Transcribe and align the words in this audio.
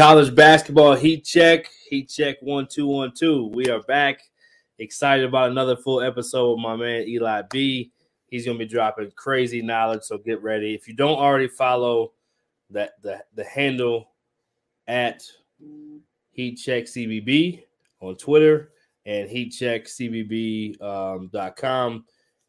College 0.00 0.32
basketball 0.34 0.94
heat 0.94 1.26
check, 1.26 1.68
heat 1.86 2.08
check 2.08 2.38
one 2.40 2.66
two 2.66 2.86
one 2.86 3.12
two. 3.12 3.50
We 3.52 3.68
are 3.68 3.82
back. 3.82 4.22
Excited 4.78 5.26
about 5.26 5.50
another 5.50 5.76
full 5.76 6.00
episode 6.00 6.52
with 6.52 6.60
my 6.60 6.74
man 6.74 7.06
Eli 7.06 7.42
B. 7.50 7.92
He's 8.28 8.46
gonna 8.46 8.58
be 8.58 8.64
dropping 8.64 9.12
crazy 9.14 9.60
knowledge, 9.60 10.04
so 10.04 10.16
get 10.16 10.42
ready. 10.42 10.72
If 10.72 10.88
you 10.88 10.94
don't 10.94 11.18
already 11.18 11.48
follow 11.48 12.12
that 12.70 12.92
the, 13.02 13.22
the 13.34 13.44
handle 13.44 14.12
at 14.88 15.22
Heat 16.30 16.54
Check 16.54 16.84
CBB 16.84 17.64
on 18.00 18.16
Twitter 18.16 18.70
and 19.04 19.28
heat 19.28 19.50
check 19.50 19.84
heatcheckcbb.com, 19.84 21.92
um, 21.92 22.04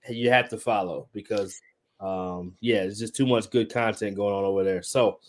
you 0.07 0.29
have 0.29 0.47
to 0.47 0.57
follow 0.57 1.09
because 1.11 1.59
um, 1.99 2.55
yeah, 2.61 2.83
it's 2.83 2.97
just 2.97 3.13
too 3.13 3.27
much 3.27 3.49
good 3.49 3.69
content 3.69 4.15
going 4.15 4.33
on 4.33 4.45
over 4.45 4.63
there. 4.63 4.81
So 4.81 5.19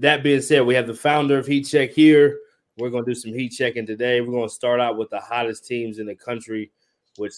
that 0.00 0.22
being 0.22 0.42
said, 0.42 0.66
we 0.66 0.74
have 0.74 0.86
the 0.86 0.94
founder 0.94 1.38
of 1.38 1.46
Heat 1.46 1.64
Check 1.64 1.90
here. 1.90 2.38
We're 2.78 2.90
going 2.90 3.04
to 3.04 3.10
do 3.10 3.14
some 3.14 3.32
heat 3.32 3.50
checking 3.50 3.86
today. 3.86 4.20
We're 4.20 4.32
going 4.32 4.48
to 4.48 4.54
start 4.54 4.80
out 4.80 4.96
with 4.96 5.10
the 5.10 5.18
hottest 5.18 5.66
teams 5.66 5.98
in 5.98 6.06
the 6.06 6.14
country, 6.14 6.70
which, 7.16 7.34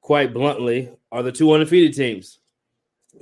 quite 0.00 0.32
bluntly, 0.32 0.90
are 1.10 1.22
the 1.22 1.30
two 1.30 1.52
undefeated 1.52 1.94
teams. 1.94 2.38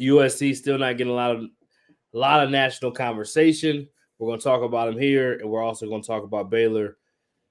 USC 0.00 0.54
still 0.54 0.78
not 0.78 0.96
getting 0.96 1.12
a 1.12 1.16
lot 1.16 1.34
of 1.34 1.42
a 1.42 2.18
lot 2.18 2.42
of 2.42 2.50
national 2.50 2.92
conversation. 2.92 3.88
We're 4.18 4.28
going 4.28 4.38
to 4.38 4.44
talk 4.44 4.62
about 4.62 4.86
them 4.86 5.00
here, 5.00 5.34
and 5.34 5.50
we're 5.50 5.62
also 5.62 5.88
going 5.88 6.02
to 6.02 6.06
talk 6.06 6.22
about 6.22 6.50
Baylor. 6.50 6.98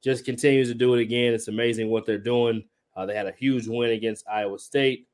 Just 0.02 0.24
continues 0.24 0.70
to 0.70 0.74
do 0.76 0.94
it 0.94 1.02
again. 1.02 1.34
It's 1.34 1.50
amazing 1.50 1.90
what 1.90 2.06
they're 2.06 2.18
doing. 2.18 2.64
Uh, 2.96 3.06
they 3.06 3.16
had 3.16 3.28
a 3.28 3.34
huge 3.34 3.68
win 3.68 3.92
against 3.92 4.28
Iowa 4.30 4.60
State, 4.60 5.08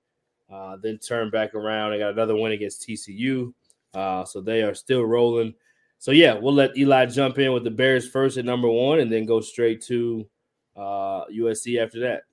uh, 0.52 0.78
then 0.82 1.00
turned 1.00 1.32
back 1.32 1.56
around. 1.56 1.92
They 1.92 2.00
got 2.00 2.14
another 2.14 2.36
win 2.36 2.52
against 2.52 2.88
TCU. 2.88 3.54
Uh, 3.94 4.26
so 4.26 4.42
they 4.42 4.62
are 4.62 4.76
still 4.76 5.04
rolling. 5.04 5.54
So 6.00 6.12
yeah, 6.12 6.36
we'll 6.36 6.54
let 6.54 6.78
Eli 6.78 7.06
jump 7.08 7.40
in 7.40 7.54
with 7.54 7.64
the 7.64 7.72
Bears 7.72 8.08
first 8.08 8.38
at 8.38 8.46
number 8.46 8.70
one, 8.70 9.00
and 9.00 9.12
then 9.12 9.26
go 9.26 9.42
straight 9.42 9.82
to 9.86 10.28
uh, 10.76 11.26
USC 11.26 11.82
after 11.82 12.00
that. 12.02 12.24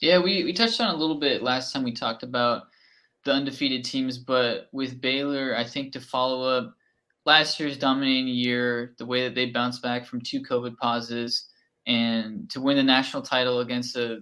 Yeah, 0.00 0.18
we 0.18 0.44
we 0.44 0.52
touched 0.52 0.80
on 0.80 0.94
a 0.94 0.98
little 0.98 1.18
bit 1.18 1.42
last 1.42 1.72
time 1.72 1.82
we 1.82 1.92
talked 1.92 2.22
about 2.22 2.64
the 3.24 3.32
undefeated 3.32 3.84
teams, 3.84 4.18
but 4.18 4.68
with 4.72 5.00
Baylor, 5.00 5.56
I 5.56 5.64
think 5.64 5.92
to 5.92 6.00
follow 6.00 6.48
up 6.48 6.74
last 7.24 7.58
year's 7.58 7.78
dominating 7.78 8.28
year, 8.28 8.94
the 8.98 9.06
way 9.06 9.24
that 9.24 9.34
they 9.34 9.46
bounced 9.46 9.82
back 9.82 10.06
from 10.06 10.20
two 10.20 10.42
COVID 10.42 10.76
pauses, 10.76 11.48
and 11.86 12.48
to 12.50 12.60
win 12.60 12.76
the 12.76 12.82
national 12.82 13.22
title 13.22 13.60
against 13.60 13.96
a 13.96 14.20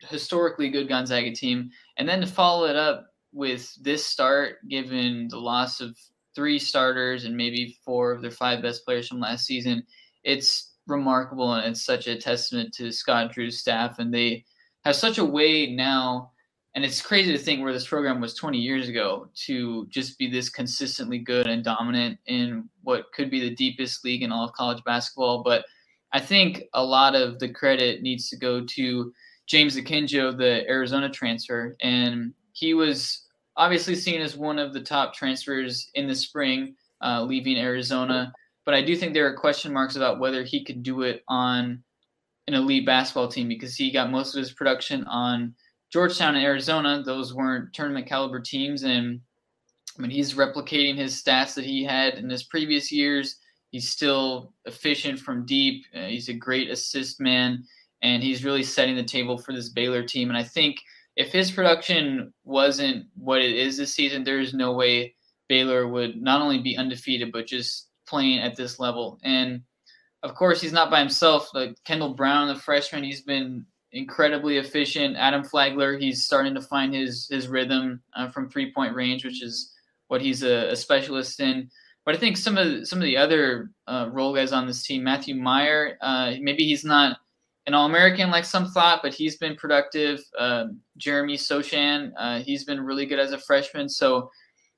historically 0.00 0.68
good 0.68 0.88
Gonzaga 0.88 1.32
team, 1.32 1.70
and 1.96 2.08
then 2.08 2.20
to 2.20 2.26
follow 2.26 2.66
it 2.66 2.76
up 2.76 3.06
with 3.32 3.74
this 3.82 4.06
start, 4.06 4.56
given 4.68 5.28
the 5.28 5.38
loss 5.38 5.80
of 5.80 5.96
three 6.34 6.58
starters 6.58 7.24
and 7.24 7.36
maybe 7.36 7.78
four 7.84 8.12
of 8.12 8.22
their 8.22 8.30
five 8.30 8.62
best 8.62 8.84
players 8.84 9.08
from 9.08 9.20
last 9.20 9.46
season. 9.46 9.84
It's 10.22 10.74
remarkable 10.86 11.54
and 11.54 11.66
it's 11.66 11.84
such 11.84 12.06
a 12.06 12.18
testament 12.18 12.72
to 12.74 12.92
Scott 12.92 13.32
Drew's 13.32 13.58
staff. 13.58 13.98
And 13.98 14.12
they 14.12 14.44
have 14.84 14.96
such 14.96 15.18
a 15.18 15.24
way 15.24 15.74
now. 15.74 16.32
And 16.74 16.84
it's 16.84 17.00
crazy 17.00 17.30
to 17.30 17.38
think 17.38 17.62
where 17.62 17.72
this 17.72 17.86
program 17.86 18.20
was 18.20 18.34
20 18.34 18.58
years 18.58 18.88
ago 18.88 19.28
to 19.46 19.86
just 19.86 20.18
be 20.18 20.28
this 20.28 20.48
consistently 20.48 21.18
good 21.18 21.46
and 21.46 21.62
dominant 21.62 22.18
in 22.26 22.68
what 22.82 23.12
could 23.14 23.30
be 23.30 23.40
the 23.40 23.54
deepest 23.54 24.04
league 24.04 24.22
in 24.22 24.32
all 24.32 24.44
of 24.44 24.52
college 24.54 24.82
basketball. 24.84 25.44
But 25.44 25.64
I 26.12 26.20
think 26.20 26.64
a 26.74 26.84
lot 26.84 27.14
of 27.14 27.38
the 27.38 27.48
credit 27.48 28.02
needs 28.02 28.28
to 28.30 28.36
go 28.36 28.64
to 28.64 29.12
James 29.46 29.76
Akinjo, 29.76 30.36
the 30.36 30.68
Arizona 30.68 31.08
transfer. 31.08 31.76
And 31.80 32.34
he 32.52 32.74
was 32.74 33.23
obviously 33.56 33.94
seen 33.94 34.20
as 34.20 34.36
one 34.36 34.58
of 34.58 34.72
the 34.72 34.80
top 34.80 35.14
transfers 35.14 35.90
in 35.94 36.06
the 36.08 36.14
spring, 36.14 36.74
uh, 37.02 37.22
leaving 37.22 37.56
Arizona. 37.56 38.32
But 38.64 38.74
I 38.74 38.82
do 38.82 38.96
think 38.96 39.12
there 39.12 39.26
are 39.26 39.36
question 39.36 39.72
marks 39.72 39.96
about 39.96 40.20
whether 40.20 40.42
he 40.42 40.64
could 40.64 40.82
do 40.82 41.02
it 41.02 41.22
on 41.28 41.82
an 42.46 42.54
elite 42.54 42.86
basketball 42.86 43.28
team 43.28 43.48
because 43.48 43.76
he 43.76 43.90
got 43.90 44.10
most 44.10 44.34
of 44.34 44.38
his 44.38 44.52
production 44.52 45.04
on 45.04 45.54
Georgetown 45.92 46.34
and 46.34 46.44
Arizona. 46.44 47.02
Those 47.04 47.34
weren't 47.34 47.72
tournament 47.72 48.06
caliber 48.06 48.40
teams. 48.40 48.82
And 48.82 49.20
I 49.96 50.02
mean, 50.02 50.10
he's 50.10 50.34
replicating 50.34 50.96
his 50.96 51.22
stats 51.22 51.54
that 51.54 51.64
he 51.64 51.84
had 51.84 52.14
in 52.14 52.28
his 52.28 52.44
previous 52.44 52.90
years. 52.90 53.36
He's 53.70 53.90
still 53.90 54.52
efficient 54.64 55.18
from 55.18 55.46
deep. 55.46 55.84
Uh, 55.94 56.06
he's 56.06 56.28
a 56.28 56.34
great 56.34 56.70
assist 56.70 57.20
man, 57.20 57.64
and 58.02 58.22
he's 58.22 58.44
really 58.44 58.62
setting 58.62 58.96
the 58.96 59.02
table 59.02 59.36
for 59.36 59.52
this 59.52 59.68
Baylor 59.68 60.02
team. 60.02 60.28
And 60.28 60.38
I 60.38 60.42
think– 60.42 60.80
if 61.16 61.32
his 61.32 61.50
production 61.50 62.32
wasn't 62.44 63.06
what 63.14 63.40
it 63.40 63.54
is 63.54 63.76
this 63.76 63.94
season, 63.94 64.24
there 64.24 64.40
is 64.40 64.54
no 64.54 64.72
way 64.72 65.14
Baylor 65.48 65.86
would 65.88 66.20
not 66.20 66.40
only 66.40 66.60
be 66.60 66.76
undefeated 66.76 67.32
but 67.32 67.46
just 67.46 67.88
playing 68.06 68.40
at 68.40 68.56
this 68.56 68.78
level. 68.78 69.18
And 69.22 69.62
of 70.22 70.34
course, 70.34 70.60
he's 70.60 70.72
not 70.72 70.90
by 70.90 71.00
himself. 71.00 71.50
Like 71.54 71.76
Kendall 71.84 72.14
Brown, 72.14 72.48
the 72.48 72.54
freshman, 72.54 73.04
he's 73.04 73.20
been 73.20 73.64
incredibly 73.92 74.56
efficient. 74.56 75.16
Adam 75.16 75.44
Flagler, 75.44 75.96
he's 75.98 76.24
starting 76.24 76.54
to 76.54 76.60
find 76.60 76.94
his 76.94 77.28
his 77.30 77.46
rhythm 77.46 78.02
uh, 78.16 78.30
from 78.30 78.48
three 78.48 78.72
point 78.72 78.94
range, 78.94 79.24
which 79.24 79.42
is 79.42 79.72
what 80.08 80.20
he's 80.20 80.42
a, 80.42 80.70
a, 80.70 80.76
specialist 80.76 81.40
in. 81.40 81.70
But 82.04 82.14
I 82.14 82.18
think 82.18 82.36
some 82.36 82.58
of 82.58 82.86
some 82.86 82.98
of 82.98 83.04
the 83.04 83.16
other 83.16 83.70
uh, 83.86 84.08
role 84.10 84.34
guys 84.34 84.52
on 84.52 84.66
this 84.66 84.82
team, 84.82 85.04
Matthew 85.04 85.34
Meyer, 85.34 85.96
uh, 86.00 86.34
maybe 86.40 86.64
he's 86.64 86.84
not 86.84 87.18
an 87.66 87.74
All 87.74 87.86
American 87.86 88.30
like 88.30 88.44
some 88.44 88.70
thought, 88.70 89.00
but 89.02 89.14
he's 89.14 89.36
been 89.36 89.56
productive. 89.56 90.20
Uh, 90.38 90.66
Jeremy 90.96 91.36
Sochan, 91.36 92.12
uh, 92.18 92.40
he's 92.40 92.64
been 92.64 92.80
really 92.80 93.06
good 93.06 93.18
as 93.18 93.32
a 93.32 93.38
freshman. 93.38 93.88
So 93.88 94.30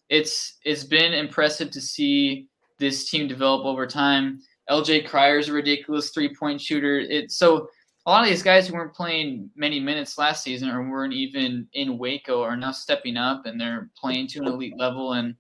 it's 0.09 0.59
it's 0.65 0.85
been 0.85 1.13
impressive 1.13 1.71
to 1.73 1.81
see 1.81 2.47
this 2.79 3.11
team 3.11 3.27
develop 3.27 3.65
over 3.65 3.87
time. 3.87 4.41
LJ 4.71 5.09
Cryer 5.09 5.39
is 5.39 5.49
a 5.49 5.53
ridiculous 5.53 6.11
three 6.11 6.35
point 6.35 6.61
shooter. 6.61 6.99
It 6.99 7.33
so 7.33 7.69
a 8.07 8.11
lot 8.11 8.23
of 8.23 8.29
these 8.29 8.43
guys 8.43 8.69
who 8.69 8.75
weren't 8.75 8.95
playing 8.95 9.51
many 9.57 9.81
minutes 9.81 10.17
last 10.17 10.45
season 10.45 10.69
or 10.69 10.89
weren't 10.89 11.13
even 11.13 11.67
in 11.73 11.99
Waco 11.99 12.41
are 12.41 12.57
now 12.57 12.71
stepping 12.71 13.17
up 13.17 13.47
and 13.47 13.61
they're 13.61 13.91
playing 13.97 14.29
to 14.29 14.39
an 14.41 14.47
elite 14.47 14.79
level. 14.79 15.15
And 15.15 15.35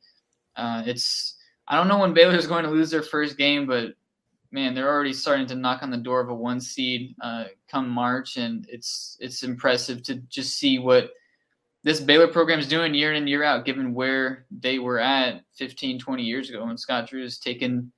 uh, 0.56 0.82
it's 0.84 1.37
I 1.69 1.76
don't 1.76 1.87
know 1.87 1.99
when 1.99 2.12
Baylor 2.12 2.34
is 2.34 2.46
going 2.49 2.64
to 2.64 2.70
lose 2.70 2.90
their 2.90 3.02
first 3.02 3.38
game, 3.38 3.66
but 3.66 3.94
man, 4.56 4.75
they're 4.75 4.88
already 4.88 5.12
starting 5.12 5.47
to 5.47 5.55
knock 5.55 5.82
on 5.82 5.91
the 5.91 5.99
door 5.99 6.19
of 6.19 6.31
a 6.31 6.35
one 6.35 6.62
seed 6.62 7.14
uh, 7.20 7.44
come 7.70 7.91
March, 7.91 8.38
and 8.38 8.67
it's 8.70 9.19
it's 9.20 9.43
impressive 9.43 10.03
to 10.05 10.14
just 10.31 10.58
see 10.58 10.79
what 10.79 11.11
this 11.85 12.00
Baylor 12.00 12.26
program 12.26 12.58
is 12.58 12.67
doing 12.67 12.94
year 12.94 13.11
in 13.11 13.19
and 13.19 13.29
year 13.29 13.44
out, 13.44 13.67
given 13.67 13.93
where 13.93 14.47
they 14.50 14.79
were 14.79 14.99
at 14.99 15.43
15, 15.56 15.99
20 16.00 16.23
years 16.23 16.49
ago 16.49 16.64
when 16.64 16.79
Scott 16.79 17.06
Drew 17.06 17.23
has 17.23 17.38
taken 17.38 17.93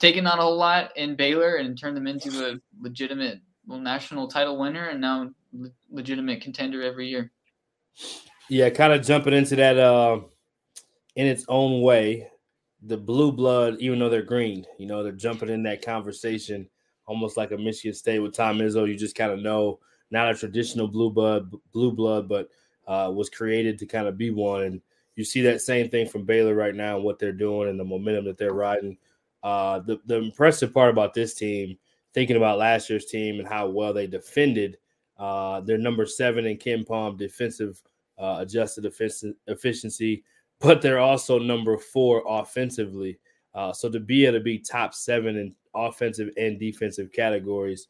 taken 0.00 0.26
on 0.26 0.40
a 0.40 0.42
whole 0.42 0.56
lot 0.56 0.90
in 0.96 1.14
Baylor 1.14 1.56
and 1.56 1.78
turned 1.78 1.96
them 1.96 2.08
into 2.08 2.44
a 2.44 2.56
legitimate 2.80 3.38
national 3.68 4.26
title 4.26 4.58
winner 4.58 4.88
and 4.88 5.00
now 5.00 5.30
le- 5.52 5.70
legitimate 5.92 6.40
contender 6.40 6.82
every 6.82 7.08
year. 7.08 7.30
Yeah, 8.48 8.68
kind 8.70 8.92
of 8.92 9.06
jumping 9.06 9.32
into 9.32 9.54
that 9.56 9.78
uh, 9.78 10.20
in 11.14 11.28
its 11.28 11.44
own 11.46 11.82
way. 11.82 12.28
The 12.82 12.96
blue 12.96 13.32
blood, 13.32 13.76
even 13.80 13.98
though 13.98 14.08
they're 14.08 14.22
green, 14.22 14.66
you 14.78 14.86
know, 14.86 15.02
they're 15.02 15.12
jumping 15.12 15.50
in 15.50 15.62
that 15.64 15.84
conversation 15.84 16.68
almost 17.06 17.36
like 17.36 17.50
a 17.50 17.58
Michigan 17.58 17.92
State 17.94 18.20
with 18.20 18.34
Tom 18.34 18.58
Izzo. 18.58 18.88
You 18.88 18.96
just 18.96 19.16
kind 19.16 19.32
of 19.32 19.40
know 19.40 19.80
not 20.10 20.30
a 20.30 20.34
traditional 20.34 20.88
blue 20.88 21.10
blood, 21.10 21.52
blue 21.72 21.92
blood, 21.92 22.28
but 22.28 22.48
uh, 22.86 23.10
was 23.12 23.28
created 23.28 23.78
to 23.78 23.86
kind 23.86 24.06
of 24.06 24.16
be 24.16 24.30
one. 24.30 24.62
And 24.62 24.80
you 25.16 25.24
see 25.24 25.42
that 25.42 25.60
same 25.60 25.90
thing 25.90 26.08
from 26.08 26.24
Baylor 26.24 26.54
right 26.54 26.74
now 26.74 26.96
and 26.96 27.04
what 27.04 27.18
they're 27.18 27.32
doing 27.32 27.68
and 27.68 27.78
the 27.78 27.84
momentum 27.84 28.24
that 28.26 28.38
they're 28.38 28.54
riding. 28.54 28.96
Uh, 29.42 29.80
the, 29.80 30.00
the 30.06 30.16
impressive 30.16 30.72
part 30.72 30.90
about 30.90 31.12
this 31.12 31.34
team, 31.34 31.76
thinking 32.14 32.36
about 32.36 32.58
last 32.58 32.88
year's 32.88 33.06
team 33.06 33.38
and 33.38 33.48
how 33.48 33.68
well 33.68 33.92
they 33.92 34.06
defended, 34.06 34.78
uh, 35.18 35.60
they're 35.60 35.78
number 35.78 36.06
seven 36.06 36.46
in 36.46 36.56
KenPom 36.56 37.18
defensive 37.18 37.82
uh, 38.18 38.36
adjusted 38.40 38.84
efficiency, 39.46 40.24
but 40.60 40.82
they're 40.82 40.98
also 40.98 41.38
number 41.38 41.78
four 41.78 42.22
offensively. 42.28 43.18
Uh, 43.54 43.72
so 43.72 43.90
to 43.90 43.98
be 43.98 44.26
able 44.26 44.38
to 44.38 44.44
be 44.44 44.58
top 44.58 44.94
seven 44.94 45.36
in 45.36 45.54
offensive 45.74 46.30
and 46.36 46.58
defensive 46.58 47.10
categories 47.12 47.88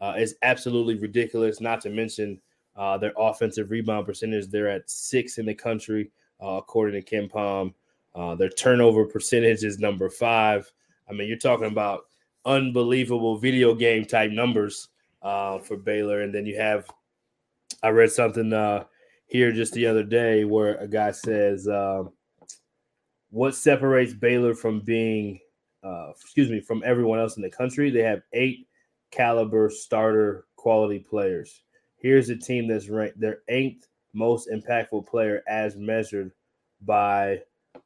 uh, 0.00 0.14
is 0.16 0.36
absolutely 0.42 0.96
ridiculous. 0.96 1.60
Not 1.60 1.80
to 1.82 1.90
mention 1.90 2.40
uh, 2.76 2.96
their 2.96 3.12
offensive 3.18 3.70
rebound 3.70 4.06
percentage, 4.06 4.48
they're 4.48 4.70
at 4.70 4.88
six 4.88 5.38
in 5.38 5.46
the 5.46 5.54
country, 5.54 6.10
uh, 6.42 6.52
according 6.52 7.02
to 7.02 7.14
KenPom. 7.14 7.74
Uh, 8.14 8.34
their 8.34 8.48
turnover 8.48 9.04
percentage 9.04 9.64
is 9.64 9.78
number 9.78 10.08
five. 10.08 10.70
I 11.08 11.12
mean, 11.12 11.28
you're 11.28 11.36
talking 11.36 11.66
about 11.66 12.04
unbelievable 12.44 13.36
video 13.36 13.74
game 13.74 14.04
type 14.04 14.30
numbers 14.30 14.88
uh, 15.22 15.58
for 15.58 15.76
Baylor. 15.76 16.22
And 16.22 16.34
then 16.34 16.46
you 16.46 16.56
have, 16.56 16.90
I 17.82 17.88
read 17.88 18.10
something 18.10 18.52
here 19.32 19.50
just 19.50 19.72
the 19.72 19.86
other 19.86 20.02
day 20.02 20.44
where 20.44 20.74
a 20.76 20.86
guy 20.86 21.10
says, 21.10 21.66
uh, 21.66 22.04
what 23.30 23.54
separates 23.54 24.12
Baylor 24.12 24.54
from 24.54 24.80
being, 24.80 25.40
excuse 26.10 26.50
me, 26.50 26.60
from 26.60 26.82
everyone 26.84 27.18
else 27.18 27.36
in 27.36 27.42
the 27.42 27.48
country? 27.48 27.88
They 27.88 28.02
have 28.02 28.20
eight 28.34 28.68
caliber 29.10 29.70
starter 29.70 30.44
quality 30.56 30.98
players. 30.98 31.62
Here's 31.96 32.28
a 32.28 32.36
team 32.36 32.68
that's 32.68 32.90
ranked 32.90 33.18
their 33.18 33.38
eighth 33.48 33.88
most 34.12 34.50
impactful 34.52 35.06
player 35.06 35.42
as 35.48 35.76
measured 35.76 36.32
by 36.82 37.40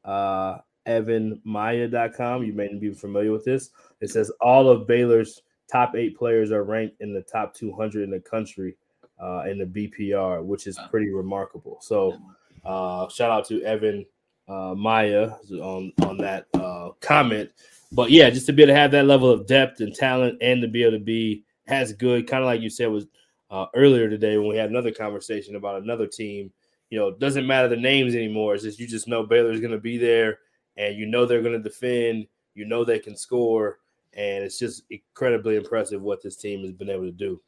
uh, 0.04 0.58
evanmiya.com. 0.88 2.42
You 2.42 2.54
may 2.54 2.74
be 2.74 2.92
familiar 2.92 3.30
with 3.30 3.44
this. 3.44 3.70
It 4.00 4.10
says 4.10 4.32
all 4.40 4.68
of 4.68 4.88
Baylor's 4.88 5.42
top 5.70 5.94
eight 5.94 6.18
players 6.18 6.50
are 6.50 6.64
ranked 6.64 7.00
in 7.00 7.14
the 7.14 7.22
top 7.22 7.54
200 7.54 8.02
in 8.02 8.10
the 8.10 8.18
country 8.18 8.76
uh, 9.20 9.44
in 9.48 9.58
the 9.58 9.64
BPR, 9.64 10.44
which 10.44 10.66
is 10.66 10.78
pretty 10.90 11.10
remarkable. 11.10 11.78
So, 11.80 12.18
uh, 12.64 13.08
shout 13.08 13.30
out 13.30 13.46
to 13.46 13.62
Evan 13.62 14.04
uh, 14.48 14.74
Miya 14.76 15.38
on 15.62 15.92
on 16.02 16.18
that 16.18 16.46
uh, 16.54 16.90
comment. 17.00 17.50
But 17.92 18.10
yeah, 18.10 18.30
just 18.30 18.46
to 18.46 18.52
be 18.52 18.62
able 18.62 18.74
to 18.74 18.80
have 18.80 18.90
that 18.92 19.06
level 19.06 19.30
of 19.30 19.46
depth 19.46 19.80
and 19.80 19.94
talent, 19.94 20.38
and 20.40 20.60
to 20.62 20.68
be 20.68 20.82
able 20.82 20.98
to 20.98 21.04
be 21.04 21.44
as 21.68 21.92
good, 21.92 22.26
kind 22.26 22.42
of 22.42 22.46
like 22.46 22.60
you 22.60 22.70
said, 22.70 22.88
was 22.88 23.06
uh, 23.50 23.66
earlier 23.74 24.08
today 24.08 24.36
when 24.38 24.48
we 24.48 24.56
had 24.56 24.70
another 24.70 24.92
conversation 24.92 25.56
about 25.56 25.82
another 25.82 26.06
team. 26.06 26.52
You 26.90 26.98
know, 26.98 27.10
doesn't 27.12 27.46
matter 27.46 27.68
the 27.68 27.76
names 27.76 28.14
anymore. 28.14 28.54
It's 28.54 28.64
just 28.64 28.78
you 28.78 28.86
just 28.86 29.08
know 29.08 29.24
Baylor's 29.24 29.60
going 29.60 29.72
to 29.72 29.78
be 29.78 29.98
there, 29.98 30.38
and 30.76 30.96
you 30.96 31.06
know 31.06 31.26
they're 31.26 31.42
going 31.42 31.60
to 31.60 31.68
defend. 31.68 32.26
You 32.54 32.64
know 32.64 32.84
they 32.84 32.98
can 32.98 33.16
score, 33.16 33.80
and 34.14 34.44
it's 34.44 34.58
just 34.58 34.84
incredibly 34.90 35.56
impressive 35.56 36.00
what 36.00 36.22
this 36.22 36.36
team 36.36 36.62
has 36.62 36.72
been 36.72 36.90
able 36.90 37.04
to 37.04 37.12
do. 37.12 37.40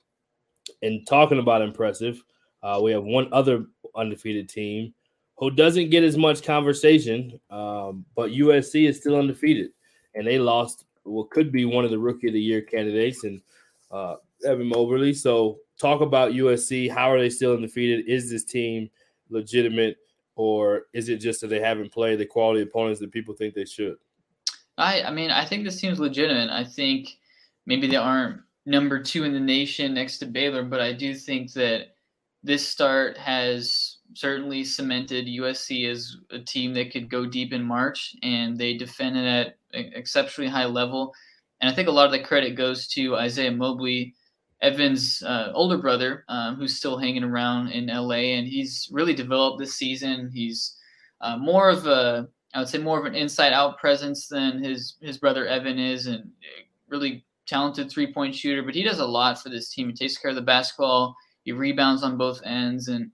And 0.83 1.07
talking 1.07 1.39
about 1.39 1.63
impressive, 1.63 2.23
uh, 2.63 2.81
we 2.83 2.93
have 2.93 3.05
one 3.05 3.29
other 3.33 3.67
undefeated 3.95 4.49
team 4.49 4.95
who 5.37 5.51
doesn't 5.51 5.91
get 5.91 6.03
as 6.03 6.17
much 6.17 6.43
conversation, 6.43 7.39
um, 7.51 8.05
but 8.17 8.31
USC 8.31 8.89
is 8.89 8.99
still 8.99 9.17
undefeated, 9.17 9.71
and 10.15 10.27
they 10.27 10.39
lost 10.39 10.85
what 11.05 11.31
could 11.31 11.53
be 11.53 11.65
one 11.65 11.85
of 11.85 11.91
the 11.91 11.99
rookie 11.99 12.27
of 12.27 12.35
the 12.35 12.41
year 12.41 12.61
candidates 12.61 13.25
and 13.25 13.41
uh, 13.91 14.17
Evan 14.45 14.69
Mobley. 14.69 15.15
So 15.15 15.59
talk 15.79 16.01
about 16.01 16.33
USC. 16.33 16.91
How 16.91 17.11
are 17.11 17.19
they 17.19 17.31
still 17.31 17.55
undefeated? 17.55 18.07
Is 18.09 18.31
this 18.31 18.45
team 18.45 18.91
legitimate, 19.31 19.97
or 20.37 20.87
is 20.93 21.09
it 21.09 21.19
just 21.19 21.41
that 21.41 21.49
they 21.49 21.61
haven't 21.61 21.93
played 21.93 22.19
the 22.19 22.27
quality 22.27 22.63
opponents 22.63 23.01
that 23.01 23.13
people 23.13 23.35
think 23.35 23.55
they 23.55 23.65
should? 23.65 23.97
I 24.77 25.03
I 25.03 25.11
mean 25.11 25.31
I 25.31 25.45
think 25.45 25.65
this 25.65 25.81
team's 25.81 26.01
legitimate. 26.01 26.51
I 26.51 26.65
think 26.65 27.17
maybe 27.67 27.87
they 27.87 27.97
aren't 27.97 28.41
number 28.69 29.03
two 29.03 29.25
in 29.25 29.33
the 29.33 29.41
nation 29.41 29.95
next 29.95 30.19
to 30.19 30.27
Baylor, 30.27 30.63
but 30.63 30.81
I 30.81 30.93
do 30.93 31.15
think 31.15 31.53
that 31.55 31.95
this 32.43 32.69
start 32.69 33.17
has 33.17 33.97
certainly 34.15 34.63
cemented 34.63 35.27
USC 35.27 35.91
as 35.91 36.17
a 36.31 36.39
team 36.39 36.75
that 36.75 36.93
could 36.93 37.11
go 37.11 37.27
deep 37.27 37.53
in 37.53 37.63
March, 37.63 38.15
and 38.23 38.57
they 38.57 38.77
defended 38.77 39.27
at 39.27 39.57
exceptionally 39.73 40.51
high 40.51 40.67
level. 40.67 41.15
And 41.61 41.71
I 41.71 41.75
think 41.75 41.89
a 41.89 41.93
lot 41.93 42.07
of 42.07 42.13
the 42.13 42.23
credit 42.23 42.57
goes 42.57 42.87
to 42.89 43.17
Isaiah 43.17 43.51
Mobley 43.51 44.15
Evan's 44.61 45.23
uh, 45.23 45.51
older 45.55 45.79
brother, 45.79 46.25
um, 46.29 46.57
who's 46.57 46.77
still 46.77 46.99
hanging 46.99 47.25
around 47.25 47.69
in 47.69 47.87
LA, 47.87 48.37
and 48.37 48.47
he's 48.47 48.89
really 48.93 49.15
developed 49.15 49.59
this 49.59 49.75
season. 49.75 50.31
He's 50.33 50.77
uh, 51.23 51.39
more 51.39 51.71
of 51.71 51.87
a, 51.87 52.29
I 52.55 52.61
would 52.61 52.69
say, 52.69 52.79
more 52.79 52.99
of 52.99 53.07
an 53.07 53.15
inside-out 53.15 53.79
presence 53.79 54.29
than 54.29 54.63
his 54.63 54.97
his 55.01 55.17
brother 55.17 55.47
Evan 55.47 55.79
is, 55.79 56.07
and 56.07 56.31
really 56.89 57.25
talented 57.49 57.91
three-point 57.91 58.35
shooter. 58.35 58.63
But 58.63 58.75
he 58.75 58.83
does 58.83 59.01
a 59.01 59.07
lot 59.07 59.43
for 59.43 59.49
this 59.49 59.71
team. 59.71 59.89
He 59.89 59.95
takes 59.95 60.19
care 60.19 60.31
of 60.31 60.37
the 60.37 60.43
basketball. 60.43 61.17
He 61.43 61.53
rebounds 61.53 62.03
on 62.03 62.19
both 62.19 62.41
ends, 62.45 62.89
and 62.89 63.11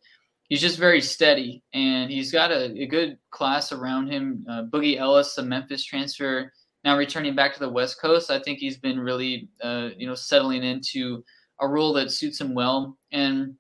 he's 0.48 0.60
just 0.60 0.78
very 0.78 1.00
steady. 1.00 1.62
And 1.72 2.10
he's 2.10 2.32
got 2.32 2.50
a, 2.50 2.72
a 2.72 2.86
good 2.86 3.18
class 3.30 3.72
around 3.72 4.08
him. 4.08 4.44
Uh, 4.50 4.64
Boogie 4.64 4.98
Ellis, 4.98 5.38
a 5.38 5.42
Memphis 5.42 5.84
transfer 5.84 6.50
now 6.84 6.98
returning 6.98 7.34
back 7.34 7.54
to 7.54 7.60
the 7.60 7.68
West 7.68 8.00
Coast, 8.00 8.30
I 8.30 8.38
think 8.38 8.58
he's 8.58 8.76
been 8.76 9.00
really, 9.00 9.48
uh, 9.62 9.88
you 9.96 10.06
know, 10.06 10.14
settling 10.14 10.62
into 10.62 11.24
a 11.60 11.66
role 11.66 11.94
that 11.94 12.10
suits 12.10 12.40
him 12.40 12.54
well. 12.54 12.98
And 13.10 13.54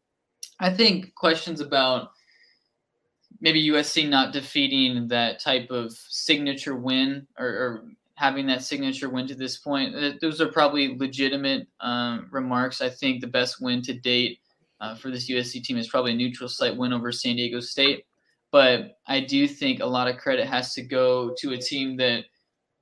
I 0.60 0.70
think 0.70 1.14
questions 1.14 1.60
about 1.60 2.10
maybe 3.40 3.66
USC 3.70 4.08
not 4.08 4.32
defeating 4.32 5.08
that 5.08 5.40
type 5.40 5.70
of 5.70 5.92
signature 5.92 6.76
win 6.76 7.26
or, 7.38 7.46
or 7.46 7.84
having 8.24 8.46
that 8.46 8.62
signature 8.62 9.10
win 9.10 9.26
to 9.26 9.34
this 9.34 9.58
point, 9.58 9.94
uh, 9.94 10.12
those 10.22 10.40
are 10.40 10.48
probably 10.48 10.96
legitimate 10.96 11.68
um, 11.80 12.26
remarks. 12.30 12.80
I 12.80 12.88
think 12.88 13.20
the 13.20 13.26
best 13.26 13.60
win 13.60 13.82
to 13.82 13.92
date 13.92 14.38
uh, 14.80 14.94
for 14.94 15.10
this 15.10 15.30
USC 15.30 15.62
team 15.62 15.76
is 15.76 15.88
probably 15.88 16.12
a 16.12 16.16
neutral 16.16 16.48
site 16.48 16.74
win 16.74 16.94
over 16.94 17.12
San 17.12 17.36
Diego 17.36 17.60
State. 17.60 18.06
But 18.50 18.96
I 19.06 19.20
do 19.20 19.46
think 19.46 19.80
a 19.80 19.86
lot 19.86 20.08
of 20.08 20.16
credit 20.16 20.46
has 20.46 20.72
to 20.72 20.82
go 20.82 21.34
to 21.38 21.52
a 21.52 21.58
team 21.58 21.98
that 21.98 22.24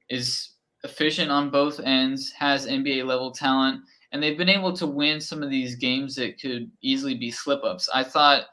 is 0.08 0.52
efficient 0.84 1.32
on 1.32 1.50
both 1.50 1.80
ends, 1.80 2.30
has 2.30 2.68
NBA 2.68 3.04
level 3.04 3.32
talent, 3.32 3.80
and 4.12 4.22
they've 4.22 4.38
been 4.38 4.48
able 4.48 4.72
to 4.74 4.86
win 4.86 5.20
some 5.20 5.42
of 5.42 5.50
these 5.50 5.74
games 5.74 6.14
that 6.14 6.40
could 6.40 6.70
easily 6.82 7.16
be 7.16 7.32
slip 7.32 7.64
ups. 7.64 7.88
I 7.92 8.04
thought 8.04 8.44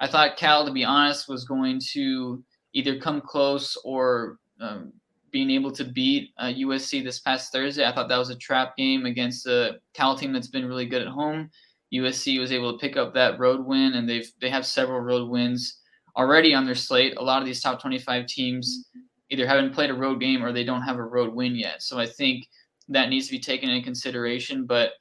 I 0.00 0.08
thought 0.08 0.36
Cal, 0.36 0.66
to 0.66 0.72
be 0.72 0.84
honest, 0.84 1.28
was 1.28 1.44
going 1.44 1.80
to 1.92 2.42
either 2.72 2.98
come 2.98 3.20
close 3.20 3.76
or 3.84 4.38
um, 4.60 4.92
being 5.34 5.50
able 5.50 5.72
to 5.72 5.82
beat 5.82 6.32
uh, 6.38 6.44
USC 6.44 7.02
this 7.02 7.18
past 7.18 7.50
Thursday. 7.50 7.84
I 7.84 7.92
thought 7.92 8.08
that 8.08 8.18
was 8.18 8.30
a 8.30 8.36
trap 8.36 8.76
game 8.76 9.04
against 9.04 9.48
a 9.48 9.80
Cal 9.92 10.16
team 10.16 10.32
that's 10.32 10.46
been 10.46 10.64
really 10.64 10.86
good 10.86 11.02
at 11.02 11.08
home. 11.08 11.50
USC 11.92 12.38
was 12.38 12.52
able 12.52 12.70
to 12.70 12.78
pick 12.78 12.96
up 12.96 13.12
that 13.14 13.40
road 13.40 13.66
win, 13.66 13.94
and 13.94 14.08
they've 14.08 14.30
they 14.40 14.48
have 14.48 14.64
several 14.64 15.00
road 15.00 15.28
wins 15.28 15.80
already 16.16 16.54
on 16.54 16.64
their 16.64 16.76
slate. 16.76 17.16
A 17.16 17.22
lot 17.22 17.42
of 17.42 17.46
these 17.46 17.60
top 17.60 17.82
25 17.82 18.26
teams 18.26 18.88
either 19.28 19.44
haven't 19.44 19.74
played 19.74 19.90
a 19.90 19.94
road 19.94 20.20
game 20.20 20.44
or 20.44 20.52
they 20.52 20.62
don't 20.62 20.82
have 20.82 20.98
a 20.98 21.02
road 21.02 21.34
win 21.34 21.56
yet. 21.56 21.82
So 21.82 21.98
I 21.98 22.06
think 22.06 22.46
that 22.88 23.08
needs 23.08 23.26
to 23.26 23.32
be 23.32 23.40
taken 23.40 23.68
into 23.68 23.84
consideration. 23.84 24.66
But 24.66 24.92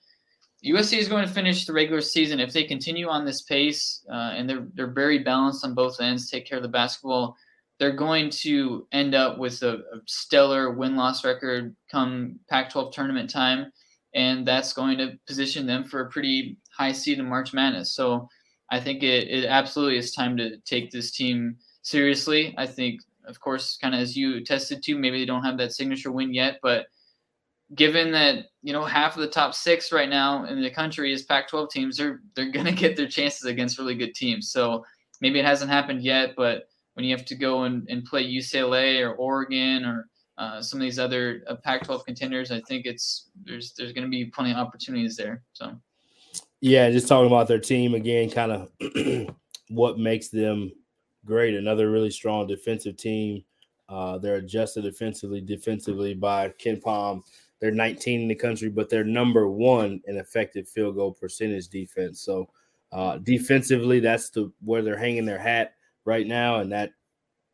USC 0.66 0.98
is 0.98 1.08
going 1.08 1.28
to 1.28 1.32
finish 1.32 1.68
the 1.68 1.74
regular 1.74 2.02
season 2.02 2.40
if 2.40 2.52
they 2.52 2.64
continue 2.64 3.08
on 3.08 3.24
this 3.24 3.44
pace 3.44 4.04
uh, 4.12 4.34
and 4.36 4.50
they're 4.50 4.66
they're 4.74 4.94
very 4.94 5.20
balanced 5.20 5.64
on 5.64 5.76
both 5.76 6.02
ends, 6.02 6.28
take 6.28 6.48
care 6.48 6.58
of 6.58 6.64
the 6.64 6.70
basketball. 6.70 7.38
They're 7.84 7.92
going 7.92 8.30
to 8.30 8.88
end 8.94 9.14
up 9.14 9.40
with 9.40 9.62
a, 9.62 9.74
a 9.74 10.00
stellar 10.06 10.72
win 10.72 10.96
loss 10.96 11.26
record 11.26 11.76
come 11.92 12.40
Pac-12 12.50 12.94
tournament 12.94 13.30
time, 13.30 13.74
and 14.16 14.48
that's 14.48 14.72
going 14.72 14.98
to 15.00 15.20
position 15.28 15.68
them 15.68 15.84
for 15.84 16.00
a 16.00 16.10
pretty 16.10 16.56
high 16.72 16.94
seed 16.94 17.20
in 17.20 17.28
March 17.28 17.54
Madness. 17.54 17.94
So 17.94 18.30
I 18.72 18.80
think 18.80 19.04
it, 19.04 19.28
it 19.28 19.44
absolutely 19.44 19.98
is 19.98 20.14
time 20.14 20.38
to 20.38 20.60
take 20.60 20.92
this 20.92 21.12
team 21.12 21.58
seriously. 21.82 22.56
I 22.58 22.68
think 22.68 23.02
of 23.26 23.42
course, 23.42 23.78
kind 23.82 23.94
of 23.94 24.00
as 24.00 24.16
you 24.16 24.46
tested 24.46 24.82
to, 24.84 24.98
maybe 24.98 25.20
they 25.20 25.26
don't 25.26 25.44
have 25.44 25.58
that 25.58 25.74
signature 25.74 26.14
win 26.14 26.34
yet, 26.34 26.60
but 26.64 26.86
given 27.76 28.14
that 28.14 28.46
you 28.62 28.72
know 28.72 28.86
half 28.86 29.18
of 29.18 29.22
the 29.24 29.28
top 29.28 29.54
six 29.54 29.92
right 29.92 30.10
now 30.10 30.46
in 30.46 30.62
the 30.62 30.72
country 30.72 31.12
is 31.12 31.24
Pac-12 31.24 31.70
teams, 31.70 31.98
they're 31.98 32.22
they're 32.34 32.50
gonna 32.50 32.72
get 32.84 32.96
their 32.96 33.10
chances 33.10 33.44
against 33.44 33.78
really 33.78 33.96
good 33.96 34.16
teams. 34.16 34.52
So 34.52 34.86
maybe 35.20 35.38
it 35.38 35.46
hasn't 35.46 35.70
happened 35.70 36.02
yet, 36.02 36.34
but 36.38 36.70
when 36.94 37.06
you 37.06 37.16
have 37.16 37.26
to 37.26 37.36
go 37.36 37.64
and, 37.64 37.88
and 37.90 38.06
play 38.06 38.26
UCLA 38.26 39.02
or 39.02 39.14
Oregon 39.14 39.86
or 39.86 40.08
uh, 40.38 40.62
some 40.62 40.80
of 40.80 40.84
these 40.84 41.00
other 41.00 41.44
uh, 41.48 41.56
Pac-12 41.64 42.06
contenders, 42.06 42.52
I 42.52 42.62
think 42.62 42.86
it's 42.86 43.30
there's 43.44 43.74
there's 43.74 43.94
going 43.94 44.06
to 44.06 44.10
be 44.10 44.26
plenty 44.26 44.52
of 44.52 44.58
opportunities 44.58 45.16
there. 45.16 45.44
So, 45.54 45.76
yeah, 46.62 46.90
just 46.90 47.08
talking 47.08 47.28
about 47.28 47.48
their 47.48 47.60
team 47.60 47.94
again, 47.94 48.30
kind 48.30 48.52
of 48.52 48.72
what 49.70 50.00
makes 50.00 50.30
them 50.30 50.72
great. 51.26 51.54
Another 51.54 51.92
really 51.92 52.12
strong 52.12 52.48
defensive 52.48 52.98
team. 52.98 53.44
Uh, 53.90 54.18
they're 54.18 54.36
adjusted 54.36 54.84
defensively, 54.84 55.42
defensively 55.42 56.14
by 56.14 56.50
KenPom. 56.50 57.22
They're 57.60 57.72
19 57.72 58.22
in 58.22 58.28
the 58.28 58.36
country, 58.36 58.70
but 58.70 58.90
they're 58.90 59.04
number 59.04 59.48
one 59.48 60.02
in 60.08 60.18
effective 60.18 60.68
field 60.68 60.96
goal 60.96 61.14
percentage 61.14 61.68
defense. 61.68 62.22
So, 62.22 62.50
uh, 62.92 63.18
defensively, 63.20 64.00
that's 64.00 64.30
the 64.30 64.52
where 64.64 64.82
they're 64.82 64.98
hanging 64.98 65.26
their 65.26 65.40
hat 65.40 65.76
right 66.06 66.28
now, 66.28 66.60
and 66.60 66.72
that 66.72 66.92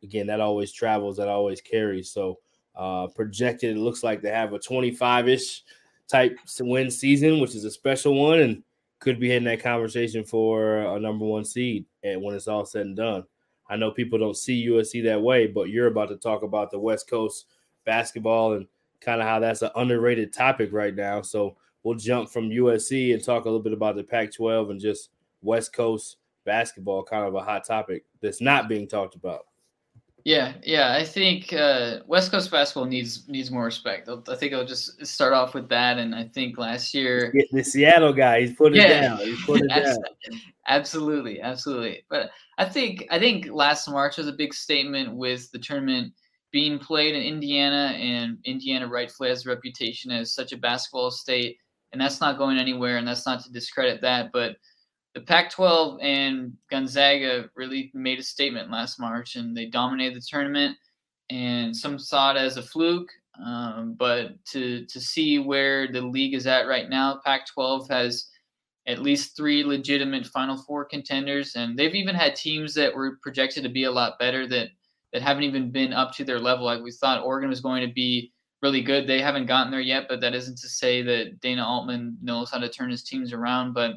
again, 0.02 0.26
that 0.28 0.40
always 0.40 0.72
travels, 0.72 1.16
that 1.16 1.28
always 1.28 1.60
carries. 1.60 2.10
So, 2.10 2.38
uh, 2.74 3.08
projected, 3.08 3.76
it 3.76 3.80
looks 3.80 4.02
like 4.02 4.22
they 4.22 4.30
have 4.30 4.52
a 4.52 4.58
25 4.58 5.28
ish 5.28 5.62
type 6.08 6.38
win 6.60 6.90
season, 6.90 7.40
which 7.40 7.54
is 7.54 7.64
a 7.64 7.70
special 7.70 8.14
one 8.14 8.40
and 8.40 8.62
could 8.98 9.18
be 9.18 9.32
in 9.32 9.44
that 9.44 9.62
conversation 9.62 10.24
for 10.24 10.78
a 10.96 11.00
number 11.00 11.24
one 11.24 11.44
seed 11.44 11.86
and 12.02 12.22
when 12.22 12.34
it's 12.34 12.48
all 12.48 12.66
said 12.66 12.86
and 12.86 12.96
done. 12.96 13.24
I 13.68 13.76
know 13.76 13.90
people 13.90 14.18
don't 14.18 14.36
see 14.36 14.66
USC 14.66 15.04
that 15.04 15.22
way, 15.22 15.46
but 15.46 15.70
you're 15.70 15.86
about 15.86 16.08
to 16.08 16.16
talk 16.16 16.42
about 16.42 16.70
the 16.70 16.78
West 16.78 17.08
Coast 17.08 17.46
basketball 17.86 18.54
and 18.54 18.66
kind 19.00 19.20
of 19.20 19.26
how 19.26 19.38
that's 19.38 19.62
an 19.62 19.70
underrated 19.76 20.32
topic 20.32 20.72
right 20.72 20.94
now. 20.94 21.22
So 21.22 21.56
we'll 21.82 21.96
jump 21.96 22.30
from 22.30 22.50
USC 22.50 23.14
and 23.14 23.24
talk 23.24 23.44
a 23.44 23.48
little 23.48 23.62
bit 23.62 23.72
about 23.72 23.96
the 23.96 24.04
Pac 24.04 24.34
12 24.34 24.70
and 24.70 24.80
just 24.80 25.10
West 25.40 25.72
Coast 25.72 26.16
basketball, 26.44 27.02
kind 27.02 27.26
of 27.26 27.34
a 27.34 27.42
hot 27.42 27.66
topic 27.66 28.04
that's 28.20 28.40
not 28.40 28.68
being 28.68 28.88
talked 28.88 29.14
about. 29.14 29.46
Yeah, 30.24 30.54
yeah, 30.62 30.94
I 30.94 31.04
think 31.04 31.52
uh, 31.52 32.00
West 32.06 32.30
Coast 32.30 32.50
basketball 32.50 32.84
needs 32.84 33.26
needs 33.28 33.50
more 33.50 33.64
respect. 33.64 34.08
I 34.28 34.36
think 34.36 34.52
I'll 34.52 34.66
just 34.66 35.04
start 35.06 35.32
off 35.32 35.54
with 35.54 35.68
that. 35.70 35.98
And 35.98 36.14
I 36.14 36.24
think 36.24 36.58
last 36.58 36.92
year, 36.92 37.32
the 37.52 37.62
Seattle 37.62 38.12
guy, 38.12 38.42
he's 38.42 38.54
putting 38.54 38.80
yeah, 38.80 38.86
it 38.86 39.00
down. 39.00 39.18
He's 39.18 39.44
putting 39.44 39.70
it 39.70 39.84
down. 39.84 39.96
Absolutely, 40.68 41.40
absolutely. 41.40 42.04
But 42.10 42.30
I 42.58 42.66
think 42.66 43.06
I 43.10 43.18
think 43.18 43.48
last 43.50 43.88
March 43.88 44.18
was 44.18 44.28
a 44.28 44.32
big 44.32 44.52
statement 44.52 45.14
with 45.14 45.50
the 45.52 45.58
tournament 45.58 46.12
being 46.52 46.78
played 46.78 47.14
in 47.14 47.22
Indiana, 47.22 47.94
and 47.96 48.38
Indiana 48.44 48.86
rightfully 48.86 49.30
has 49.30 49.46
a 49.46 49.48
reputation 49.48 50.10
as 50.10 50.34
such 50.34 50.52
a 50.52 50.58
basketball 50.58 51.10
state, 51.10 51.56
and 51.92 52.00
that's 52.00 52.20
not 52.20 52.38
going 52.38 52.58
anywhere. 52.58 52.98
And 52.98 53.08
that's 53.08 53.26
not 53.26 53.42
to 53.44 53.52
discredit 53.52 54.02
that, 54.02 54.32
but 54.32 54.56
the 55.14 55.20
Pac-12 55.20 56.02
and 56.02 56.56
Gonzaga 56.70 57.50
really 57.54 57.90
made 57.94 58.18
a 58.18 58.22
statement 58.22 58.70
last 58.70 59.00
March, 59.00 59.36
and 59.36 59.56
they 59.56 59.66
dominated 59.66 60.16
the 60.16 60.26
tournament. 60.26 60.76
And 61.30 61.76
some 61.76 61.98
saw 61.98 62.32
it 62.32 62.36
as 62.36 62.56
a 62.56 62.62
fluke, 62.62 63.10
um, 63.44 63.94
but 63.98 64.44
to 64.46 64.84
to 64.86 65.00
see 65.00 65.38
where 65.38 65.90
the 65.90 66.00
league 66.00 66.34
is 66.34 66.46
at 66.46 66.66
right 66.66 66.88
now, 66.88 67.20
Pac-12 67.24 67.88
has 67.88 68.28
at 68.86 69.02
least 69.02 69.36
three 69.36 69.62
legitimate 69.62 70.26
Final 70.26 70.56
Four 70.56 70.84
contenders, 70.84 71.54
and 71.54 71.78
they've 71.78 71.94
even 71.94 72.16
had 72.16 72.34
teams 72.34 72.74
that 72.74 72.94
were 72.94 73.18
projected 73.22 73.62
to 73.62 73.68
be 73.68 73.84
a 73.84 73.92
lot 73.92 74.18
better 74.18 74.46
that 74.48 74.70
that 75.12 75.22
haven't 75.22 75.44
even 75.44 75.70
been 75.70 75.92
up 75.92 76.12
to 76.14 76.24
their 76.24 76.40
level. 76.40 76.64
Like 76.64 76.82
we 76.82 76.92
thought 76.92 77.24
Oregon 77.24 77.50
was 77.50 77.60
going 77.60 77.86
to 77.86 77.92
be 77.92 78.32
really 78.62 78.82
good. 78.82 79.06
They 79.06 79.20
haven't 79.20 79.46
gotten 79.46 79.70
there 79.70 79.80
yet, 79.80 80.06
but 80.08 80.20
that 80.20 80.34
isn't 80.34 80.58
to 80.58 80.68
say 80.68 81.02
that 81.02 81.40
Dana 81.40 81.64
Altman 81.64 82.18
knows 82.22 82.50
how 82.50 82.58
to 82.58 82.68
turn 82.68 82.90
his 82.90 83.02
teams 83.02 83.32
around. 83.32 83.72
But 83.72 83.92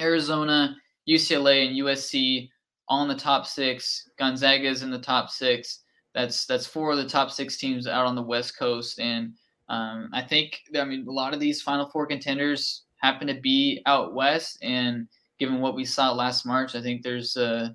Arizona, 0.00 0.76
UCLA, 1.08 1.66
and 1.66 1.76
USC 1.76 2.48
all 2.88 3.02
in 3.02 3.08
the 3.08 3.14
top 3.14 3.46
six. 3.46 4.08
Gonzaga 4.18 4.68
is 4.68 4.82
in 4.82 4.90
the 4.90 4.98
top 4.98 5.30
six. 5.30 5.82
That's 6.14 6.46
that's 6.46 6.66
four 6.66 6.92
of 6.92 6.98
the 6.98 7.08
top 7.08 7.30
six 7.30 7.56
teams 7.56 7.86
out 7.86 8.06
on 8.06 8.14
the 8.14 8.22
West 8.22 8.58
Coast, 8.58 8.98
and 8.98 9.34
um, 9.68 10.08
I 10.12 10.22
think 10.22 10.60
I 10.78 10.84
mean 10.84 11.06
a 11.06 11.12
lot 11.12 11.34
of 11.34 11.40
these 11.40 11.62
Final 11.62 11.88
Four 11.90 12.06
contenders 12.06 12.84
happen 12.98 13.26
to 13.26 13.34
be 13.34 13.82
out 13.86 14.14
west. 14.14 14.58
And 14.62 15.08
given 15.38 15.60
what 15.60 15.74
we 15.74 15.84
saw 15.84 16.12
last 16.12 16.46
March, 16.46 16.74
I 16.74 16.82
think 16.82 17.02
there's 17.02 17.36
uh, 17.36 17.70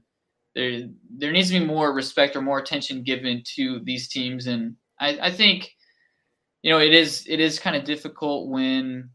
there 0.55 0.87
there 1.17 1.31
needs 1.31 1.51
to 1.51 1.59
be 1.59 1.65
more 1.65 1.93
respect 1.93 2.35
or 2.35 2.41
more 2.41 2.59
attention 2.59 3.03
given 3.03 3.43
to 3.55 3.79
these 3.83 4.07
teams. 4.07 4.47
And 4.47 4.75
I, 4.99 5.19
I 5.21 5.31
think 5.31 5.71
you 6.63 6.71
know 6.71 6.79
it 6.79 6.93
is 6.93 7.25
it 7.27 7.39
is 7.39 7.59
kind 7.59 7.75
of 7.75 7.83
difficult 7.83 8.49
when 8.49 9.09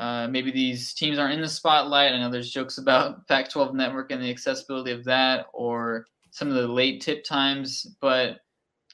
uh, 0.00 0.26
maybe 0.28 0.50
these 0.50 0.94
teams 0.94 1.18
aren't 1.18 1.34
in 1.34 1.42
the 1.42 1.48
spotlight. 1.48 2.12
I 2.12 2.18
know 2.18 2.30
there's 2.30 2.50
jokes 2.50 2.78
about 2.78 3.26
Pac-12 3.28 3.74
Network 3.74 4.10
and 4.10 4.22
the 4.22 4.30
accessibility 4.30 4.92
of 4.92 5.04
that, 5.04 5.46
or 5.52 6.06
some 6.30 6.48
of 6.48 6.54
the 6.54 6.66
late 6.66 7.02
tip 7.02 7.22
times. 7.22 7.86
But 8.00 8.38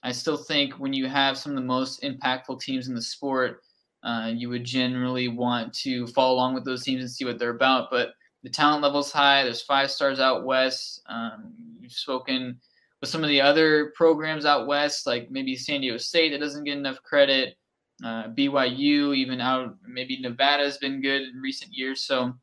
I 0.02 0.10
still 0.10 0.36
think 0.36 0.74
when 0.74 0.92
you 0.92 1.06
have 1.06 1.38
some 1.38 1.52
of 1.52 1.56
the 1.56 1.62
most 1.62 2.02
impactful 2.02 2.60
teams 2.60 2.88
in 2.88 2.94
the 2.96 3.00
sport, 3.00 3.60
uh, 4.02 4.32
you 4.34 4.48
would 4.48 4.64
generally 4.64 5.28
want 5.28 5.72
to 5.74 6.08
follow 6.08 6.34
along 6.34 6.54
with 6.54 6.64
those 6.64 6.82
teams 6.82 7.02
and 7.02 7.10
see 7.10 7.24
what 7.24 7.38
they're 7.38 7.50
about. 7.50 7.88
But 7.88 8.10
the 8.42 8.50
talent 8.50 8.82
level's 8.82 9.12
high. 9.12 9.44
There's 9.44 9.62
five 9.62 9.92
stars 9.92 10.18
out 10.18 10.44
west. 10.44 11.02
Um, 11.08 11.52
you've 11.80 11.92
spoken 11.92 12.60
with 13.00 13.10
some 13.10 13.22
of 13.22 13.28
the 13.28 13.40
other 13.40 13.92
programs 13.94 14.44
out 14.44 14.66
west, 14.66 15.06
like 15.06 15.30
maybe 15.30 15.54
San 15.54 15.82
Diego 15.82 15.98
State, 15.98 16.30
that 16.32 16.40
doesn't 16.40 16.64
get 16.64 16.76
enough 16.76 17.00
credit. 17.04 17.56
Uh, 18.04 18.28
BYU, 18.28 19.16
even 19.16 19.40
out 19.40 19.76
maybe 19.86 20.20
Nevada 20.20 20.64
has 20.64 20.76
been 20.78 21.00
good 21.00 21.22
in 21.22 21.40
recent 21.40 21.72
years. 21.72 22.02
So 22.02 22.34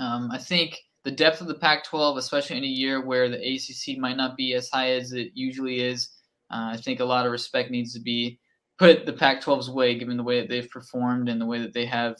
um, 0.00 0.30
I 0.32 0.38
think 0.38 0.78
the 1.04 1.10
depth 1.10 1.40
of 1.40 1.46
the 1.46 1.54
Pac-12, 1.54 2.18
especially 2.18 2.58
in 2.58 2.64
a 2.64 2.68
year 2.68 3.04
where 3.04 3.28
the 3.28 3.38
ACC 3.38 3.98
might 3.98 4.16
not 4.16 4.36
be 4.36 4.54
as 4.54 4.68
high 4.70 4.92
as 4.92 5.12
it 5.12 5.30
usually 5.34 5.80
is, 5.80 6.08
uh, 6.50 6.70
I 6.72 6.76
think 6.76 7.00
a 7.00 7.04
lot 7.04 7.26
of 7.26 7.32
respect 7.32 7.70
needs 7.70 7.92
to 7.94 8.00
be 8.00 8.40
put 8.78 9.06
the 9.06 9.12
Pac-12's 9.12 9.70
way, 9.70 9.96
given 9.98 10.16
the 10.16 10.22
way 10.22 10.40
that 10.40 10.48
they've 10.48 10.70
performed 10.70 11.28
and 11.28 11.40
the 11.40 11.46
way 11.46 11.60
that 11.60 11.72
they 11.72 11.86
have 11.86 12.16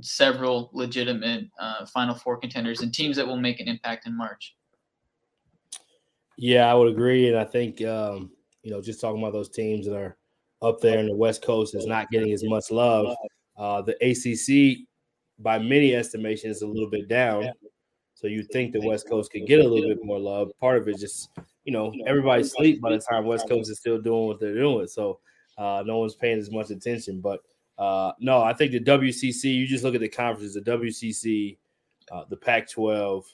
several 0.00 0.70
legitimate 0.72 1.44
uh, 1.58 1.86
Final 1.86 2.14
Four 2.14 2.36
contenders 2.36 2.80
and 2.80 2.92
teams 2.92 3.16
that 3.16 3.26
will 3.26 3.40
make 3.40 3.60
an 3.60 3.68
impact 3.68 4.06
in 4.06 4.16
March. 4.16 4.56
Yeah, 6.36 6.70
I 6.70 6.74
would 6.74 6.92
agree, 6.92 7.28
and 7.28 7.38
I 7.38 7.44
think 7.44 7.80
um, 7.82 8.30
you 8.62 8.70
know, 8.70 8.80
just 8.80 9.00
talking 9.00 9.22
about 9.22 9.32
those 9.32 9.50
teams 9.50 9.86
that 9.86 9.94
are 9.94 10.16
up 10.64 10.80
there 10.80 10.98
in 10.98 11.06
the 11.06 11.16
West 11.16 11.42
Coast 11.42 11.74
is 11.74 11.86
not 11.86 12.10
getting 12.10 12.32
as 12.32 12.42
much 12.44 12.70
love. 12.70 13.14
Uh, 13.56 13.82
the 13.82 13.94
ACC, 14.02 14.86
by 15.38 15.58
many 15.58 15.94
estimations, 15.94 16.56
is 16.56 16.62
a 16.62 16.66
little 16.66 16.90
bit 16.90 17.08
down. 17.08 17.50
So 18.14 18.26
you 18.26 18.42
think 18.52 18.72
the 18.72 18.80
West 18.80 19.08
Coast 19.08 19.30
could 19.32 19.46
get 19.46 19.60
a 19.60 19.68
little 19.68 19.88
bit 19.88 20.02
more 20.02 20.18
love. 20.18 20.50
Part 20.60 20.78
of 20.78 20.88
it 20.88 20.98
just, 20.98 21.28
you 21.64 21.72
know, 21.72 21.92
everybody 22.06 22.42
sleep 22.42 22.80
by 22.80 22.92
the 22.92 22.98
time 22.98 23.26
West 23.26 23.48
Coast 23.48 23.70
is 23.70 23.78
still 23.78 24.00
doing 24.00 24.26
what 24.26 24.40
they're 24.40 24.54
doing. 24.54 24.86
So 24.86 25.20
uh, 25.58 25.82
no 25.84 25.98
one's 25.98 26.14
paying 26.14 26.38
as 26.38 26.50
much 26.50 26.70
attention. 26.70 27.20
But 27.20 27.40
uh, 27.78 28.12
no, 28.20 28.42
I 28.42 28.54
think 28.54 28.72
the 28.72 28.80
WCC. 28.80 29.54
You 29.54 29.66
just 29.66 29.84
look 29.84 29.94
at 29.94 30.00
the 30.00 30.08
conferences: 30.08 30.54
the 30.54 30.60
WCC, 30.60 31.58
uh, 32.10 32.24
the 32.30 32.36
Pac-12, 32.36 33.24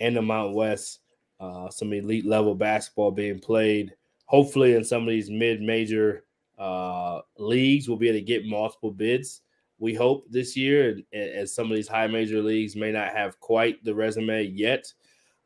and 0.00 0.16
the 0.16 0.22
Mountain 0.22 0.54
West. 0.54 1.00
Uh, 1.40 1.70
some 1.70 1.92
elite 1.92 2.26
level 2.26 2.54
basketball 2.54 3.12
being 3.12 3.38
played. 3.38 3.94
Hopefully, 4.26 4.74
in 4.74 4.84
some 4.84 5.02
of 5.02 5.08
these 5.08 5.30
mid-major 5.30 6.24
uh, 6.58 7.20
leagues, 7.38 7.88
we'll 7.88 7.98
be 7.98 8.08
able 8.08 8.18
to 8.18 8.24
get 8.24 8.44
multiple 8.44 8.90
bids. 8.90 9.42
We 9.78 9.94
hope 9.94 10.26
this 10.28 10.56
year, 10.56 10.98
as 11.12 11.54
some 11.54 11.70
of 11.70 11.76
these 11.76 11.86
high 11.86 12.08
major 12.08 12.42
leagues 12.42 12.74
may 12.74 12.90
not 12.90 13.14
have 13.14 13.38
quite 13.38 13.82
the 13.84 13.94
resume 13.94 14.42
yet, 14.42 14.92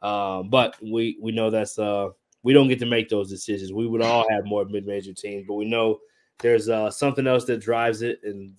uh, 0.00 0.42
but 0.42 0.76
we 0.82 1.18
we 1.20 1.32
know 1.32 1.50
that's 1.50 1.78
uh, 1.78 2.08
we 2.42 2.54
don't 2.54 2.68
get 2.68 2.78
to 2.78 2.86
make 2.86 3.10
those 3.10 3.28
decisions. 3.28 3.72
We 3.72 3.86
would 3.86 4.00
all 4.00 4.24
have 4.30 4.46
more 4.46 4.64
mid-major 4.64 5.12
teams, 5.12 5.44
but 5.46 5.54
we 5.54 5.66
know 5.66 5.98
there's 6.38 6.70
uh, 6.70 6.90
something 6.90 7.26
else 7.26 7.44
that 7.44 7.60
drives 7.60 8.00
it, 8.00 8.20
and 8.24 8.54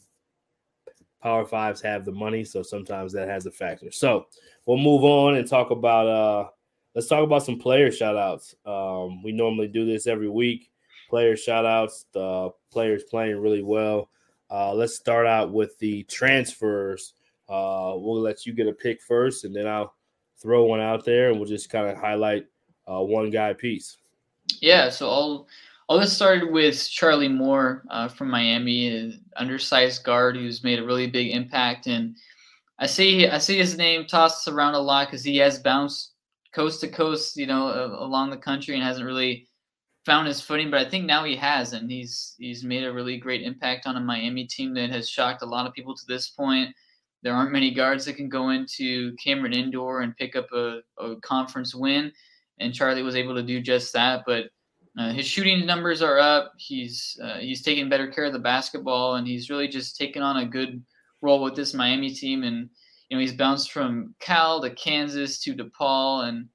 Power 1.24 1.46
Fives 1.46 1.82
have 1.82 2.06
the 2.06 2.12
money, 2.12 2.44
so 2.44 2.62
sometimes 2.62 3.12
that 3.14 3.28
has 3.28 3.48
a 3.48 3.52
factor. 3.52 3.90
So 3.90 4.28
we'll 4.68 4.78
move 4.78 5.04
on 5.04 5.36
and 5.36 5.48
talk 5.48 5.72
about. 5.72 6.08
Uh, 6.08 6.50
let's 6.94 7.08
talk 7.08 7.24
about 7.24 7.44
some 7.44 7.58
player 7.58 7.92
shout 7.92 8.16
outs. 8.16 8.54
Um, 8.64 9.24
we 9.24 9.32
normally 9.32 9.70
do 9.70 9.86
this 9.86 10.06
every 10.06 10.30
week 10.30 10.70
player 11.14 11.38
shout 11.38 11.64
outs, 11.64 12.08
the 12.12 12.50
players 12.72 13.04
playing 13.04 13.40
really 13.40 13.62
well. 13.62 14.10
Uh, 14.50 14.74
let's 14.74 14.96
start 14.96 15.28
out 15.28 15.54
with 15.54 15.78
the 15.78 16.02
transfers. 16.06 17.14
Uh, 17.48 17.94
we'll 17.98 18.20
let 18.20 18.48
you 18.48 18.52
get 18.54 18.66
a 18.66 18.74
pick 18.74 19.00
first, 19.00 19.46
and 19.46 19.56
then 19.56 19.68
I'll 19.68 19.94
throw 20.42 20.66
one 20.66 20.82
out 20.82 21.06
there, 21.06 21.30
and 21.30 21.38
we'll 21.38 21.48
just 21.48 21.70
kind 21.70 21.88
of 21.88 21.98
highlight 21.98 22.48
uh, 22.92 23.00
one 23.00 23.30
guy 23.30 23.54
piece. 23.54 23.98
Yeah, 24.60 24.90
so 24.90 25.08
I'll 25.08 25.48
I'll 25.88 26.00
get 26.00 26.10
started 26.10 26.50
with 26.50 26.90
Charlie 26.90 27.28
Moore 27.28 27.84
uh, 27.92 28.08
from 28.08 28.32
Miami, 28.32 28.88
an 28.88 29.24
undersized 29.36 30.04
guard 30.04 30.36
who's 30.36 30.64
made 30.64 30.80
a 30.80 30.84
really 30.84 31.06
big 31.06 31.30
impact. 31.30 31.86
And 31.86 32.16
I 32.80 32.88
see 32.88 33.28
I 33.28 33.38
see 33.38 33.60
his 33.60 33.78
name 33.78 34.08
tossed 34.08 34.48
around 34.48 34.74
a 34.74 34.80
lot 34.80 35.10
because 35.10 35.24
he 35.24 35.38
has 35.38 35.60
bounced 35.60 36.14
coast 36.56 36.82
to 36.82 36.88
coast, 36.88 37.38
you 37.38 37.46
know, 37.46 37.68
along 38.00 38.32
the 38.32 38.38
country 38.38 38.74
and 38.74 38.84
hasn't 38.84 39.06
really 39.06 39.48
found 40.06 40.28
his 40.28 40.42
footing, 40.42 40.70
but 40.70 40.86
I 40.86 40.90
think 40.90 41.06
now 41.06 41.24
he 41.24 41.36
has, 41.38 41.74
and 41.74 41.90
he's 41.90 42.36
he's 42.38 42.64
made 42.64 42.84
a 42.84 42.94
really 42.94 43.18
great 43.18 43.42
impact 43.42 43.88
on 43.88 43.96
a 43.96 44.02
Miami 44.02 44.46
team 44.46 44.74
that 44.74 44.90
has 44.90 45.10
shocked 45.10 45.42
a 45.42 45.48
lot 45.48 45.66
of 45.66 45.74
people 45.74 45.96
to 45.96 46.06
this 46.08 46.30
point. 46.30 46.76
There 47.22 47.34
aren't 47.34 47.54
many 47.54 47.72
guards 47.72 48.04
that 48.06 48.18
can 48.18 48.28
go 48.28 48.50
into 48.50 49.16
Cameron 49.16 49.54
Indoor 49.54 50.02
and 50.02 50.16
pick 50.18 50.36
up 50.36 50.48
a, 50.52 50.80
a 51.00 51.16
conference 51.22 51.74
win, 51.74 52.12
and 52.60 52.74
Charlie 52.74 53.04
was 53.04 53.16
able 53.16 53.36
to 53.36 53.44
do 53.44 53.62
just 53.62 53.94
that. 53.94 54.24
But 54.26 54.50
uh, 54.98 55.12
his 55.14 55.26
shooting 55.26 55.66
numbers 55.66 56.02
are 56.02 56.20
up. 56.20 56.54
He's 56.58 57.18
uh, 57.24 57.38
he's 57.38 57.62
taking 57.62 57.90
better 57.90 58.08
care 58.08 58.26
of 58.26 58.34
the 58.34 58.40
basketball, 58.40 59.16
and 59.16 59.26
he's 59.26 59.50
really 59.50 59.70
just 59.70 59.98
taken 59.98 60.22
on 60.22 60.38
a 60.38 60.46
good 60.46 60.84
role 61.22 61.42
with 61.42 61.56
this 61.56 61.74
Miami 61.74 62.14
team. 62.14 62.44
And 62.44 62.70
you 63.08 63.18
know 63.18 63.22
he's 63.22 63.34
bounced 63.34 63.72
from 63.72 64.16
Cal 64.20 64.62
to 64.62 64.70
Kansas 64.72 65.40
to 65.44 65.56
DePaul, 65.56 66.28
and 66.28 66.50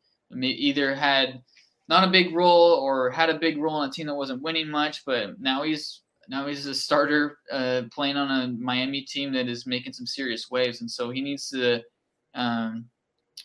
either 0.45 0.95
had 0.95 1.43
not 1.89 2.07
a 2.07 2.11
big 2.11 2.35
role 2.35 2.73
or 2.75 3.11
had 3.11 3.31
a 3.31 3.39
big 3.39 3.59
role 3.59 3.77
on 3.77 3.89
a 3.89 3.93
team 3.93 4.07
that 4.07 4.15
wasn't 4.15 4.43
winning 4.43 4.69
much, 4.69 5.05
but 5.05 5.41
now 5.41 5.63
he's 5.63 6.03
now 6.29 6.47
he's 6.47 6.67
a 6.67 6.75
starter 6.75 7.39
uh, 7.51 7.83
playing 7.91 8.17
on 8.17 8.31
a 8.31 8.49
Miami 8.63 9.01
team 9.01 9.33
that 9.33 9.49
is 9.49 9.67
making 9.67 9.95
some 9.95 10.07
serious 10.07 10.51
waves, 10.51 10.81
and 10.81 10.91
so 10.91 11.11
he 11.11 11.23
needs 11.23 11.49
to 11.51 11.83
um, 12.35 12.85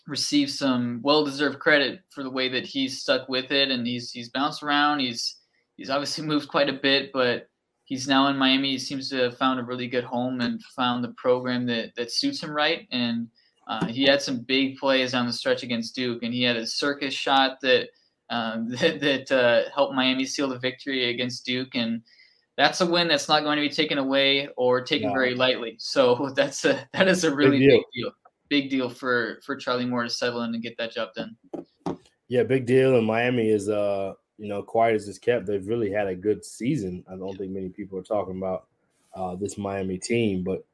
receive 0.06 0.50
some 0.50 1.00
well-deserved 1.02 1.58
credit 1.58 2.00
for 2.10 2.22
the 2.22 2.30
way 2.30 2.50
that 2.50 2.66
he's 2.66 3.00
stuck 3.00 3.28
with 3.28 3.50
it, 3.50 3.70
and 3.70 3.86
he's 3.86 4.10
he's 4.10 4.28
bounced 4.28 4.62
around. 4.62 5.00
He's 5.00 5.36
he's 5.76 5.90
obviously 5.90 6.26
moved 6.26 6.48
quite 6.48 6.68
a 6.68 6.74
bit, 6.74 7.10
but 7.12 7.48
he's 7.84 8.06
now 8.06 8.28
in 8.28 8.36
Miami. 8.36 8.72
He 8.72 8.78
seems 8.78 9.08
to 9.08 9.16
have 9.16 9.38
found 9.38 9.58
a 9.58 9.64
really 9.64 9.88
good 9.88 10.04
home 10.04 10.42
and 10.42 10.62
found 10.76 11.02
the 11.02 11.14
program 11.16 11.64
that 11.66 11.94
that 11.96 12.12
suits 12.12 12.42
him 12.42 12.50
right, 12.50 12.86
and 12.92 13.28
uh, 13.66 13.86
he 13.86 14.04
had 14.04 14.20
some 14.20 14.40
big 14.40 14.76
plays 14.76 15.14
on 15.14 15.26
the 15.26 15.32
stretch 15.32 15.62
against 15.62 15.94
Duke, 15.94 16.22
and 16.22 16.34
he 16.34 16.42
had 16.42 16.56
a 16.56 16.66
circus 16.66 17.14
shot 17.14 17.62
that 17.62 17.88
um, 18.34 18.68
that, 18.80 19.00
that 19.00 19.32
uh, 19.32 19.70
helped 19.74 19.94
Miami 19.94 20.26
seal 20.26 20.48
the 20.48 20.58
victory 20.58 21.10
against 21.10 21.44
Duke, 21.44 21.74
and 21.74 22.02
that's 22.56 22.80
a 22.80 22.86
win 22.86 23.08
that's 23.08 23.28
not 23.28 23.42
going 23.42 23.56
to 23.56 23.62
be 23.62 23.74
taken 23.74 23.98
away 23.98 24.48
or 24.56 24.80
taken 24.80 25.08
no. 25.08 25.14
very 25.14 25.34
lightly. 25.34 25.76
So 25.78 26.30
that's 26.36 26.64
a 26.64 26.86
that 26.92 27.08
is 27.08 27.24
a 27.24 27.34
really 27.34 27.58
big 27.58 27.68
deal. 27.68 27.78
big 27.78 27.84
deal, 27.94 28.10
big 28.48 28.70
deal 28.70 28.90
for 28.90 29.40
for 29.44 29.56
Charlie 29.56 29.86
Moore 29.86 30.04
to 30.04 30.10
settle 30.10 30.42
in 30.42 30.54
and 30.54 30.62
get 30.62 30.76
that 30.78 30.92
job 30.92 31.10
done. 31.14 31.36
Yeah, 32.28 32.42
big 32.42 32.66
deal. 32.66 32.96
And 32.96 33.06
Miami 33.06 33.48
is 33.48 33.68
uh 33.68 34.14
you 34.38 34.48
know 34.48 34.62
quiet 34.62 34.94
as 34.94 35.08
it's 35.08 35.18
kept. 35.18 35.46
They've 35.46 35.66
really 35.66 35.90
had 35.90 36.08
a 36.08 36.14
good 36.14 36.44
season. 36.44 37.04
I 37.10 37.16
don't 37.16 37.36
think 37.36 37.52
many 37.52 37.68
people 37.68 37.98
are 37.98 38.02
talking 38.02 38.36
about 38.36 38.66
uh, 39.14 39.36
this 39.36 39.56
Miami 39.56 39.98
team, 39.98 40.42
but 40.42 40.64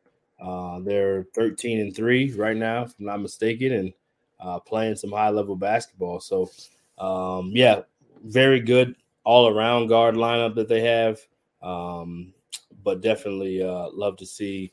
uh, 0.40 0.80
they're 0.80 1.26
13 1.34 1.80
and 1.80 1.94
three 1.94 2.32
right 2.32 2.56
now, 2.56 2.84
if 2.84 2.94
I'm 2.98 3.04
not 3.04 3.20
mistaken, 3.20 3.72
and 3.72 3.92
uh, 4.40 4.58
playing 4.58 4.96
some 4.96 5.12
high 5.12 5.28
level 5.28 5.56
basketball. 5.56 6.20
So 6.20 6.50
um, 7.00 7.50
yeah, 7.54 7.80
very 8.22 8.60
good 8.60 8.94
all 9.24 9.48
around 9.48 9.88
guard 9.88 10.14
lineup 10.14 10.54
that 10.54 10.68
they 10.68 10.82
have. 10.82 11.18
Um, 11.62 12.32
but 12.82 13.00
definitely 13.00 13.62
uh, 13.62 13.88
love 13.92 14.16
to 14.18 14.26
see 14.26 14.72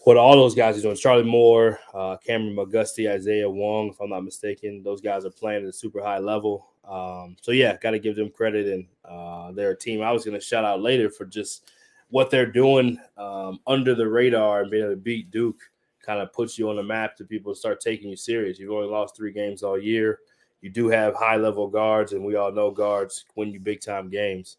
what 0.00 0.16
all 0.16 0.36
those 0.36 0.54
guys 0.54 0.78
are 0.78 0.82
doing. 0.82 0.96
Charlie 0.96 1.24
Moore, 1.24 1.78
uh, 1.94 2.16
Kameron 2.26 2.54
McGusty, 2.54 3.10
Isaiah 3.10 3.48
Wong, 3.48 3.90
if 3.90 4.00
I'm 4.00 4.10
not 4.10 4.24
mistaken. 4.24 4.82
Those 4.82 5.00
guys 5.00 5.24
are 5.24 5.30
playing 5.30 5.62
at 5.62 5.68
a 5.68 5.72
super 5.72 6.02
high 6.02 6.18
level. 6.18 6.68
Um, 6.86 7.36
so 7.40 7.52
yeah, 7.52 7.76
got 7.78 7.92
to 7.92 7.98
give 7.98 8.16
them 8.16 8.30
credit, 8.30 8.66
and 8.66 8.86
uh, 9.04 9.52
they're 9.52 9.70
a 9.70 9.78
team 9.78 10.02
I 10.02 10.12
was 10.12 10.24
going 10.24 10.38
to 10.38 10.44
shout 10.44 10.64
out 10.64 10.82
later 10.82 11.08
for 11.08 11.24
just 11.24 11.70
what 12.10 12.30
they're 12.30 12.50
doing 12.50 12.98
um, 13.16 13.60
under 13.66 13.94
the 13.94 14.06
radar 14.06 14.62
and 14.62 14.70
being 14.70 14.84
able 14.84 14.92
to 14.92 15.00
beat 15.00 15.30
Duke. 15.30 15.60
Kind 16.02 16.20
of 16.20 16.34
puts 16.34 16.58
you 16.58 16.68
on 16.68 16.76
the 16.76 16.82
map 16.82 17.16
to 17.16 17.24
people 17.24 17.54
start 17.54 17.80
taking 17.80 18.10
you 18.10 18.16
serious. 18.16 18.58
You've 18.58 18.72
only 18.72 18.88
lost 18.88 19.16
three 19.16 19.32
games 19.32 19.62
all 19.62 19.78
year 19.78 20.18
you 20.64 20.70
do 20.70 20.88
have 20.88 21.14
high 21.14 21.36
level 21.36 21.68
guards, 21.68 22.14
and 22.14 22.24
we 22.24 22.36
all 22.36 22.50
know 22.50 22.70
guards 22.70 23.26
win 23.34 23.50
you 23.50 23.60
big 23.60 23.82
time 23.82 24.08
games. 24.08 24.56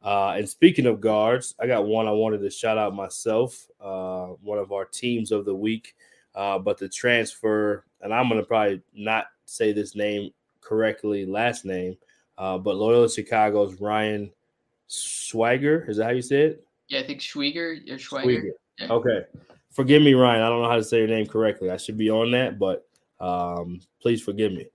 Uh, 0.00 0.34
and 0.36 0.48
speaking 0.48 0.86
of 0.86 1.00
guards, 1.00 1.56
I 1.58 1.66
got 1.66 1.84
one 1.84 2.06
I 2.06 2.12
wanted 2.12 2.42
to 2.42 2.50
shout 2.50 2.78
out 2.78 2.94
myself, 2.94 3.66
uh, 3.80 4.26
one 4.40 4.58
of 4.58 4.70
our 4.70 4.84
teams 4.84 5.32
of 5.32 5.44
the 5.44 5.54
week. 5.54 5.96
Uh, 6.36 6.60
but 6.60 6.78
the 6.78 6.88
transfer, 6.88 7.84
and 8.02 8.14
I'm 8.14 8.28
going 8.28 8.40
to 8.40 8.46
probably 8.46 8.82
not 8.94 9.26
say 9.46 9.72
this 9.72 9.96
name 9.96 10.30
correctly, 10.60 11.26
last 11.26 11.64
name, 11.64 11.96
uh, 12.38 12.56
but 12.56 12.76
Loyola 12.76 13.10
Chicago's 13.10 13.80
Ryan 13.80 14.30
Swagger. 14.86 15.86
Is 15.88 15.96
that 15.96 16.04
how 16.04 16.10
you 16.12 16.22
say 16.22 16.42
it? 16.42 16.64
Yeah, 16.86 17.00
I 17.00 17.02
think 17.02 17.18
Schwieger 17.18 17.80
or 17.90 17.96
Schweiger. 17.96 18.50
Yeah. 18.78 18.92
Okay. 18.92 19.22
Forgive 19.72 20.02
me, 20.02 20.14
Ryan. 20.14 20.42
I 20.42 20.48
don't 20.50 20.62
know 20.62 20.70
how 20.70 20.76
to 20.76 20.84
say 20.84 20.98
your 20.98 21.08
name 21.08 21.26
correctly. 21.26 21.68
I 21.68 21.78
should 21.78 21.98
be 21.98 22.10
on 22.10 22.30
that, 22.30 22.60
but 22.60 22.86
um, 23.18 23.80
please 24.00 24.22
forgive 24.22 24.52
me. 24.52 24.68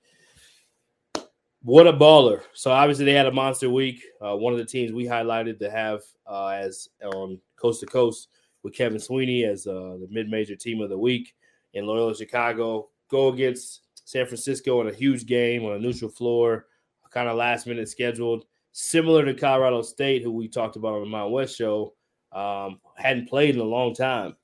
What 1.65 1.87
a 1.87 1.93
baller! 1.93 2.41
So 2.51 2.71
obviously 2.71 3.05
they 3.05 3.13
had 3.13 3.25
a 3.25 3.31
monster 3.31 3.69
week. 3.69 4.03
Uh, 4.21 4.35
one 4.35 4.51
of 4.51 4.59
the 4.59 4.65
teams 4.65 4.91
we 4.91 5.05
highlighted 5.05 5.59
to 5.59 5.71
have 5.71 6.01
uh, 6.27 6.47
as 6.47 6.89
on 7.05 7.39
coast 7.55 7.79
to 7.79 7.85
coast 7.85 8.27
with 8.63 8.75
Kevin 8.75 8.99
Sweeney 8.99 9.45
as 9.45 9.65
uh, 9.65 9.95
the 9.97 10.07
mid-major 10.11 10.57
team 10.57 10.81
of 10.81 10.89
the 10.89 10.97
week 10.97 11.33
in 11.73 11.85
Loyola 11.85 12.17
Chicago. 12.17 12.89
Go 13.07 13.29
against 13.29 13.83
San 14.03 14.25
Francisco 14.25 14.81
in 14.81 14.89
a 14.89 14.93
huge 14.93 15.25
game 15.25 15.63
on 15.63 15.71
a 15.71 15.79
neutral 15.79 16.11
floor, 16.11 16.65
kind 17.11 17.29
of 17.29 17.37
last 17.37 17.65
minute 17.65 17.87
scheduled, 17.87 18.43
similar 18.73 19.23
to 19.23 19.33
Colorado 19.33 19.83
State, 19.83 20.21
who 20.21 20.33
we 20.33 20.49
talked 20.49 20.75
about 20.75 20.95
on 20.95 20.99
the 21.03 21.09
Mount 21.09 21.31
West 21.31 21.55
show. 21.55 21.93
Um, 22.33 22.81
hadn't 22.97 23.29
played 23.29 23.55
in 23.55 23.61
a 23.61 23.63
long 23.63 23.93
time. 23.93 24.35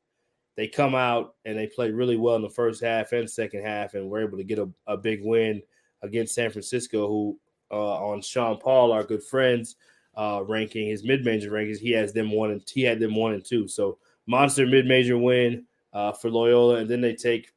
They 0.55 0.69
come 0.69 0.95
out 0.95 1.35
and 1.43 1.57
they 1.57 1.67
play 1.67 1.91
really 1.91 2.15
well 2.15 2.37
in 2.37 2.43
the 2.43 2.49
first 2.49 2.81
half 2.81 3.11
and 3.11 3.29
second 3.29 3.65
half, 3.65 3.93
and 3.93 4.09
were 4.09 4.25
able 4.25 4.37
to 4.37 4.43
get 4.45 4.59
a, 4.59 4.69
a 4.87 4.95
big 4.95 5.19
win 5.21 5.61
against 6.01 6.35
San 6.35 6.49
Francisco, 6.49 7.07
who 7.07 7.39
uh, 7.71 7.97
on 7.97 8.21
Sean 8.21 8.57
Paul, 8.57 8.91
our 8.91 9.03
good 9.03 9.23
friends, 9.23 9.75
uh, 10.15 10.43
ranking 10.45 10.87
his 10.87 11.03
mid-major 11.03 11.51
rankings, 11.51 11.77
he 11.77 11.91
has 11.91 12.13
them 12.13 12.31
one 12.31 12.51
and 12.51 12.63
he 12.67 12.81
had 12.81 12.99
them 12.99 13.15
one 13.15 13.33
and 13.33 13.45
two. 13.45 13.67
So 13.67 13.99
monster 14.25 14.65
mid-major 14.65 15.17
win 15.17 15.65
uh, 15.93 16.11
for 16.11 16.29
Loyola, 16.29 16.75
and 16.75 16.89
then 16.89 17.01
they 17.01 17.15
take 17.15 17.51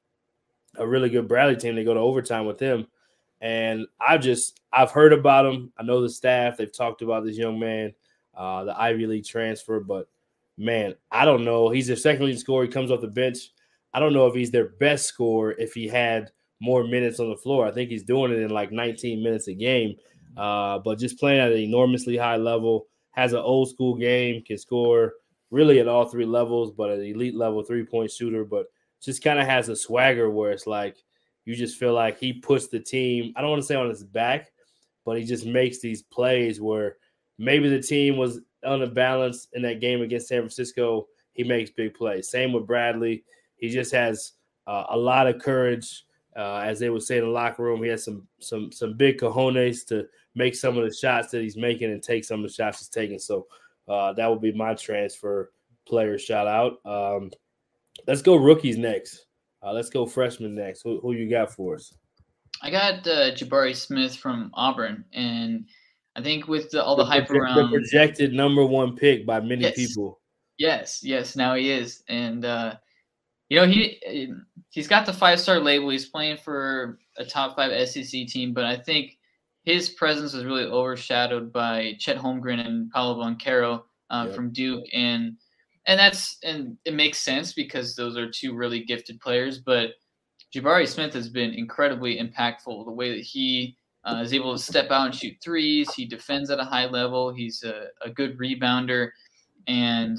a 0.77 0.87
really 0.87 1.11
good 1.11 1.29
Bradley 1.29 1.57
team. 1.57 1.75
They 1.75 1.85
go 1.85 1.95
to 1.95 2.01
overtime 2.01 2.47
with 2.47 2.59
them, 2.59 2.87
and 3.41 3.87
I've 4.01 4.21
just 4.21 4.61
I've 4.73 4.91
heard 4.91 5.13
about 5.13 5.47
him. 5.47 5.73
I 5.79 5.83
know 5.83 6.01
the 6.01 6.09
staff. 6.09 6.57
They've 6.57 6.73
talked 6.73 7.03
about 7.03 7.25
this 7.25 7.37
young 7.37 7.59
man, 7.59 7.93
uh, 8.35 8.65
the 8.65 8.81
Ivy 8.81 9.07
League 9.07 9.27
transfer, 9.27 9.81
but 9.81 10.09
man, 10.57 10.95
I 11.11 11.25
don't 11.25 11.45
know. 11.45 11.69
He's 11.69 11.87
their 11.87 11.97
second 11.97 12.27
leading 12.27 12.41
scorer. 12.41 12.65
He 12.65 12.71
comes 12.71 12.91
off 12.91 13.01
the 13.01 13.09
bench. 13.09 13.53
I 13.95 14.01
don't 14.01 14.15
know 14.15 14.27
if 14.27 14.35
he's 14.35 14.51
their 14.51 14.69
best 14.69 15.07
scorer 15.07 15.53
if 15.53 15.75
he 15.75 15.89
had 15.89 16.31
more 16.63 16.85
minutes 16.85 17.19
on 17.19 17.29
the 17.29 17.37
floor. 17.37 17.67
I 17.67 17.73
think 17.73 17.91
he's 17.91 18.05
doing 18.05 18.31
it 18.31 18.39
in 18.39 18.51
like 18.51 18.71
19 18.71 19.23
minutes 19.23 19.49
a 19.49 19.53
game. 19.53 19.97
Uh, 20.37 20.79
but 20.79 20.99
just 20.99 21.19
playing 21.19 21.41
at 21.41 21.51
an 21.51 21.59
enormously 21.59 22.17
high 22.17 22.37
level, 22.37 22.87
has 23.11 23.33
an 23.33 23.41
old 23.41 23.69
school 23.69 23.97
game, 23.97 24.43
can 24.43 24.57
score 24.57 25.15
really 25.51 25.81
at 25.81 25.89
all 25.89 26.07
three 26.07 26.25
levels, 26.25 26.71
but 26.71 26.89
an 26.89 27.03
elite 27.03 27.35
level 27.35 27.63
three 27.63 27.85
point 27.85 28.11
shooter. 28.11 28.45
But 28.45 28.67
just 29.03 29.25
kind 29.25 29.41
of 29.41 29.47
has 29.47 29.69
a 29.69 29.77
swagger 29.77 30.31
where 30.31 30.53
it's 30.53 30.69
like 30.69 30.97
you 31.45 31.57
just 31.57 31.79
feel 31.79 31.93
like 31.93 32.19
he 32.19 32.33
puts 32.33 32.69
the 32.69 32.79
team, 32.79 33.33
I 33.37 33.41
don't 33.41 33.51
want 33.51 33.63
to 33.63 33.67
say 33.67 33.75
on 33.75 33.91
his 33.91 34.05
back, 34.05 34.53
but 35.05 35.19
he 35.19 35.25
just 35.25 35.45
makes 35.45 35.81
these 35.81 36.03
plays 36.03 36.61
where 36.61 36.97
maybe 37.39 37.69
the 37.69 37.83
team 37.83 38.17
was 38.17 38.41
on 38.65 38.83
a 38.83 38.87
balance 38.87 39.49
in 39.53 39.63
that 39.63 39.81
game 39.81 40.01
against 40.01 40.29
San 40.29 40.43
Francisco. 40.43 41.09
He 41.33 41.43
makes 41.43 41.71
big 41.71 41.95
plays. 41.95 42.31
Same 42.31 42.53
with 42.53 42.69
Bradley. 42.69 43.25
He 43.57 43.69
just 43.69 43.93
has 43.93 44.33
uh, 44.69 44.85
a 44.91 44.97
lot 44.97 45.27
of 45.27 45.43
courage 45.43 46.05
uh, 46.37 46.59
as 46.59 46.79
they 46.79 46.91
would 46.91 47.03
say 47.03 47.19
in 47.19 47.25
the 47.25 47.31
locker 47.31 47.63
room, 47.63 47.83
he 47.83 47.91
has 47.91 48.05
some 48.05 48.27
some 48.41 48.73
some 48.73 48.97
big 48.97 49.19
cojones 49.19 49.87
to 49.87 50.07
make 50.35 50.55
some 50.55 50.79
of 50.79 50.85
the 50.85 50.95
shots 50.95 51.31
that 51.31 51.43
he's 51.43 51.57
making 51.57 51.91
and 51.91 52.03
take 52.03 52.25
some 52.25 52.41
of 52.41 52.49
the 52.49 52.55
shots 52.55 52.79
he's 52.79 52.89
taking. 52.89 53.19
So 53.19 53.47
uh, 53.89 54.13
that 54.15 54.29
would 54.29 54.41
be 54.41 54.53
my 54.53 54.75
transfer 54.75 55.53
player 55.87 56.19
shout 56.19 56.47
out. 56.47 56.79
Um, 56.85 57.31
let's 58.07 58.23
go 58.23 58.37
rookies 58.37 58.79
next. 58.79 59.27
Uh, 59.63 59.73
let's 59.73 59.91
go 59.91 60.07
freshmen 60.07 60.55
next. 60.55 60.83
Who, 60.83 61.01
who 61.01 61.13
you 61.13 61.29
got 61.29 61.53
for 61.53 61.77
us? 61.77 61.95
I 62.63 62.71
got 62.71 63.07
uh, 63.07 63.33
Jabari 63.33 63.75
Smith 63.75 64.17
from 64.17 64.51
Auburn, 64.55 65.05
and 65.13 65.67
I 66.17 66.23
think 66.23 66.49
with 66.49 66.71
the, 66.71 66.83
all 66.83 66.97
the, 66.97 67.05
the 67.05 67.11
hype 67.11 67.31
around 67.31 67.57
the 67.57 67.69
projected 67.69 68.33
number 68.33 68.65
one 68.65 68.97
pick 68.97 69.27
by 69.27 69.41
many 69.41 69.63
yes. 69.63 69.75
people. 69.75 70.21
Yes, 70.59 71.01
yes, 71.03 71.35
now 71.35 71.55
he 71.55 71.71
is, 71.71 72.03
and 72.09 72.45
uh, 72.45 72.77
you 73.53 73.61
know 73.61 73.67
he 73.67 74.33
he's 74.71 74.89
got 74.89 75.05
the 75.05 75.13
five 75.13 75.39
star 75.39 75.61
label. 75.61 75.91
He's 75.91 76.09
playing 76.09 76.39
for 76.39 76.99
a 77.19 77.25
top 77.27 77.55
five 77.55 77.87
SEC 77.87 78.27
team, 78.27 78.55
but 78.55 78.65
I 78.65 78.79
think 78.79 79.19
his 79.65 79.91
presence 79.91 80.33
was 80.33 80.47
really 80.47 80.65
overshadowed 80.65 81.53
by 81.53 81.95
Chet 81.99 82.17
Holmgren 82.17 82.65
and 82.67 82.91
Paolo 82.91 83.23
Banchero 83.23 83.83
uh, 84.09 84.25
yep. 84.27 84.35
from 84.35 84.55
Duke, 84.55 84.87
and 84.95 85.37
and 85.87 86.01
that's 86.01 86.39
and 86.43 86.79
it 86.87 86.95
makes 86.95 87.19
sense 87.19 87.53
because 87.53 87.95
those 87.95 88.17
are 88.17 88.31
two 88.31 88.55
really 88.55 88.85
gifted 88.85 89.21
players. 89.21 89.59
But 89.59 89.91
Jabari 90.55 90.89
Smith 90.89 91.13
has 91.13 91.29
been 91.29 91.53
incredibly 91.53 92.19
impactful. 92.19 92.87
The 92.87 92.91
way 92.91 93.15
that 93.15 93.23
he 93.23 93.77
uh, 94.05 94.23
is 94.25 94.33
able 94.33 94.57
to 94.57 94.59
step 94.59 94.91
out 94.91 95.05
and 95.09 95.15
shoot 95.15 95.37
threes, 95.45 95.93
he 95.93 96.07
defends 96.07 96.49
at 96.49 96.59
a 96.59 96.65
high 96.65 96.87
level. 96.87 97.35
He's 97.35 97.63
a, 97.65 97.89
a 98.03 98.09
good 98.09 98.39
rebounder, 98.39 99.11
and 99.67 100.19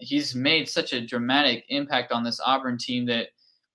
he's 0.00 0.34
made 0.34 0.68
such 0.68 0.92
a 0.92 1.06
dramatic 1.06 1.64
impact 1.68 2.12
on 2.12 2.24
this 2.24 2.40
Auburn 2.44 2.78
team 2.78 3.06
that 3.06 3.28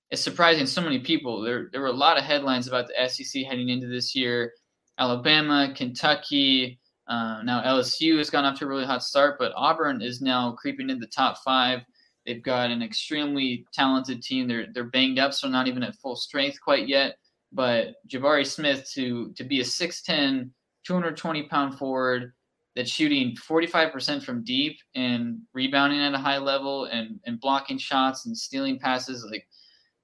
it's 0.09 0.21
surprising 0.21 0.65
so 0.65 0.81
many 0.81 0.99
people. 0.99 1.41
There, 1.41 1.69
there 1.71 1.81
were 1.81 1.87
a 1.87 1.91
lot 1.91 2.17
of 2.17 2.23
headlines 2.23 2.67
about 2.67 2.87
the 2.87 3.09
SEC 3.09 3.43
heading 3.43 3.69
into 3.69 3.87
this 3.87 4.15
year. 4.15 4.53
Alabama, 4.97 5.73
Kentucky, 5.75 6.79
Uh, 7.07 7.41
now 7.43 7.61
LSU 7.63 8.17
has 8.17 8.29
gone 8.29 8.43
off 8.45 8.59
to 8.59 8.65
a 8.65 8.67
really 8.67 8.85
hot 8.85 9.01
start, 9.03 9.37
but 9.39 9.53
Auburn 9.55 10.01
is 10.01 10.21
now 10.21 10.51
creeping 10.51 10.89
in 10.89 10.99
the 10.99 11.07
top 11.07 11.37
five. 11.43 11.81
They've 12.25 12.43
got 12.43 12.69
an 12.71 12.81
extremely 12.83 13.65
talented 13.73 14.21
team. 14.21 14.47
They're 14.47 14.67
they're 14.73 14.91
banged 14.91 15.17
up, 15.19 15.33
so 15.33 15.47
not 15.47 15.67
even 15.67 15.83
at 15.83 15.95
full 15.95 16.15
strength 16.17 16.59
quite 16.61 16.87
yet. 16.89 17.17
But 17.53 17.95
Jabari 18.09 18.45
Smith 18.45 18.89
to 18.95 19.31
to 19.37 19.43
be 19.45 19.61
a 19.61 19.63
6'10, 19.63 20.51
220 20.85 21.43
pound 21.47 21.77
forward 21.77 22.33
that's 22.77 22.91
shooting 22.91 23.35
45% 23.35 24.23
from 24.23 24.43
deep 24.43 24.77
and 24.93 25.39
rebounding 25.51 25.99
at 25.99 26.13
a 26.13 26.17
high 26.19 26.37
level 26.37 26.85
and, 26.85 27.19
and 27.25 27.41
blocking 27.41 27.79
shots 27.79 28.27
and 28.27 28.37
stealing 28.37 28.77
passes, 28.77 29.25
like 29.25 29.47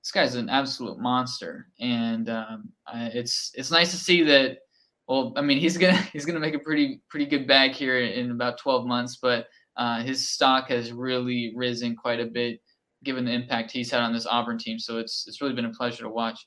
this 0.01 0.11
guy's 0.11 0.33
an 0.33 0.49
absolute 0.49 0.97
monster. 0.97 1.67
And 1.79 2.31
um, 2.31 2.69
I, 2.87 3.11
it's 3.13 3.51
it's 3.53 3.69
nice 3.69 3.91
to 3.91 3.97
see 3.97 4.23
that. 4.23 4.57
Well, 5.07 5.33
I 5.37 5.41
mean, 5.41 5.59
he's 5.61 5.77
gonna 5.77 6.01
he's 6.11 6.25
gonna 6.25 6.39
make 6.39 6.55
a 6.55 6.59
pretty 6.59 7.01
pretty 7.09 7.27
good 7.27 7.47
bag 7.47 7.73
here 7.73 7.99
in 7.99 8.31
about 8.31 8.57
12 8.57 8.87
months, 8.87 9.19
but 9.21 9.45
uh, 9.77 10.01
his 10.01 10.27
stock 10.27 10.69
has 10.69 10.91
really 10.91 11.53
risen 11.55 11.95
quite 11.95 12.19
a 12.19 12.25
bit 12.25 12.59
given 13.03 13.25
the 13.25 13.31
impact 13.31 13.69
he's 13.69 13.91
had 13.91 14.01
on 14.01 14.13
this 14.13 14.25
Auburn 14.25 14.57
team. 14.57 14.79
So 14.79 14.97
it's 14.97 15.25
it's 15.27 15.41
really 15.41 15.53
been 15.53 15.65
a 15.65 15.73
pleasure 15.73 16.03
to 16.03 16.09
watch. 16.09 16.43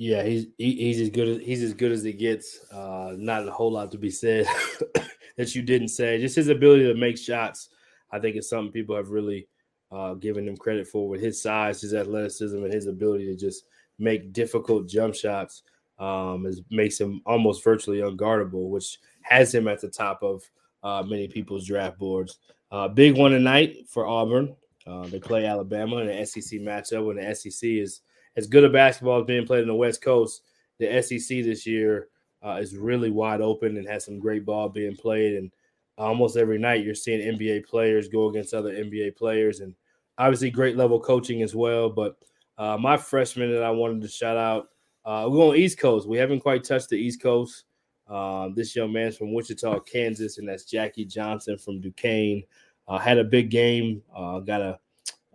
Yeah, 0.00 0.22
he's 0.22 0.46
he, 0.56 0.76
he's 0.76 0.98
as 0.98 1.10
good 1.10 1.28
as 1.28 1.38
he's 1.42 1.62
as 1.62 1.74
good 1.74 1.92
as 1.92 2.06
it 2.06 2.14
gets. 2.14 2.64
Uh, 2.72 3.12
not 3.18 3.46
a 3.46 3.50
whole 3.50 3.70
lot 3.70 3.92
to 3.92 3.98
be 3.98 4.08
said 4.10 4.46
that 5.36 5.54
you 5.54 5.60
didn't 5.60 5.88
say. 5.88 6.18
Just 6.18 6.36
his 6.36 6.48
ability 6.48 6.84
to 6.84 6.94
make 6.94 7.18
shots, 7.18 7.68
I 8.10 8.18
think, 8.18 8.36
is 8.36 8.48
something 8.48 8.72
people 8.72 8.96
have 8.96 9.10
really 9.10 9.46
uh, 9.92 10.14
given 10.14 10.48
him 10.48 10.56
credit 10.56 10.88
for 10.88 11.06
with 11.06 11.20
his 11.20 11.42
size, 11.42 11.82
his 11.82 11.92
athleticism, 11.92 12.64
and 12.64 12.72
his 12.72 12.86
ability 12.86 13.26
to 13.26 13.36
just 13.36 13.64
make 13.98 14.32
difficult 14.32 14.88
jump 14.88 15.14
shots. 15.14 15.64
Um, 15.98 16.46
is 16.46 16.62
makes 16.70 16.98
him 16.98 17.20
almost 17.26 17.62
virtually 17.62 17.98
unguardable, 17.98 18.70
which 18.70 19.00
has 19.20 19.54
him 19.54 19.68
at 19.68 19.82
the 19.82 19.90
top 19.90 20.22
of 20.22 20.42
uh, 20.82 21.02
many 21.06 21.28
people's 21.28 21.66
draft 21.66 21.98
boards. 21.98 22.38
Uh, 22.72 22.88
big 22.88 23.18
one 23.18 23.32
tonight 23.32 23.86
for 23.86 24.06
Auburn. 24.06 24.56
Uh, 24.86 25.06
they 25.08 25.20
play 25.20 25.44
Alabama 25.44 25.98
in 25.98 26.08
an 26.08 26.24
SEC 26.24 26.58
matchup 26.60 27.04
when 27.04 27.16
the 27.16 27.34
SEC 27.34 27.68
is 27.68 28.00
as 28.36 28.46
good 28.46 28.64
a 28.64 28.70
basketball 28.70 29.20
as 29.20 29.26
being 29.26 29.46
played 29.46 29.62
in 29.62 29.68
the 29.68 29.74
West 29.74 30.02
Coast. 30.02 30.42
The 30.78 31.02
SEC 31.02 31.44
this 31.44 31.66
year 31.66 32.08
uh, 32.44 32.58
is 32.60 32.76
really 32.76 33.10
wide 33.10 33.40
open 33.40 33.76
and 33.76 33.86
has 33.86 34.04
some 34.04 34.18
great 34.18 34.44
ball 34.46 34.68
being 34.68 34.96
played. 34.96 35.36
And 35.36 35.50
almost 35.98 36.36
every 36.36 36.58
night 36.58 36.84
you're 36.84 36.94
seeing 36.94 37.20
NBA 37.36 37.66
players 37.66 38.08
go 38.08 38.28
against 38.28 38.54
other 38.54 38.72
NBA 38.72 39.16
players, 39.16 39.60
and 39.60 39.74
obviously 40.18 40.50
great 40.50 40.76
level 40.76 41.00
coaching 41.00 41.42
as 41.42 41.54
well. 41.54 41.90
But 41.90 42.16
uh, 42.58 42.76
my 42.78 42.96
freshman 42.96 43.52
that 43.52 43.62
I 43.62 43.70
wanted 43.70 44.02
to 44.02 44.08
shout 44.08 44.36
out, 44.36 44.68
uh, 45.04 45.28
we're 45.30 45.48
on 45.48 45.56
East 45.56 45.78
Coast. 45.78 46.08
We 46.08 46.18
haven't 46.18 46.40
quite 46.40 46.64
touched 46.64 46.88
the 46.88 46.96
East 46.96 47.22
Coast. 47.22 47.64
Uh, 48.08 48.48
this 48.54 48.74
young 48.74 48.92
man's 48.92 49.16
from 49.16 49.32
Wichita, 49.32 49.80
Kansas, 49.80 50.38
and 50.38 50.48
that's 50.48 50.64
Jackie 50.64 51.04
Johnson 51.04 51.56
from 51.56 51.80
Duquesne. 51.80 52.42
Uh, 52.88 52.98
had 52.98 53.18
a 53.18 53.24
big 53.24 53.50
game. 53.50 54.02
Uh, 54.14 54.40
got 54.40 54.60
a 54.60 54.78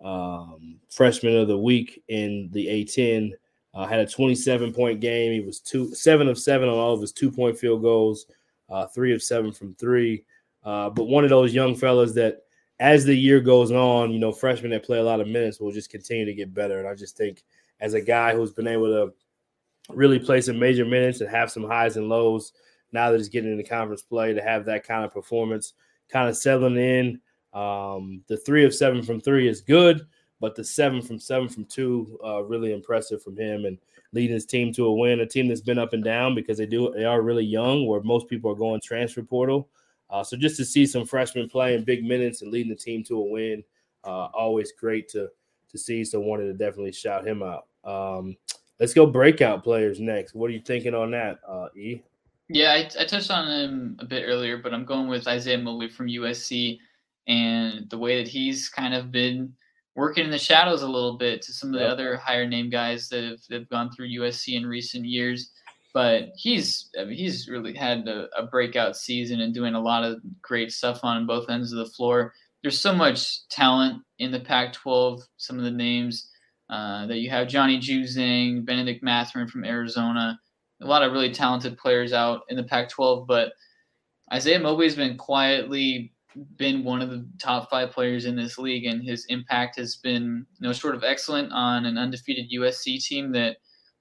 um, 0.04 0.78
freshman 0.90 1.36
of 1.36 1.48
the 1.48 1.58
week 1.58 2.04
in 2.08 2.50
the 2.52 2.68
A10. 2.68 3.32
Uh, 3.74 3.86
had 3.86 4.00
a 4.00 4.08
27 4.08 4.74
point 4.74 5.02
game. 5.02 5.34
He 5.34 5.42
was 5.42 5.60
two 5.60 5.94
seven 5.94 6.30
of 6.30 6.40
seven 6.40 6.70
on 6.70 6.76
all 6.76 6.94
of 6.94 7.02
his 7.02 7.12
two 7.12 7.30
point 7.30 7.58
field 7.58 7.82
goals, 7.82 8.26
uh, 8.70 8.88
three 8.88 9.14
of 9.14 9.22
seven 9.22 9.52
from 9.52 9.76
three. 9.76 10.24
Uh, 10.64 10.90
but 10.90 11.06
one 11.06 11.24
of 11.24 11.30
those 11.30 11.54
young 11.54 11.76
fellas 11.76 12.14
that, 12.14 12.44
as 12.80 13.06
the 13.06 13.16
year 13.16 13.40
goes 13.40 13.72
on, 13.72 14.12
you 14.12 14.20
know, 14.20 14.32
freshmen 14.32 14.72
that 14.72 14.84
play 14.86 14.98
a 14.98 15.04
lot 15.04 15.22
of 15.22 15.28
minutes 15.28 15.60
will 15.60 15.72
just 15.72 15.90
continue 15.90 16.26
to 16.26 16.34
get 16.34 16.54
better. 16.54 16.80
And 16.80 16.88
I 16.88 16.96
just 16.96 17.16
think, 17.18 17.44
as 17.80 17.94
a 17.94 18.02
guy 18.02 18.34
who's 18.34 18.52
been 18.52 18.68
able 18.68 18.88
to 18.88 19.14
really 19.94 20.20
play 20.20 20.42
some 20.42 20.58
major 20.58 20.86
minutes 20.86 21.22
and 21.22 21.30
have 21.30 21.52
some 21.52 21.64
highs 21.64 21.98
and 21.98 22.10
lows, 22.10 22.54
now 22.92 23.12
that 23.12 23.18
he's 23.18 23.30
getting 23.30 23.52
into 23.52 23.64
conference 23.64 24.02
play 24.02 24.34
to 24.34 24.42
have 24.42 24.66
that 24.66 24.86
kind 24.88 25.04
of 25.04 25.14
performance, 25.14 25.74
kind 26.10 26.30
of 26.30 26.38
settling 26.38 26.78
in. 26.78 27.20
Um, 27.56 28.22
the 28.28 28.38
three 28.38 28.66
of 28.66 28.76
seven 28.76 29.02
from 29.02 29.22
three 29.22 29.48
is 29.48 29.62
good, 29.62 30.06
but 30.42 30.56
the 30.56 30.64
seven 30.64 31.02
from 31.02 31.20
seven 31.20 31.48
from 31.48 31.66
two, 31.66 32.20
uh, 32.24 32.44
really 32.44 32.74
impressive 32.74 33.24
from 33.24 33.38
him 33.38 33.66
and 33.66 33.78
leading 34.12 34.34
his 34.34 34.46
team 34.46 34.74
to 34.74 34.86
a 34.86 34.94
win. 34.94 35.22
A 35.22 35.26
team 35.26 35.48
that's 35.48 35.62
been 35.62 35.80
up 35.80 35.94
and 35.94 36.04
down 36.04 36.36
because 36.36 36.58
they 36.58 36.66
do 36.66 36.92
they 36.94 37.06
are 37.06 37.22
really 37.22 37.46
young, 37.46 37.88
where 37.88 38.02
most 38.02 38.28
people 38.28 38.52
are 38.52 38.56
going 38.56 38.82
transfer 38.82 39.24
portal. 39.24 39.70
Uh, 40.10 40.24
so 40.24 40.38
just 40.38 40.58
to 40.58 40.66
see 40.66 40.86
some 40.86 41.06
freshmen 41.06 41.50
playing 41.50 41.84
big 41.84 42.04
minutes 42.04 42.42
and 42.42 42.52
leading 42.52 42.70
the 42.70 42.76
team 42.76 43.04
to 43.04 43.18
a 43.18 43.26
win, 43.26 43.64
uh, 44.04 44.28
always 44.34 44.74
great 44.74 45.08
to 45.10 45.30
to 45.70 45.78
see. 45.78 46.04
So 46.04 46.20
wanted 46.20 46.46
to 46.48 46.54
definitely 46.54 46.92
shout 46.92 47.26
him 47.26 47.42
out. 47.42 47.68
Um, 47.86 48.36
let's 48.80 48.94
go 48.94 49.06
breakout 49.06 49.64
players 49.64 50.02
next. 50.02 50.36
What 50.36 50.50
are 50.50 50.54
you 50.54 50.62
thinking 50.62 50.94
on 50.94 51.12
that, 51.12 51.40
uh, 51.48 51.68
E? 51.76 52.02
Yeah, 52.48 52.74
I, 52.74 52.90
I, 53.00 53.06
touched 53.06 53.32
on 53.32 53.48
him 53.48 53.98
a 54.00 54.06
bit 54.06 54.24
earlier, 54.28 54.58
but 54.58 54.72
I'm 54.72 54.86
going 54.86 55.08
with 55.08 55.28
Isaiah 55.28 55.58
Mobley 55.58 55.90
from 55.90 56.08
USC 56.08 56.78
and 57.28 57.90
the 57.90 57.98
way 57.98 58.22
that 58.22 58.28
he's 58.28 58.70
kind 58.70 58.94
of 58.94 59.12
been 59.12 59.54
working 59.96 60.26
in 60.26 60.32
the 60.32 60.38
shadows 60.38 60.82
a 60.82 60.88
little 60.88 61.18
bit 61.18 61.42
to 61.42 61.54
some 61.54 61.74
of 61.74 61.80
the 61.80 61.88
other 61.88 62.18
higher 62.18 62.46
name 62.46 62.70
guys 62.70 63.08
that 63.10 63.24
have, 63.24 63.40
that 63.50 63.60
have 63.60 63.70
gone 63.70 63.90
through 63.92 64.10
USC 64.10 64.56
in 64.56 64.66
recent 64.66 65.06
years. 65.06 65.52
But 65.94 66.30
he's 66.36 66.90
I 67.00 67.06
mean, 67.06 67.18
he's 67.18 67.48
really 67.48 67.74
had 67.74 68.08
a, 68.08 68.28
a, 68.38 68.46
breakout 68.48 68.98
season 68.98 69.40
and 69.40 69.54
doing 69.54 69.76
a 69.76 69.80
lot 69.80 70.04
of 70.04 70.20
great 70.42 70.74
stuff 70.74 71.00
on 71.04 71.26
both 71.26 71.50
ends 71.50 71.72
of 71.72 71.78
the 71.78 71.94
floor. 71.94 72.34
There's 72.62 72.80
so 72.80 72.94
much 72.94 73.48
talent 73.48 74.02
in 74.20 74.32
the 74.32 74.42
Pac-12. 74.42 75.22
Some 75.38 75.58
of 75.58 75.64
the 75.64 75.72
names 75.72 76.30
uh, 76.70 77.08
that 77.08 77.20
you 77.20 77.30
have: 77.30 77.48
Johnny 77.48 77.80
Juzang, 77.80 78.66
Benedict 78.66 79.02
Mathurin 79.04 79.48
from 79.48 79.64
Arizona 79.64 80.38
a 80.82 80.86
lot 80.86 81.04
of 81.04 81.12
really 81.12 81.32
talented 81.32 81.78
players 81.78 82.14
out 82.14 82.42
in 82.50 82.58
the 82.58 82.64
Pac-12, 82.64 83.28
but 83.28 83.54
Isaiah 84.34 84.60
Mobley 84.60 84.88
has 84.88 84.96
been 84.96 85.18
quietly 85.18 86.14
been 86.58 86.84
one 86.84 87.02
of 87.02 87.10
the 87.10 87.26
top 87.40 87.70
five 87.70 87.92
players 87.92 88.26
in 88.26 88.36
this 88.36 88.58
league, 88.58 88.86
and 88.86 89.04
his 89.04 89.26
impact 89.30 89.78
has 89.78 89.96
been 89.98 90.46
you 90.60 90.68
know 90.68 90.74
sort 90.74 90.96
of 90.96 91.04
excellent 91.04 91.52
on 91.52 91.86
an 91.86 91.98
undefeated 91.98 92.52
USC 92.54 93.04
team 93.04 93.32
that, 93.34 93.58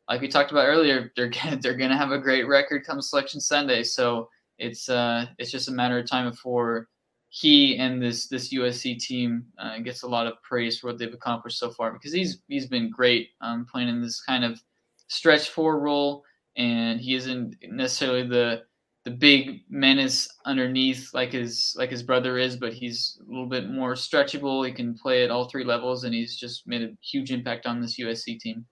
like 0.09 0.21
we 0.21 0.29
talked 0.29 0.51
about 0.51 0.67
earlier, 0.67 1.13
they're 1.17 1.29
gonna, 1.43 1.57
they're 1.57 1.77
going 1.77 1.91
to 1.91 1.97
have 1.97 2.13
a 2.13 2.19
great 2.19 2.47
record 2.49 2.85
come 2.87 3.01
Selection 3.01 3.41
Sunday. 3.41 3.83
So 3.83 4.29
it's 4.59 4.89
uh 4.89 5.27
it's 5.39 5.51
just 5.51 5.69
a 5.69 5.73
matter 5.73 5.99
of 5.99 6.09
time 6.09 6.31
before 6.31 6.89
he 7.35 7.77
and 7.79 8.01
this 8.01 8.29
this 8.29 8.55
USC 8.55 8.97
team 9.01 9.45
uh, 9.59 9.79
gets 9.81 10.05
a 10.05 10.07
lot 10.07 10.29
of 10.29 10.41
praise 10.43 10.79
for 10.79 10.87
what 10.87 10.99
they've 10.99 11.13
accomplished 11.13 11.59
so 11.59 11.69
far 11.71 11.93
because 11.93 12.13
he's 12.13 12.43
he's 12.47 12.67
been 12.67 12.91
great 12.91 13.31
um, 13.41 13.67
playing 13.71 13.89
in 13.89 14.01
this 14.01 14.23
kind 14.23 14.45
of 14.45 14.63
stretch 15.09 15.49
four 15.49 15.81
role 15.81 16.23
and 16.57 17.01
he 17.01 17.17
isn't 17.17 17.57
necessarily 17.65 18.27
the 18.27 18.63
the 19.05 19.11
big 19.11 19.61
menace 19.69 20.29
underneath 20.47 21.13
like 21.13 21.33
his 21.33 21.75
like 21.77 21.91
his 21.91 22.03
brother 22.03 22.39
is, 22.39 22.57
but 22.57 22.73
he's 22.73 23.19
a 23.21 23.31
little 23.31 23.47
bit 23.47 23.71
more 23.71 23.93
stretchable. 23.93 24.67
He 24.67 24.73
can 24.73 24.95
play 24.95 25.25
at 25.25 25.31
all 25.31 25.49
three 25.49 25.65
levels, 25.65 26.05
and 26.05 26.15
he's 26.15 26.37
just 26.37 26.67
made 26.67 26.83
a 26.83 26.97
huge 27.03 27.31
impact 27.31 27.67
on 27.67 27.81
this 27.81 27.99
USC 28.01 28.41
team. 28.41 28.65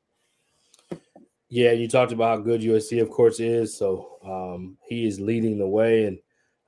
Yeah, 1.50 1.72
you 1.72 1.86
talked 1.86 2.12
about 2.12 2.38
how 2.38 2.44
good 2.44 2.62
USC, 2.62 3.02
of 3.02 3.10
course, 3.10 3.38
is. 3.38 3.76
So 3.76 4.16
um, 4.24 4.78
he 4.88 5.06
is 5.06 5.20
leading 5.20 5.58
the 5.58 5.68
way, 5.68 6.06
and 6.06 6.18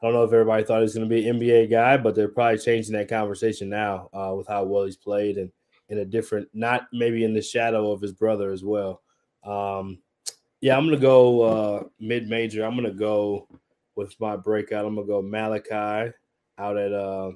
I 0.02 0.06
don't 0.06 0.14
know 0.14 0.24
if 0.24 0.32
everybody 0.32 0.62
thought 0.62 0.80
he 0.80 0.82
was 0.82 0.94
going 0.94 1.08
to 1.08 1.14
be 1.14 1.26
an 1.26 1.40
NBA 1.40 1.70
guy, 1.70 1.96
but 1.96 2.14
they're 2.14 2.28
probably 2.28 2.58
changing 2.58 2.92
that 2.92 3.08
conversation 3.08 3.70
now 3.70 4.10
uh, 4.12 4.34
with 4.36 4.46
how 4.46 4.64
well 4.64 4.84
he's 4.84 4.98
played 4.98 5.38
and 5.38 5.50
in 5.88 5.98
a 5.98 6.04
different, 6.04 6.48
not 6.52 6.82
maybe 6.92 7.24
in 7.24 7.32
the 7.32 7.40
shadow 7.40 7.92
of 7.92 8.02
his 8.02 8.12
brother 8.12 8.52
as 8.52 8.62
well. 8.62 9.00
Um, 9.42 9.98
yeah, 10.64 10.78
I'm 10.78 10.86
gonna 10.86 10.96
go 10.96 11.42
uh, 11.42 11.82
mid 12.00 12.30
major. 12.30 12.64
I'm 12.64 12.74
gonna 12.74 12.90
go 12.90 13.46
with 13.96 14.18
my 14.18 14.34
breakout. 14.34 14.86
I'm 14.86 14.94
gonna 14.94 15.06
go 15.06 15.20
Malachi 15.20 16.10
out 16.56 16.78
at 16.78 16.90
uh, 16.90 17.32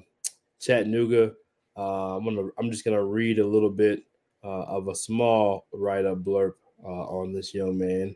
Chattanooga. 0.59 1.33
Uh, 1.77 2.17
I'm 2.17 2.25
gonna 2.25 2.49
I'm 2.57 2.71
just 2.71 2.83
gonna 2.83 3.05
read 3.05 3.37
a 3.37 3.45
little 3.45 3.69
bit 3.69 4.01
uh, 4.43 4.63
of 4.63 4.87
a 4.87 4.95
small 4.95 5.67
write 5.71 6.07
up 6.07 6.23
blurb 6.23 6.53
uh, 6.83 6.87
on 6.87 7.31
this 7.31 7.53
young 7.53 7.77
man. 7.77 8.15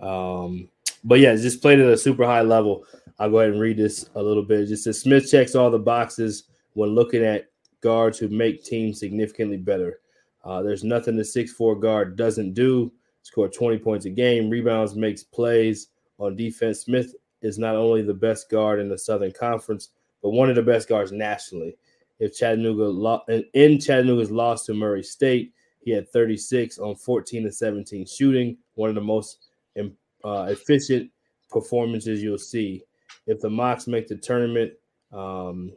Um, 0.00 0.68
but 1.04 1.20
yeah, 1.20 1.36
just 1.36 1.62
played 1.62 1.78
at 1.78 1.92
a 1.92 1.96
super 1.96 2.24
high 2.24 2.42
level. 2.42 2.84
I'll 3.20 3.30
go 3.30 3.38
ahead 3.38 3.52
and 3.52 3.60
read 3.60 3.76
this 3.76 4.10
a 4.16 4.20
little 4.20 4.42
bit. 4.42 4.62
It 4.62 4.66
just 4.66 4.82
says 4.82 5.00
Smith 5.00 5.30
checks 5.30 5.54
all 5.54 5.70
the 5.70 5.78
boxes 5.78 6.48
when 6.72 6.96
looking 6.96 7.22
at 7.24 7.48
guards 7.80 8.18
who 8.18 8.26
make 8.26 8.64
teams 8.64 8.98
significantly 8.98 9.56
better. 9.56 10.00
Uh, 10.44 10.62
there's 10.62 10.82
nothing 10.82 11.16
the 11.16 11.24
six 11.24 11.52
four 11.52 11.76
guard 11.76 12.16
doesn't 12.16 12.54
do 12.54 12.90
scored 13.22 13.52
20 13.52 13.78
points 13.78 14.06
a 14.06 14.10
game, 14.10 14.50
rebounds, 14.50 14.94
makes 14.94 15.22
plays 15.22 15.88
on 16.18 16.36
defense. 16.36 16.80
Smith 16.80 17.14
is 17.42 17.58
not 17.58 17.76
only 17.76 18.02
the 18.02 18.14
best 18.14 18.50
guard 18.50 18.80
in 18.80 18.88
the 18.88 18.98
Southern 18.98 19.32
Conference, 19.32 19.90
but 20.22 20.30
one 20.30 20.48
of 20.48 20.56
the 20.56 20.62
best 20.62 20.88
guards 20.88 21.12
nationally. 21.12 21.76
If 22.18 22.36
Chattanooga 22.36 22.84
lo- 22.84 23.22
in 23.54 23.78
Chattanooga's 23.78 24.30
loss 24.30 24.64
to 24.66 24.74
Murray 24.74 25.02
State, 25.02 25.52
he 25.80 25.92
had 25.92 26.08
36 26.10 26.78
on 26.78 26.96
14 26.96 27.44
to 27.44 27.52
17 27.52 28.06
shooting, 28.06 28.56
one 28.74 28.88
of 28.88 28.94
the 28.94 29.00
most 29.00 29.48
uh, 30.24 30.46
efficient 30.50 31.10
performances 31.48 32.22
you'll 32.22 32.38
see. 32.38 32.82
If 33.26 33.40
the 33.40 33.48
Mocs 33.48 33.86
make 33.86 34.08
the 34.08 34.16
tournament 34.16 34.72
um, 35.12 35.72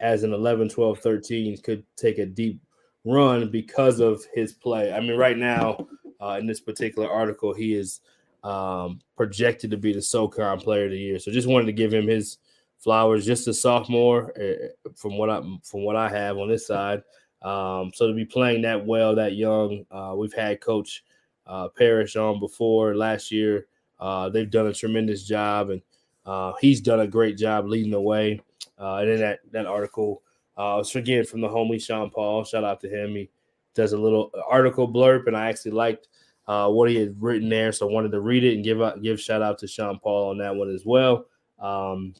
as 0.00 0.22
an 0.22 0.32
11, 0.32 0.68
12, 0.68 0.98
13, 0.98 1.56
could 1.62 1.84
take 1.96 2.18
a 2.18 2.26
deep 2.26 2.60
run 3.04 3.50
because 3.50 4.00
of 4.00 4.22
his 4.34 4.52
play. 4.52 4.92
I 4.92 5.00
mean, 5.00 5.16
right 5.16 5.38
now, 5.38 5.86
uh, 6.20 6.36
in 6.38 6.46
this 6.46 6.60
particular 6.60 7.10
article, 7.10 7.54
he 7.54 7.74
is 7.74 8.00
um, 8.44 9.00
projected 9.16 9.70
to 9.70 9.76
be 9.76 9.92
the 9.92 10.02
SoCon 10.02 10.60
Player 10.60 10.84
of 10.84 10.92
the 10.92 10.98
Year. 10.98 11.18
So 11.18 11.32
just 11.32 11.48
wanted 11.48 11.66
to 11.66 11.72
give 11.72 11.92
him 11.92 12.06
his 12.06 12.38
flowers. 12.78 13.26
Just 13.26 13.48
a 13.48 13.54
sophomore, 13.54 14.32
uh, 14.40 14.90
from 14.94 15.18
what 15.18 15.30
I 15.30 15.40
from 15.64 15.84
what 15.84 15.96
I 15.96 16.08
have 16.08 16.38
on 16.38 16.48
this 16.48 16.66
side. 16.66 17.02
Um, 17.42 17.92
so 17.94 18.08
to 18.08 18.14
be 18.14 18.24
playing 18.24 18.62
that 18.62 18.84
well, 18.84 19.14
that 19.14 19.34
young, 19.34 19.84
uh, 19.90 20.14
we've 20.16 20.32
had 20.32 20.60
Coach 20.60 21.04
uh, 21.46 21.68
Paris 21.68 22.16
on 22.16 22.40
before 22.40 22.96
last 22.96 23.30
year. 23.30 23.66
Uh, 23.98 24.28
they've 24.28 24.50
done 24.50 24.66
a 24.66 24.72
tremendous 24.72 25.24
job, 25.24 25.70
and 25.70 25.82
uh, 26.24 26.52
he's 26.60 26.80
done 26.80 27.00
a 27.00 27.06
great 27.06 27.36
job 27.36 27.66
leading 27.66 27.92
the 27.92 28.00
way. 28.00 28.40
Uh, 28.78 28.96
and 28.96 29.10
then 29.10 29.18
that 29.20 29.38
that 29.52 29.66
article 29.66 30.22
uh, 30.56 30.76
was 30.78 30.94
again 30.94 31.24
from 31.24 31.40
the 31.40 31.48
homie 31.48 31.82
Sean 31.82 32.10
Paul. 32.10 32.44
Shout 32.44 32.64
out 32.64 32.80
to 32.80 32.88
him. 32.88 33.14
He 33.14 33.30
does 33.76 33.92
a 33.92 33.98
little 33.98 34.32
article 34.48 34.92
blurb, 34.92 35.26
and 35.26 35.36
I 35.36 35.48
actually 35.48 35.72
liked 35.72 36.08
uh, 36.48 36.68
what 36.68 36.88
he 36.88 36.96
had 36.96 37.20
written 37.20 37.48
there, 37.48 37.72
so 37.72 37.88
I 37.88 37.92
wanted 37.92 38.12
to 38.12 38.20
read 38.20 38.44
it 38.44 38.54
and 38.54 38.64
give 38.64 38.80
out, 38.82 39.02
give 39.02 39.20
shout 39.20 39.42
out 39.42 39.58
to 39.58 39.68
Sean 39.68 39.98
Paul 39.98 40.30
on 40.30 40.38
that 40.38 40.54
one 40.54 40.70
as 40.70 40.84
well. 40.84 41.26
Um, 41.60 42.14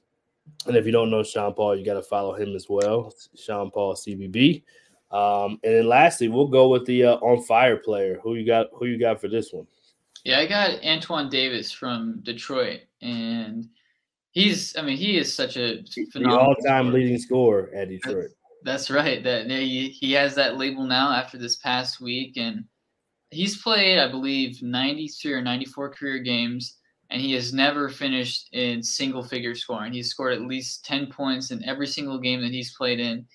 and 0.66 0.76
if 0.76 0.86
you 0.86 0.92
don't 0.92 1.10
know 1.10 1.22
Sean 1.22 1.54
Paul, 1.54 1.76
you 1.76 1.84
got 1.84 1.94
to 1.94 2.02
follow 2.02 2.34
him 2.34 2.54
as 2.54 2.66
well, 2.68 3.12
Sean 3.36 3.70
Paul 3.70 3.94
CBB. 3.94 4.62
Um, 5.10 5.60
and 5.62 5.74
then 5.74 5.86
lastly, 5.86 6.28
we'll 6.28 6.48
go 6.48 6.68
with 6.68 6.84
the 6.86 7.04
uh, 7.04 7.14
on 7.16 7.42
fire 7.44 7.76
player. 7.76 8.18
Who 8.22 8.34
you 8.34 8.46
got? 8.46 8.66
Who 8.74 8.86
you 8.86 8.98
got 8.98 9.20
for 9.20 9.28
this 9.28 9.52
one? 9.52 9.66
Yeah, 10.24 10.40
I 10.40 10.46
got 10.46 10.84
Antoine 10.84 11.28
Davis 11.28 11.70
from 11.70 12.20
Detroit, 12.24 12.80
and 13.02 13.68
he's. 14.32 14.76
I 14.76 14.82
mean, 14.82 14.96
he 14.96 15.16
is 15.16 15.32
such 15.32 15.56
a 15.56 15.84
phenomenal 16.12 16.46
all-time 16.46 16.92
leading 16.92 17.18
scorer 17.18 17.70
at 17.74 17.88
Detroit. 17.88 18.30
That's, 18.66 18.90
right. 18.90 19.22
That 19.22 19.48
he, 19.48 19.88
he 19.88 20.12
has 20.12 20.34
that 20.34 20.58
label 20.58 20.84
now 20.84 21.10
after 21.12 21.38
this 21.38 21.56
past 21.56 22.00
week, 22.00 22.36
and 22.36 22.64
he's 23.30 23.62
played, 23.62 23.98
I 23.98 24.10
believe, 24.10 24.62
93 24.62 25.32
or 25.32 25.40
94 25.40 25.90
career 25.94 26.18
games, 26.18 26.76
and 27.10 27.22
he 27.22 27.32
has 27.32 27.54
never 27.54 27.88
finished 27.88 28.48
in 28.52 28.82
single 28.82 29.22
figure 29.22 29.54
scoring. 29.54 29.92
He's 29.92 30.10
scored 30.10 30.34
at 30.34 30.42
least 30.42 30.84
10 30.84 31.06
points 31.06 31.50
in 31.50 31.64
every 31.64 31.86
single 31.86 32.18
game 32.18 32.42
that 32.42 32.50
he's 32.50 32.76
played 32.76 33.00
in 33.00 33.26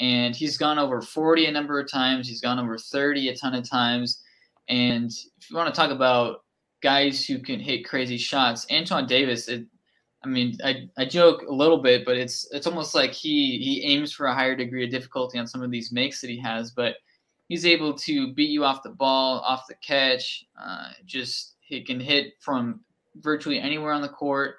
and 0.00 0.34
he's 0.34 0.56
gone 0.56 0.78
over 0.78 1.00
40 1.00 1.46
a 1.46 1.52
number 1.52 1.80
of 1.80 1.90
times. 1.90 2.28
He's 2.28 2.40
gone 2.40 2.58
over 2.58 2.78
30 2.78 3.28
a 3.28 3.36
ton 3.36 3.54
of 3.54 3.68
times. 3.68 4.22
And 4.68 5.10
if 5.10 5.50
you 5.50 5.56
want 5.56 5.72
to 5.74 5.78
talk 5.78 5.90
about 5.90 6.44
guys 6.82 7.26
who 7.26 7.38
can 7.38 7.58
hit 7.58 7.84
crazy 7.84 8.18
shots, 8.18 8.66
Antoine 8.70 9.06
Davis, 9.06 9.48
it, 9.48 9.66
I 10.24 10.28
mean, 10.28 10.58
I, 10.64 10.88
I 10.96 11.04
joke 11.04 11.42
a 11.48 11.52
little 11.52 11.80
bit, 11.80 12.04
but 12.04 12.16
it's 12.16 12.48
it's 12.50 12.66
almost 12.66 12.94
like 12.94 13.12
he 13.12 13.58
he 13.58 13.84
aims 13.84 14.12
for 14.12 14.26
a 14.26 14.34
higher 14.34 14.56
degree 14.56 14.84
of 14.84 14.90
difficulty 14.90 15.38
on 15.38 15.46
some 15.46 15.62
of 15.62 15.70
these 15.70 15.92
makes 15.92 16.20
that 16.20 16.30
he 16.30 16.40
has, 16.40 16.72
but 16.72 16.96
he's 17.48 17.64
able 17.64 17.94
to 17.94 18.34
beat 18.34 18.50
you 18.50 18.64
off 18.64 18.82
the 18.82 18.90
ball, 18.90 19.40
off 19.40 19.68
the 19.68 19.76
catch. 19.76 20.44
Uh, 20.60 20.90
just 21.06 21.56
he 21.60 21.82
can 21.82 22.00
hit 22.00 22.34
from 22.40 22.80
virtually 23.16 23.60
anywhere 23.60 23.92
on 23.92 24.02
the 24.02 24.08
court, 24.08 24.56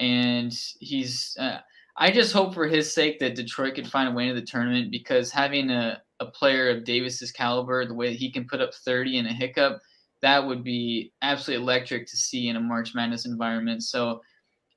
and 0.00 0.52
he's 0.80 1.36
uh, 1.38 1.58
I 1.96 2.12
just 2.12 2.32
hope 2.32 2.54
for 2.54 2.66
his 2.66 2.92
sake 2.92 3.18
that 3.18 3.34
Detroit 3.34 3.74
could 3.74 3.88
find 3.88 4.08
a 4.08 4.12
way 4.12 4.28
into 4.28 4.40
the 4.40 4.46
tournament 4.46 4.92
because 4.92 5.32
having 5.32 5.70
a, 5.70 6.00
a 6.20 6.26
player 6.26 6.70
of 6.70 6.84
Davis's 6.84 7.32
caliber, 7.32 7.84
the 7.84 7.94
way 7.94 8.10
that 8.10 8.18
he 8.18 8.30
can 8.30 8.46
put 8.46 8.60
up 8.60 8.72
30 8.72 9.18
in 9.18 9.26
a 9.26 9.32
hiccup, 9.32 9.80
that 10.22 10.44
would 10.44 10.62
be 10.62 11.12
absolutely 11.22 11.64
electric 11.64 12.06
to 12.06 12.16
see 12.16 12.48
in 12.48 12.56
a 12.56 12.60
March 12.60 12.94
Madness 12.94 13.26
environment. 13.26 13.82
So 13.82 14.20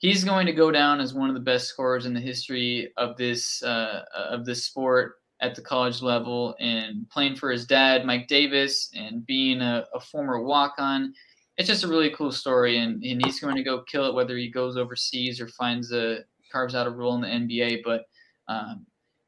he's 0.02 0.24
going 0.24 0.48
to 0.48 0.52
go 0.52 0.72
down 0.72 1.00
as 1.00 1.14
one 1.14 1.30
of 1.30 1.36
the 1.36 1.42
best 1.42 1.68
scorers 1.68 2.06
in 2.06 2.14
the 2.14 2.20
history 2.20 2.92
of 2.98 3.16
this 3.18 3.64
uh, 3.64 4.04
of 4.14 4.46
this 4.46 4.66
sport 4.66 5.16
at 5.42 5.56
the 5.56 5.62
college 5.62 6.02
level 6.02 6.56
and 6.60 7.10
playing 7.10 7.36
for 7.36 7.50
his 7.50 7.66
dad, 7.66 8.06
Mike 8.06 8.28
Davis, 8.28 8.92
and 8.96 9.26
being 9.26 9.62
a, 9.62 9.86
a 9.94 10.00
former 10.00 10.42
walk 10.42 10.76
on. 10.78 11.14
It's 11.58 11.68
just 11.68 11.84
a 11.84 11.88
really 11.88 12.12
cool 12.12 12.32
story, 12.32 12.78
and, 12.78 13.04
and 13.04 13.24
he's 13.26 13.40
going 13.40 13.56
to 13.56 13.64
go 13.64 13.84
kill 13.84 14.06
it 14.06 14.14
whether 14.16 14.38
he 14.38 14.50
goes 14.50 14.78
overseas 14.78 15.40
or 15.40 15.48
finds 15.48 15.92
a, 15.92 16.20
carves 16.52 16.76
out 16.76 16.88
a 16.88 16.92
role 16.92 17.16
in 17.16 17.22
the 17.22 17.28
NBA. 17.28 17.82
But 17.84 18.06
um, 18.48 18.86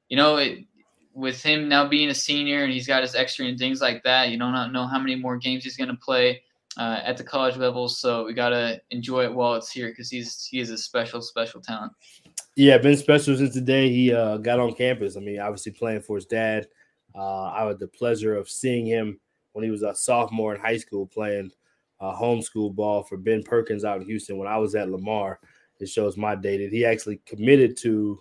you 0.10 0.18
know, 0.18 0.38
it, 0.38 0.66
with 1.14 1.42
him 1.44 1.70
now 1.70 1.88
being 1.88 2.10
a 2.10 2.16
senior 2.16 2.64
and 2.64 2.74
he's 2.74 2.88
got 2.88 3.04
his 3.04 3.14
extra 3.14 3.46
and 3.46 3.60
things 3.60 3.82
like 3.82 4.04
that, 4.04 4.30
you 4.30 4.40
don't 4.40 4.74
know 4.74 4.88
how 4.88 5.00
many 5.00 5.16
more 5.16 5.38
games 5.38 5.64
he's 5.64 5.78
going 5.78 5.90
to 5.90 5.96
play 5.96 6.42
uh, 6.78 7.00
at 7.04 7.18
the 7.18 7.24
college 7.24 7.58
level. 7.58 7.90
So 7.90 8.26
we 8.26 8.34
got 8.34 8.50
to 8.50 8.82
enjoy 8.92 9.24
it 9.24 9.34
while 9.34 9.56
it's 9.56 9.72
here 9.72 9.90
because 9.90 10.10
he's 10.10 10.46
he 10.46 10.60
is 10.60 10.70
a 10.70 10.78
special, 10.78 11.22
special 11.22 11.62
talent. 11.62 11.94
Yeah, 12.56 12.78
been 12.78 12.98
special 12.98 13.36
since 13.38 13.54
the 13.54 13.62
day 13.62 13.90
he 13.90 14.14
uh, 14.14 14.38
got 14.38 14.60
on 14.60 14.74
campus. 14.74 15.18
I 15.18 15.20
mean, 15.20 15.40
obviously 15.40 15.72
playing 15.72 16.02
for 16.02 16.18
his 16.18 16.26
dad. 16.26 16.68
Uh, 17.16 17.44
I 17.44 17.66
had 17.66 17.80
the 17.80 17.88
pleasure 17.88 18.36
of 18.36 18.50
seeing 18.50 18.86
him 18.86 19.20
when 19.54 19.64
he 19.64 19.70
was 19.70 19.84
a 19.84 19.94
sophomore 19.94 20.56
in 20.56 20.62
high 20.62 20.78
school 20.78 21.06
playing 21.06 21.52
uh, 22.00 22.16
homeschool 22.16 22.74
ball 22.74 23.04
for 23.04 23.18
Ben 23.18 23.44
Perkins 23.44 23.86
out 23.86 24.02
in 24.02 24.08
Houston 24.08 24.38
when 24.38 24.48
I 24.48 24.58
was 24.58 24.74
at 24.76 24.90
Lamar 24.90 25.40
it 25.84 25.90
shows 25.90 26.18
my 26.18 26.36
date. 26.36 26.72
He 26.72 26.86
actually 26.86 27.18
committed 27.26 27.78
to 27.78 28.20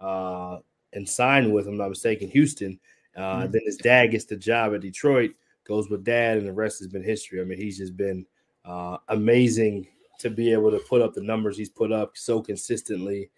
uh, 0.00 0.58
and 0.92 1.08
signed 1.08 1.52
with, 1.52 1.66
him. 1.66 1.74
I'm 1.74 1.78
not 1.78 1.88
mistaken, 1.88 2.28
Houston. 2.28 2.78
Uh, 3.16 3.20
mm-hmm. 3.20 3.52
Then 3.52 3.62
his 3.64 3.76
dad 3.76 4.08
gets 4.08 4.24
the 4.24 4.36
job 4.36 4.74
at 4.74 4.80
Detroit, 4.80 5.32
goes 5.64 5.88
with 5.88 6.04
dad, 6.04 6.38
and 6.38 6.46
the 6.46 6.52
rest 6.52 6.78
has 6.78 6.88
been 6.88 7.02
history. 7.02 7.40
I 7.40 7.44
mean, 7.44 7.58
he's 7.58 7.78
just 7.78 7.96
been 7.96 8.26
uh, 8.64 8.98
amazing 9.08 9.88
to 10.20 10.30
be 10.30 10.52
able 10.52 10.70
to 10.70 10.78
put 10.78 11.02
up 11.02 11.14
the 11.14 11.22
numbers 11.22 11.56
he's 11.56 11.68
put 11.68 11.92
up 11.92 12.12
so 12.16 12.40
consistently. 12.40 13.30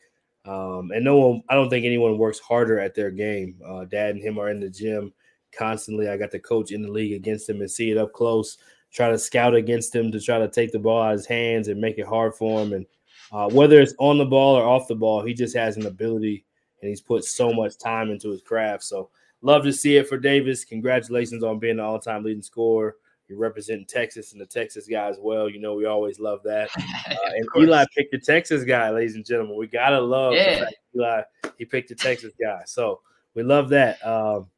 Um, 0.45 0.93
and 0.95 1.05
no 1.05 1.17
one, 1.17 1.43
I 1.49 1.55
don't 1.55 1.69
think 1.69 1.85
anyone 1.85 2.19
works 2.19 2.39
harder 2.39 2.79
at 2.79 2.95
their 2.95 3.11
game. 3.11 3.57
Uh, 3.67 3.85
dad 3.85 4.15
and 4.15 4.23
him 4.23 4.39
are 4.39 4.51
in 4.51 4.61
the 4.61 4.71
gym 4.71 5.13
constantly. 5.57 6.09
I 6.09 6.17
got 6.17 6.31
the 6.31 6.39
coach 6.39 6.71
in 6.71 6.83
the 6.83 6.91
league 6.91 7.15
against 7.15 7.49
him 7.49 7.61
and 7.61 7.71
see 7.71 7.91
it 7.91 7.99
up 7.99 8.13
close, 8.13 8.59
try 8.93 9.11
to 9.11 9.19
scout 9.19 9.55
against 9.55 9.95
him 9.95 10.13
to 10.13 10.21
try 10.21 10.39
to 10.39 10.49
take 10.49 10.71
the 10.71 10.79
ball 10.79 11.03
out 11.03 11.15
of 11.15 11.19
his 11.19 11.27
hands 11.27 11.69
and 11.69 11.81
make 11.81 11.99
it 11.99 12.07
hard 12.07 12.35
for 12.35 12.63
him. 12.63 12.73
And 12.73 12.87
uh, 13.33 13.49
whether 13.51 13.81
it's 13.81 13.95
on 13.99 14.19
the 14.19 14.25
ball 14.25 14.55
or 14.55 14.65
off 14.65 14.87
the 14.87 14.95
ball, 14.95 15.25
he 15.25 15.35
just 15.35 15.57
has 15.57 15.77
an 15.77 15.87
ability 15.87 16.45
and 16.81 16.89
he's 16.89 17.01
put 17.01 17.25
so 17.25 17.53
much 17.53 17.79
time 17.79 18.11
into 18.11 18.31
his 18.31 18.43
craft. 18.43 18.85
So 18.85 19.11
love 19.47 19.63
to 19.63 19.73
see 19.73 19.97
it 19.97 20.09
for 20.09 20.19
Davis. 20.19 20.65
Congratulations 20.65 21.45
on 21.45 21.59
being 21.59 21.77
the 21.77 21.83
all-time 21.85 22.25
leading 22.25 22.43
scorer. 22.43 22.97
You're 23.29 23.39
representing 23.39 23.87
Texas 23.87 24.33
and 24.33 24.41
the 24.41 24.47
Texas 24.47 24.87
guy 24.89 25.09
as 25.09 25.19
well. 25.21 25.49
You 25.49 25.61
know 25.61 25.75
we 25.75 25.87
always 25.87 26.19
love 26.21 26.41
that. 26.45 26.69
Uh, 27.09 27.31
and 27.37 27.47
Eli 27.57 27.85
picked 27.97 28.11
the 28.11 28.19
Texas 28.19 28.65
guy, 28.65 28.91
ladies 28.91 29.15
and 29.15 29.25
gentlemen. 29.25 29.57
We 29.57 29.69
gotta 29.69 30.01
love 30.01 30.35
yeah. 30.35 30.65
Eli 30.95 31.23
he 31.57 31.65
picked 31.65 31.89
the 31.89 31.95
Texas 31.95 32.33
guy. 32.41 32.63
So 32.67 33.01
we 33.35 33.45
love 33.45 33.69
that. 33.69 34.05
Um, 34.05 34.49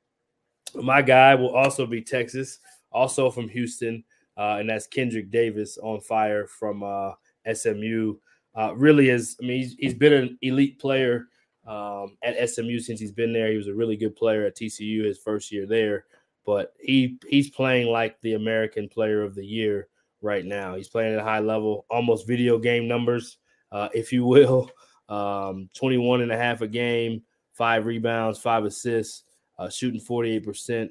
my 0.75 1.03
guy 1.03 1.35
will 1.35 1.55
also 1.55 1.87
be 1.87 2.01
Texas, 2.01 2.59
also 2.91 3.31
from 3.31 3.49
Houston, 3.51 4.03
uh, 4.39 4.57
and 4.61 4.71
that's 4.71 4.87
Kendrick 4.87 5.31
Davis 5.31 5.77
on 5.79 6.01
fire 6.01 6.47
from 6.47 6.83
uh, 6.83 7.13
SMU 7.53 8.17
uh, 8.57 8.75
really 8.75 9.11
is. 9.11 9.37
I 9.43 9.47
mean, 9.47 9.59
he's, 9.59 9.75
he's 9.79 9.95
been 9.95 10.13
an 10.13 10.39
elite 10.43 10.79
player 10.79 11.29
um, 11.69 12.17
at 12.23 12.49
SMU 12.49 12.81
since 12.81 12.99
he's 12.99 13.13
been 13.13 13.33
there. 13.33 13.51
He 13.51 13.57
was 13.57 13.69
a 13.69 13.75
really 13.75 13.97
good 13.97 14.17
player 14.17 14.47
at 14.47 14.57
TCU 14.57 15.05
his 15.05 15.19
first 15.19 15.53
year 15.53 15.67
there, 15.67 16.07
but 16.47 16.73
he 16.81 17.19
he's 17.29 17.51
playing 17.51 17.89
like 17.89 18.21
the 18.23 18.35
American 18.35 18.89
Player 18.89 19.23
of 19.23 19.35
the 19.35 19.45
Year 19.45 19.89
right 20.23 20.45
now. 20.45 20.75
He's 20.75 20.89
playing 20.89 21.13
at 21.13 21.21
a 21.21 21.25
high 21.25 21.41
level, 21.41 21.87
almost 21.91 22.27
video 22.27 22.59
game 22.59 22.89
numbers, 22.89 23.39
uh, 23.71 23.89
if 23.95 24.13
you 24.13 24.25
will. 24.25 24.71
Um, 25.11 25.71
21 25.73 26.21
and 26.21 26.31
a 26.31 26.37
half 26.37 26.61
a 26.61 26.69
game, 26.69 27.23
five 27.55 27.87
rebounds, 27.87 28.39
five 28.39 28.67
assists, 28.67 29.25
uh, 29.59 29.71
shooting 29.71 30.03
48%. 30.03 30.91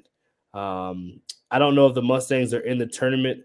Um, 0.54 1.20
I 1.52 1.60
don't 1.60 1.76
know 1.76 1.86
if 1.86 1.94
the 1.94 2.02
Mustangs 2.02 2.52
are 2.52 2.58
in 2.58 2.78
the 2.78 2.86
tournament 2.88 3.44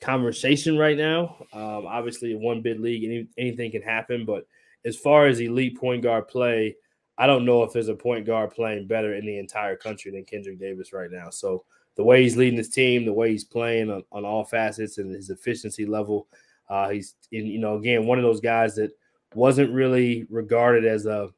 conversation 0.00 0.76
right 0.76 0.96
now. 0.96 1.36
Um, 1.52 1.86
obviously, 1.86 2.34
one 2.34 2.62
bid 2.62 2.80
league, 2.80 3.04
any, 3.04 3.28
anything 3.38 3.70
can 3.70 3.82
happen. 3.82 4.24
But 4.24 4.44
as 4.84 4.96
far 4.96 5.26
as 5.26 5.40
elite 5.40 5.78
point 5.78 6.02
guard 6.02 6.28
play, 6.28 6.76
I 7.16 7.26
don't 7.26 7.44
know 7.44 7.62
if 7.62 7.72
there's 7.72 7.88
a 7.88 7.94
point 7.94 8.26
guard 8.26 8.50
playing 8.50 8.86
better 8.86 9.14
in 9.14 9.26
the 9.26 9.38
entire 9.38 9.76
country 9.76 10.10
than 10.12 10.24
Kendrick 10.24 10.58
Davis 10.58 10.92
right 10.92 11.10
now. 11.10 11.30
So 11.30 11.64
the 11.96 12.04
way 12.04 12.22
he's 12.22 12.36
leading 12.36 12.58
his 12.58 12.70
team, 12.70 13.04
the 13.04 13.12
way 13.12 13.32
he's 13.32 13.44
playing 13.44 13.90
on, 13.90 14.04
on 14.12 14.24
all 14.24 14.44
facets 14.44 14.98
and 14.98 15.12
his 15.12 15.30
efficiency 15.30 15.84
level, 15.84 16.28
uh, 16.68 16.88
he's 16.88 17.14
in, 17.32 17.46
you 17.46 17.58
know 17.58 17.76
again 17.76 18.06
one 18.06 18.18
of 18.18 18.24
those 18.24 18.40
guys 18.40 18.74
that 18.76 18.92
wasn't 19.34 19.72
really 19.72 20.26
regarded 20.30 20.84
as 20.84 21.06
a. 21.06 21.28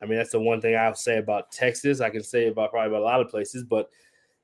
I 0.00 0.06
mean, 0.06 0.18
that's 0.18 0.32
the 0.32 0.40
one 0.40 0.60
thing 0.60 0.74
I'll 0.74 0.96
say 0.96 1.18
about 1.18 1.52
Texas. 1.52 2.00
I 2.00 2.10
can 2.10 2.24
say 2.24 2.48
about 2.48 2.72
probably 2.72 2.88
about 2.88 3.02
a 3.02 3.04
lot 3.04 3.20
of 3.20 3.28
places, 3.28 3.62
but 3.62 3.88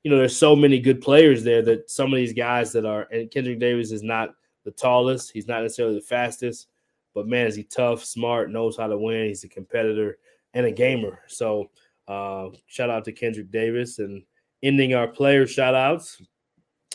you 0.03 0.09
know, 0.09 0.17
there's 0.17 0.37
so 0.37 0.55
many 0.55 0.79
good 0.79 1.01
players 1.01 1.43
there 1.43 1.61
that 1.63 1.89
some 1.89 2.13
of 2.13 2.17
these 2.17 2.33
guys 2.33 2.71
that 2.71 2.85
are, 2.85 3.07
and 3.11 3.29
Kendrick 3.29 3.59
Davis 3.59 3.91
is 3.91 4.03
not 4.03 4.29
the 4.63 4.71
tallest, 4.71 5.31
he's 5.31 5.47
not 5.47 5.61
necessarily 5.61 5.95
the 5.95 6.01
fastest, 6.01 6.67
but 7.13 7.27
man, 7.27 7.47
is 7.47 7.55
he 7.55 7.63
tough, 7.63 8.03
smart, 8.03 8.51
knows 8.51 8.77
how 8.77 8.87
to 8.87 8.97
win. 8.97 9.27
He's 9.27 9.43
a 9.43 9.49
competitor 9.49 10.17
and 10.53 10.65
a 10.65 10.71
gamer. 10.71 11.21
So, 11.27 11.69
uh, 12.07 12.49
shout 12.67 12.89
out 12.89 13.05
to 13.05 13.11
Kendrick 13.11 13.51
Davis 13.51 13.99
and 13.99 14.23
ending 14.63 14.93
our 14.93 15.07
player 15.07 15.45
shout 15.47 15.75
outs. 15.75 16.21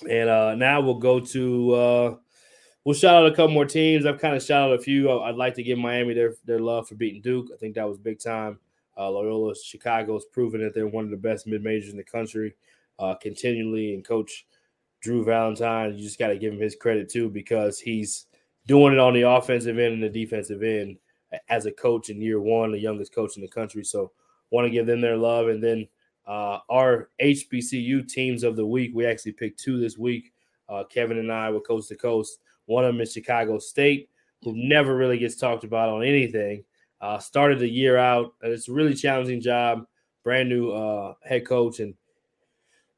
And 0.09 0.29
uh, 0.29 0.55
now 0.57 0.81
we'll 0.81 0.99
go 0.99 1.21
to, 1.21 1.73
uh, 1.73 2.15
we'll 2.85 2.95
shout 2.95 3.17
out 3.17 3.27
a 3.27 3.35
couple 3.35 3.55
more 3.55 3.65
teams. 3.65 4.07
I've 4.07 4.19
kind 4.19 4.37
of 4.37 4.43
shout 4.43 4.71
out 4.71 4.79
a 4.79 4.83
few. 4.83 5.11
I'd 5.11 5.37
like 5.37 5.55
to 5.55 5.63
give 5.63 5.79
Miami 5.79 6.15
their, 6.15 6.35
their 6.45 6.59
love 6.59 6.89
for 6.89 6.97
beating 6.97 7.23
Duke. 7.23 7.49
I 7.55 7.57
think 7.57 7.77
that 7.77 7.89
was 7.89 7.99
big 7.99 8.19
time. 8.19 8.59
Uh, 8.97 9.11
Loyola 9.11 9.55
Chicago 9.57 10.15
has 10.15 10.25
proven 10.27 10.61
that 10.63 10.75
they're 10.75 10.87
one 10.87 11.05
of 11.05 11.11
the 11.11 11.17
best 11.17 11.47
mid 11.47 11.63
majors 11.63 11.91
in 11.91 11.97
the 11.97 12.05
country 12.05 12.55
uh, 12.99 13.15
continually. 13.15 13.95
And 13.95 14.05
Coach 14.05 14.47
Drew 15.01 15.25
Valentine, 15.25 15.95
you 15.95 16.03
just 16.03 16.19
got 16.19 16.29
to 16.29 16.39
give 16.39 16.53
him 16.53 16.61
his 16.61 16.77
credit 16.77 17.09
too 17.11 17.29
because 17.29 17.79
he's 17.79 18.27
doing 18.67 18.93
it 18.93 18.99
on 18.99 19.15
the 19.15 19.23
offensive 19.23 19.79
end 19.79 19.95
and 19.95 20.03
the 20.03 20.09
defensive 20.09 20.63
end 20.63 20.99
as 21.49 21.67
a 21.67 21.73
coach 21.73 22.11
in 22.11 22.21
year 22.21 22.41
one, 22.41 22.73
the 22.73 22.79
youngest 22.79 23.15
coach 23.15 23.37
in 23.37 23.43
the 23.43 23.49
country. 23.49 23.85
So 23.85 24.13
want 24.51 24.67
to 24.67 24.71
give 24.71 24.87
them 24.87 25.01
their 25.01 25.17
love. 25.17 25.49
And 25.49 25.63
then 25.63 25.89
uh, 26.27 26.59
our 26.69 27.11
HBCU 27.21 28.09
teams 28.09 28.45
of 28.45 28.57
the 28.57 28.67
week, 28.67 28.93
we 28.95 29.07
actually 29.07 29.33
picked 29.33 29.61
two 29.61 29.79
this 29.79 29.99
week. 29.99 30.33
Uh, 30.69 30.85
Kevin 30.85 31.19
and 31.19 31.33
I 31.33 31.51
were 31.51 31.61
coast 31.61 31.89
to 31.89 31.97
coast. 31.97 32.39
One 32.67 32.85
of 32.85 32.95
them 32.95 33.01
is 33.01 33.13
Chicago 33.13 33.59
State, 33.59 34.09
who 34.43 34.55
never 34.57 34.97
really 34.97 35.19
gets 35.19 35.37
talked 35.37 35.65
about 35.65 35.91
on 35.91 36.03
anything. 36.03 36.65
Uh, 37.01 37.19
started 37.19 37.59
the 37.59 37.69
year 37.69 37.99
out, 37.99 38.33
and 38.41 38.51
it's 38.53 38.69
a 38.69 38.73
really 38.73 38.95
challenging 38.95 39.41
job. 39.41 39.85
Brand 40.23 40.49
new 40.49 40.71
uh, 40.71 41.15
head 41.23 41.47
coach, 41.47 41.81
and 41.81 41.95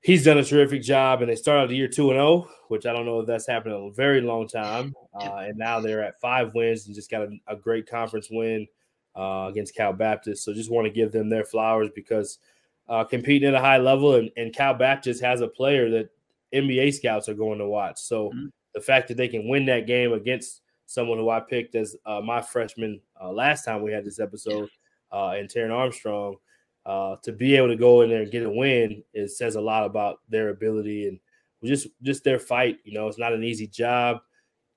he's 0.00 0.24
done 0.24 0.38
a 0.38 0.44
terrific 0.44 0.82
job. 0.82 1.20
And 1.20 1.30
they 1.30 1.36
started 1.36 1.70
the 1.70 1.76
year 1.76 1.88
two 1.88 2.10
and 2.10 2.16
zero, 2.16 2.26
oh, 2.26 2.50
which 2.68 2.86
I 2.86 2.92
don't 2.92 3.06
know 3.06 3.20
if 3.20 3.26
that's 3.26 3.46
happened 3.46 3.74
in 3.74 3.88
a 3.88 3.90
very 3.92 4.20
long 4.20 4.48
time. 4.48 4.94
Uh, 5.14 5.36
and 5.36 5.56
now 5.56 5.80
they're 5.80 6.04
at 6.04 6.20
five 6.20 6.54
wins 6.54 6.86
and 6.86 6.94
just 6.94 7.10
got 7.10 7.22
a, 7.22 7.30
a 7.48 7.56
great 7.56 7.88
conference 7.88 8.28
win 8.30 8.66
uh, 9.16 9.46
against 9.48 9.74
Cal 9.74 9.92
Baptist. 9.92 10.44
So 10.44 10.52
just 10.52 10.70
want 10.70 10.86
to 10.86 10.92
give 10.92 11.12
them 11.12 11.28
their 11.28 11.44
flowers 11.44 11.88
because 11.94 12.38
uh, 12.88 13.04
competing 13.04 13.48
at 13.48 13.54
a 13.54 13.60
high 13.60 13.78
level, 13.78 14.14
and, 14.14 14.30
and 14.36 14.54
Cal 14.54 14.74
Baptist 14.74 15.22
has 15.22 15.40
a 15.40 15.48
player 15.48 15.90
that 15.90 16.10
NBA 16.54 16.94
scouts 16.94 17.28
are 17.28 17.34
going 17.34 17.58
to 17.58 17.66
watch. 17.66 17.98
So 17.98 18.28
mm-hmm. 18.28 18.46
the 18.74 18.80
fact 18.80 19.08
that 19.08 19.16
they 19.16 19.28
can 19.28 19.48
win 19.48 19.66
that 19.66 19.86
game 19.86 20.12
against 20.12 20.62
someone 20.86 21.18
who 21.18 21.28
I 21.28 21.40
picked 21.40 21.74
as 21.74 21.96
uh, 22.06 22.20
my 22.20 22.40
freshman 22.40 23.00
uh, 23.20 23.30
last 23.32 23.64
time 23.64 23.82
we 23.82 23.92
had 23.92 24.04
this 24.04 24.20
episode, 24.20 24.68
uh, 25.12 25.30
and 25.30 25.48
Taran 25.48 25.72
Armstrong, 25.72 26.36
uh, 26.86 27.16
to 27.22 27.32
be 27.32 27.56
able 27.56 27.68
to 27.68 27.76
go 27.76 28.02
in 28.02 28.08
there 28.08 28.22
and 28.22 28.30
get 28.30 28.44
a 28.44 28.50
win, 28.50 29.02
it 29.12 29.30
says 29.32 29.56
a 29.56 29.60
lot 29.60 29.84
about 29.84 30.20
their 30.28 30.50
ability 30.50 31.08
and 31.08 31.18
just 31.64 31.88
just 32.02 32.22
their 32.22 32.38
fight. 32.38 32.78
You 32.84 32.94
know, 32.94 33.08
it's 33.08 33.18
not 33.18 33.32
an 33.32 33.42
easy 33.42 33.66
job. 33.66 34.18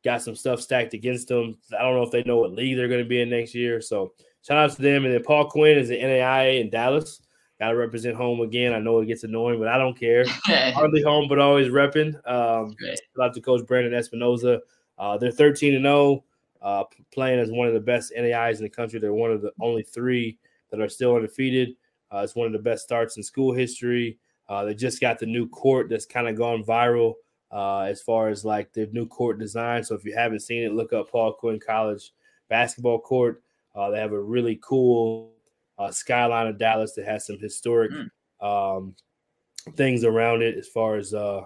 Got 0.04 0.24
some 0.24 0.36
stuff 0.36 0.60
stacked 0.60 0.95
against 0.95 1.28
them. 1.28 1.58
I 1.78 1.84
don't 1.84 1.95
know 1.95 2.04
if 2.04 2.12
they 2.12 2.24
know 2.24 2.38
what 2.38 2.54
league 2.54 2.78
they're 2.78 2.88
going 2.88 3.04
to 3.04 3.08
be 3.10 3.22
in 3.22 3.30
next 3.30 3.54
year. 3.54 3.80
So 3.80 4.13
shout 4.41 4.58
out 4.58 4.76
to 4.76 4.82
them. 4.82 5.06
And 5.06 5.13
then 5.13 5.24
Paul 5.24 5.50
Quinn 5.50 5.78
is 5.78 5.89
the 5.89 5.98
NAIA 5.98 6.62
in 6.62 6.69
Dallas. 6.72 7.22
Got 7.60 7.72
to 7.72 7.76
represent 7.76 8.15
home 8.15 8.39
again. 8.39 8.74
I 8.74 8.80
know 8.80 9.00
it 9.00 9.06
gets 9.06 9.26
annoying, 9.26 9.60
but 9.60 9.67
I 9.67 9.78
don't 9.78 10.00
care. 10.00 10.26
Hardly 10.45 11.04
home, 11.04 11.28
but 11.28 11.39
always 11.39 11.67
repping. 11.67 12.15
Um, 12.28 12.74
shout 12.80 12.98
out 13.22 13.34
to 13.34 13.41
Coach 13.41 13.67
Brandon 13.67 13.93
Espinoza. 13.93 14.60
Uh, 14.98 15.17
they're 15.17 15.32
13 15.32 15.76
and 15.76 15.84
0, 15.84 16.24
uh, 16.62 16.86
playing 17.13 17.39
as 17.39 17.52
one 17.52 17.67
of 17.67 17.74
the 17.74 17.80
best 17.82 18.13
NAIs 18.17 18.60
in 18.60 18.63
the 18.63 18.69
country. 18.69 19.00
They're 19.00 19.13
one 19.13 19.32
of 19.32 19.41
the 19.41 19.52
only 19.60 19.84
three 19.84 20.38
that 20.72 20.80
are 20.80 20.89
still 20.89 21.15
undefeated. 21.15 21.76
Uh, 22.12 22.19
it's 22.19 22.36
one 22.36 22.48
of 22.48 22.54
the 22.54 22.60
best 22.60 22.84
starts 22.84 23.17
in 23.17 23.24
school 23.24 23.54
history. 23.54 24.17
Uh, 24.48 24.65
they 24.65 24.74
just 24.74 25.00
got 25.00 25.19
the 25.19 25.26
new 25.26 25.48
court 25.48 25.89
that's 25.89 26.06
kind 26.06 26.28
of 26.28 26.36
gone 26.36 26.63
viral 26.63 27.13
uh, 27.52 27.82
as 27.82 28.02
far 28.02 28.30
as 28.30 28.43
like 28.45 28.74
the 28.74 28.88
new 28.91 29.06
court 29.06 29.39
design. 29.39 29.84
So 29.84 29.95
if 29.95 30.06
you 30.06 30.13
haven't 30.15 30.41
seen 30.41 30.63
it, 30.63 30.74
look 30.74 30.93
up 30.93 31.12
Paul 31.12 31.34
Quinn 31.34 31.60
College 31.60 32.12
basketball 32.50 33.00
court. 33.00 33.43
Uh, 33.76 33.89
they 33.91 34.00
have 34.00 34.12
a 34.12 34.22
really 34.22 34.60
cool 34.62 35.34
uh, 35.78 35.91
skyline 35.91 36.48
of 36.48 36.58
Dallas 36.58 36.93
that 36.93 37.06
has 37.06 37.26
some 37.26 37.39
historic 37.39 37.91
mm. 37.91 38.10
um, 38.45 38.95
things 39.76 40.04
around 40.04 40.41
it 40.41 40.58
as 40.58 40.67
far 40.67 40.95
as 40.95 41.13
uh, 41.13 41.45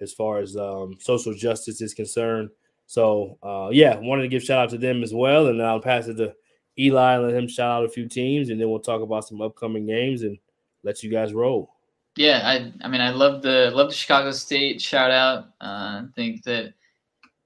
as 0.00 0.12
far 0.12 0.38
as 0.38 0.56
um, 0.56 0.96
social 1.00 1.34
justice 1.34 1.80
is 1.80 1.94
concerned. 1.94 2.50
So 2.86 3.36
uh, 3.42 3.68
yeah, 3.72 3.96
wanted 3.96 4.22
to 4.22 4.28
give 4.28 4.42
shout 4.42 4.58
out 4.58 4.70
to 4.70 4.78
them 4.78 5.02
as 5.02 5.12
well, 5.12 5.48
and 5.48 5.62
I'll 5.62 5.80
pass 5.80 6.06
it 6.06 6.14
to 6.14 6.34
Eli 6.78 7.18
let 7.18 7.34
him 7.34 7.48
shout 7.48 7.70
out 7.70 7.84
a 7.84 7.88
few 7.88 8.08
teams, 8.08 8.50
and 8.50 8.60
then 8.60 8.70
we'll 8.70 8.78
talk 8.78 9.02
about 9.02 9.26
some 9.26 9.40
upcoming 9.40 9.86
games 9.86 10.22
and 10.22 10.38
let 10.82 11.02
you 11.02 11.10
guys 11.10 11.32
roll. 11.32 11.74
Yeah, 12.16 12.40
I 12.44 12.72
I 12.82 12.88
mean 12.88 13.00
I 13.00 13.10
love 13.10 13.42
the 13.42 13.70
love 13.74 13.88
the 13.88 13.94
Chicago 13.94 14.30
State 14.32 14.80
shout 14.80 15.10
out. 15.10 15.44
Uh, 15.60 16.02
I 16.02 16.04
think 16.14 16.42
that 16.44 16.74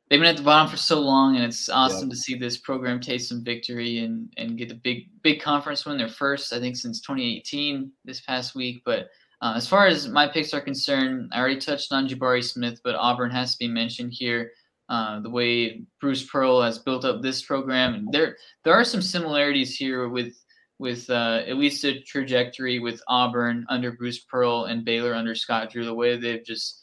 they've 0.09 0.21
been 0.21 0.29
at 0.29 0.37
the 0.37 0.43
bottom 0.43 0.71
for 0.71 0.77
so 0.77 1.01
long, 1.01 1.37
and 1.37 1.45
it's 1.45 1.69
awesome 1.69 2.09
yeah. 2.09 2.15
to 2.15 2.17
see 2.17 2.35
this 2.37 2.59
program 2.59 3.01
taste 3.01 3.29
some 3.29 3.45
victory 3.45 3.99
and 3.99 4.33
and 4.37 4.59
get 4.59 4.71
a 4.71 4.75
big 4.75 5.09
big 5.23 5.41
conference 5.41 5.85
win. 5.85 5.99
Their 5.99 6.09
first, 6.09 6.53
I 6.53 6.61
think, 6.61 6.77
since 6.77 7.01
2018 7.01 7.91
this 8.05 8.21
past 8.21 8.55
week. 8.55 8.83
But 8.85 9.11
uh, 9.43 9.55
as 9.57 9.67
far 9.67 9.87
as 9.87 10.09
my 10.09 10.29
picks 10.29 10.55
are 10.55 10.61
concerned, 10.61 11.31
I 11.33 11.41
already 11.41 11.61
touched 11.61 11.93
on 11.93 12.09
Jabari 12.09 12.45
Smith, 12.45 12.81
but 12.85 12.95
Auburn 12.95 13.31
has 13.31 13.53
to 13.53 13.59
be 13.59 13.69
mentioned 13.69 14.13
here. 14.13 14.53
Uh, 14.93 15.21
the 15.21 15.31
way 15.31 15.81
Bruce 16.03 16.23
Pearl 16.23 16.61
has 16.61 16.79
built 16.79 17.07
up 17.07 17.23
this 17.23 17.41
program, 17.41 18.07
there 18.13 18.37
there 18.63 18.75
are 18.75 18.85
some 18.85 19.01
similarities 19.01 19.75
here 19.75 20.11
with 20.11 20.35
with 20.79 21.09
uh, 21.09 21.41
at 21.47 21.57
least 21.57 21.83
a 21.85 22.03
trajectory 22.03 22.79
with 22.79 23.01
Auburn 23.09 23.65
under 23.71 23.93
Bruce 23.93 24.19
Pearl 24.19 24.65
and 24.65 24.85
Baylor 24.85 25.15
under 25.15 25.35
Scott 25.35 25.71
Drew. 25.71 25.87
The 25.87 25.95
way 25.95 26.19
they've 26.19 26.45
just 26.45 26.83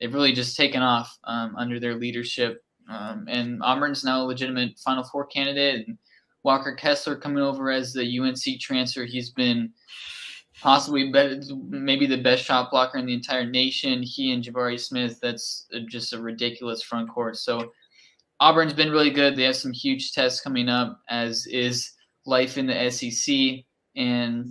they've 0.00 0.14
really 0.14 0.32
just 0.32 0.56
taken 0.56 0.80
off 0.80 1.14
um, 1.24 1.54
under 1.58 1.78
their 1.78 1.94
leadership. 1.96 2.64
Um, 2.88 3.26
and 3.28 3.62
Auburn's 3.62 4.02
now 4.02 4.22
a 4.22 4.24
legitimate 4.24 4.78
Final 4.78 5.04
Four 5.04 5.26
candidate. 5.26 5.86
And 5.86 5.98
Walker 6.44 6.74
Kessler 6.74 7.16
coming 7.16 7.42
over 7.42 7.70
as 7.70 7.92
the 7.92 8.18
UNC 8.18 8.60
transfer. 8.62 9.04
He's 9.04 9.28
been 9.28 9.74
possibly 10.60 11.12
maybe 11.68 12.06
the 12.06 12.22
best 12.22 12.44
shot 12.44 12.70
blocker 12.70 12.98
in 12.98 13.06
the 13.06 13.14
entire 13.14 13.46
nation. 13.46 14.02
He 14.02 14.32
and 14.32 14.42
Jabari 14.42 14.78
Smith, 14.78 15.18
that's 15.20 15.66
just 15.88 16.12
a 16.12 16.20
ridiculous 16.20 16.82
front 16.82 17.10
court. 17.10 17.36
So 17.36 17.72
Auburn's 18.40 18.72
been 18.72 18.90
really 18.90 19.10
good. 19.10 19.36
They 19.36 19.44
have 19.44 19.56
some 19.56 19.72
huge 19.72 20.12
tests 20.12 20.40
coming 20.40 20.68
up, 20.68 21.00
as 21.08 21.46
is 21.46 21.92
life 22.26 22.58
in 22.58 22.66
the 22.66 22.90
SEC. 22.90 23.64
And 23.96 24.46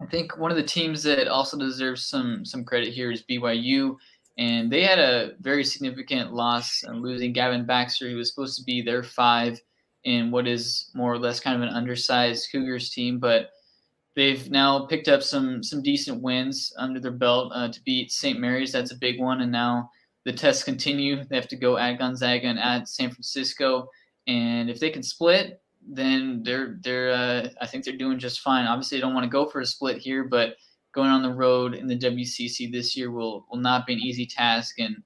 I 0.00 0.06
think 0.06 0.36
one 0.38 0.50
of 0.50 0.56
the 0.56 0.62
teams 0.62 1.02
that 1.04 1.28
also 1.28 1.58
deserves 1.58 2.06
some 2.06 2.44
some 2.44 2.64
credit 2.64 2.92
here 2.92 3.10
is 3.10 3.22
BYU 3.22 3.96
and 4.36 4.70
they 4.70 4.82
had 4.82 4.98
a 4.98 5.32
very 5.40 5.64
significant 5.64 6.32
loss 6.32 6.82
and 6.82 7.00
losing 7.00 7.32
Gavin 7.32 7.64
Baxter, 7.64 8.10
who 8.10 8.16
was 8.16 8.30
supposed 8.30 8.58
to 8.58 8.64
be 8.64 8.82
their 8.82 9.02
five 9.02 9.60
in 10.02 10.30
what 10.30 10.48
is 10.48 10.90
more 10.94 11.12
or 11.12 11.18
less 11.18 11.40
kind 11.40 11.56
of 11.56 11.62
an 11.62 11.74
undersized 11.74 12.50
Cougars 12.50 12.90
team, 12.90 13.18
but 13.18 13.50
they've 14.16 14.50
now 14.50 14.86
picked 14.86 15.08
up 15.08 15.22
some 15.22 15.62
some 15.62 15.82
decent 15.82 16.22
wins 16.22 16.72
under 16.78 17.00
their 17.00 17.12
belt 17.12 17.52
uh, 17.54 17.68
to 17.68 17.80
beat 17.82 18.12
St. 18.12 18.38
Mary's. 18.38 18.72
That's 18.72 18.92
a 18.92 18.98
big 18.98 19.20
one, 19.20 19.40
and 19.40 19.52
now 19.52 19.90
the 20.24 20.32
tests 20.32 20.62
continue. 20.62 21.24
They 21.24 21.36
have 21.36 21.48
to 21.48 21.56
go 21.56 21.76
at 21.76 21.98
Gonzaga 21.98 22.46
and 22.46 22.58
at 22.58 22.88
San 22.88 23.10
Francisco, 23.10 23.88
and 24.26 24.70
if 24.70 24.80
they 24.80 24.90
can 24.90 25.02
split, 25.02 25.60
then 25.86 26.42
they're 26.44 26.78
they're 26.82 27.10
uh, 27.10 27.48
I 27.60 27.66
think 27.66 27.84
they're 27.84 27.96
doing 27.96 28.18
just 28.18 28.40
fine. 28.40 28.66
Obviously, 28.66 28.98
they 28.98 29.02
don't 29.02 29.14
want 29.14 29.24
to 29.24 29.30
go 29.30 29.46
for 29.46 29.60
a 29.60 29.66
split 29.66 29.98
here, 29.98 30.24
but 30.24 30.54
going 30.94 31.10
on 31.10 31.22
the 31.22 31.32
road 31.32 31.74
in 31.74 31.88
the 31.88 31.98
WCC 31.98 32.70
this 32.70 32.96
year 32.96 33.10
will 33.10 33.46
will 33.50 33.58
not 33.58 33.86
be 33.86 33.94
an 33.94 34.00
easy 34.00 34.26
task, 34.26 34.78
and 34.78 34.96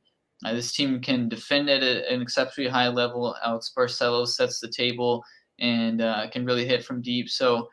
uh, 0.45 0.53
this 0.53 0.73
team 0.73 1.01
can 1.01 1.29
defend 1.29 1.69
at 1.69 1.83
a, 1.83 2.11
an 2.13 2.23
exceptionally 2.23 2.71
high 2.71 2.89
level. 2.89 3.35
Alex 3.45 3.73
Barcelo 3.77 4.27
sets 4.27 4.61
the 4.61 4.71
table 4.71 5.25
and 5.59 6.01
uh, 6.01 6.29
can 6.31 6.45
really 6.45 6.65
hit 6.65 6.85
from 6.85 7.03
deep. 7.03 7.29
So 7.29 7.69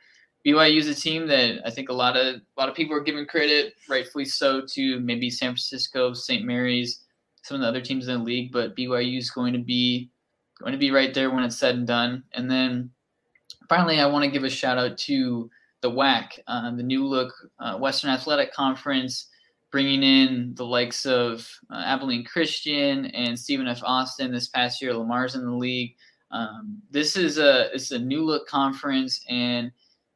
BYU 0.45 0.77
is 0.77 0.87
a 0.87 0.93
team 0.93 1.27
that 1.27 1.61
I 1.65 1.71
think 1.71 1.89
a 1.89 1.93
lot 1.93 2.15
of 2.15 2.35
a 2.35 2.41
lot 2.57 2.69
of 2.69 2.75
people 2.75 2.95
are 2.95 3.01
giving 3.01 3.25
credit, 3.25 3.73
rightfully 3.89 4.25
so, 4.25 4.61
to 4.73 4.99
maybe 4.99 5.29
San 5.29 5.49
Francisco, 5.49 6.13
St. 6.13 6.45
Mary's, 6.45 7.01
some 7.43 7.55
of 7.55 7.61
the 7.61 7.67
other 7.67 7.81
teams 7.81 8.07
in 8.07 8.19
the 8.19 8.23
league, 8.23 8.51
but 8.51 8.75
BYU 8.75 9.17
is 9.17 9.31
going 9.31 9.53
to 9.53 9.59
be 9.59 10.09
going 10.59 10.71
to 10.71 10.77
be 10.77 10.91
right 10.91 11.13
there 11.13 11.31
when 11.31 11.43
it's 11.43 11.57
said 11.57 11.75
and 11.75 11.87
done. 11.87 12.23
And 12.33 12.49
then 12.49 12.91
finally, 13.69 13.99
I 13.99 14.05
want 14.05 14.23
to 14.23 14.31
give 14.31 14.43
a 14.43 14.49
shout 14.49 14.77
out 14.77 14.97
to 14.99 15.49
the 15.81 15.91
WAC, 15.91 16.39
uh, 16.47 16.75
the 16.75 16.83
new 16.83 17.05
look 17.05 17.33
uh, 17.59 17.77
Western 17.77 18.11
Athletic 18.11 18.53
Conference, 18.53 19.27
bringing 19.71 20.03
in 20.03 20.53
the 20.55 20.65
likes 20.65 21.05
of 21.05 21.47
uh, 21.71 21.81
Abilene 21.85 22.23
Christian 22.23 23.07
and 23.07 23.37
Stephen 23.37 23.67
F. 23.67 23.81
Austin 23.83 24.31
this 24.31 24.47
past 24.47 24.81
year. 24.81 24.93
Lamar's 24.93 25.35
in 25.35 25.45
the 25.45 25.51
league. 25.51 25.95
Um, 26.31 26.81
this 26.91 27.15
is 27.15 27.37
a 27.37 27.73
it's 27.73 27.91
a 27.91 27.99
new 27.99 28.23
look 28.23 28.47
conference, 28.47 29.23
and 29.29 29.71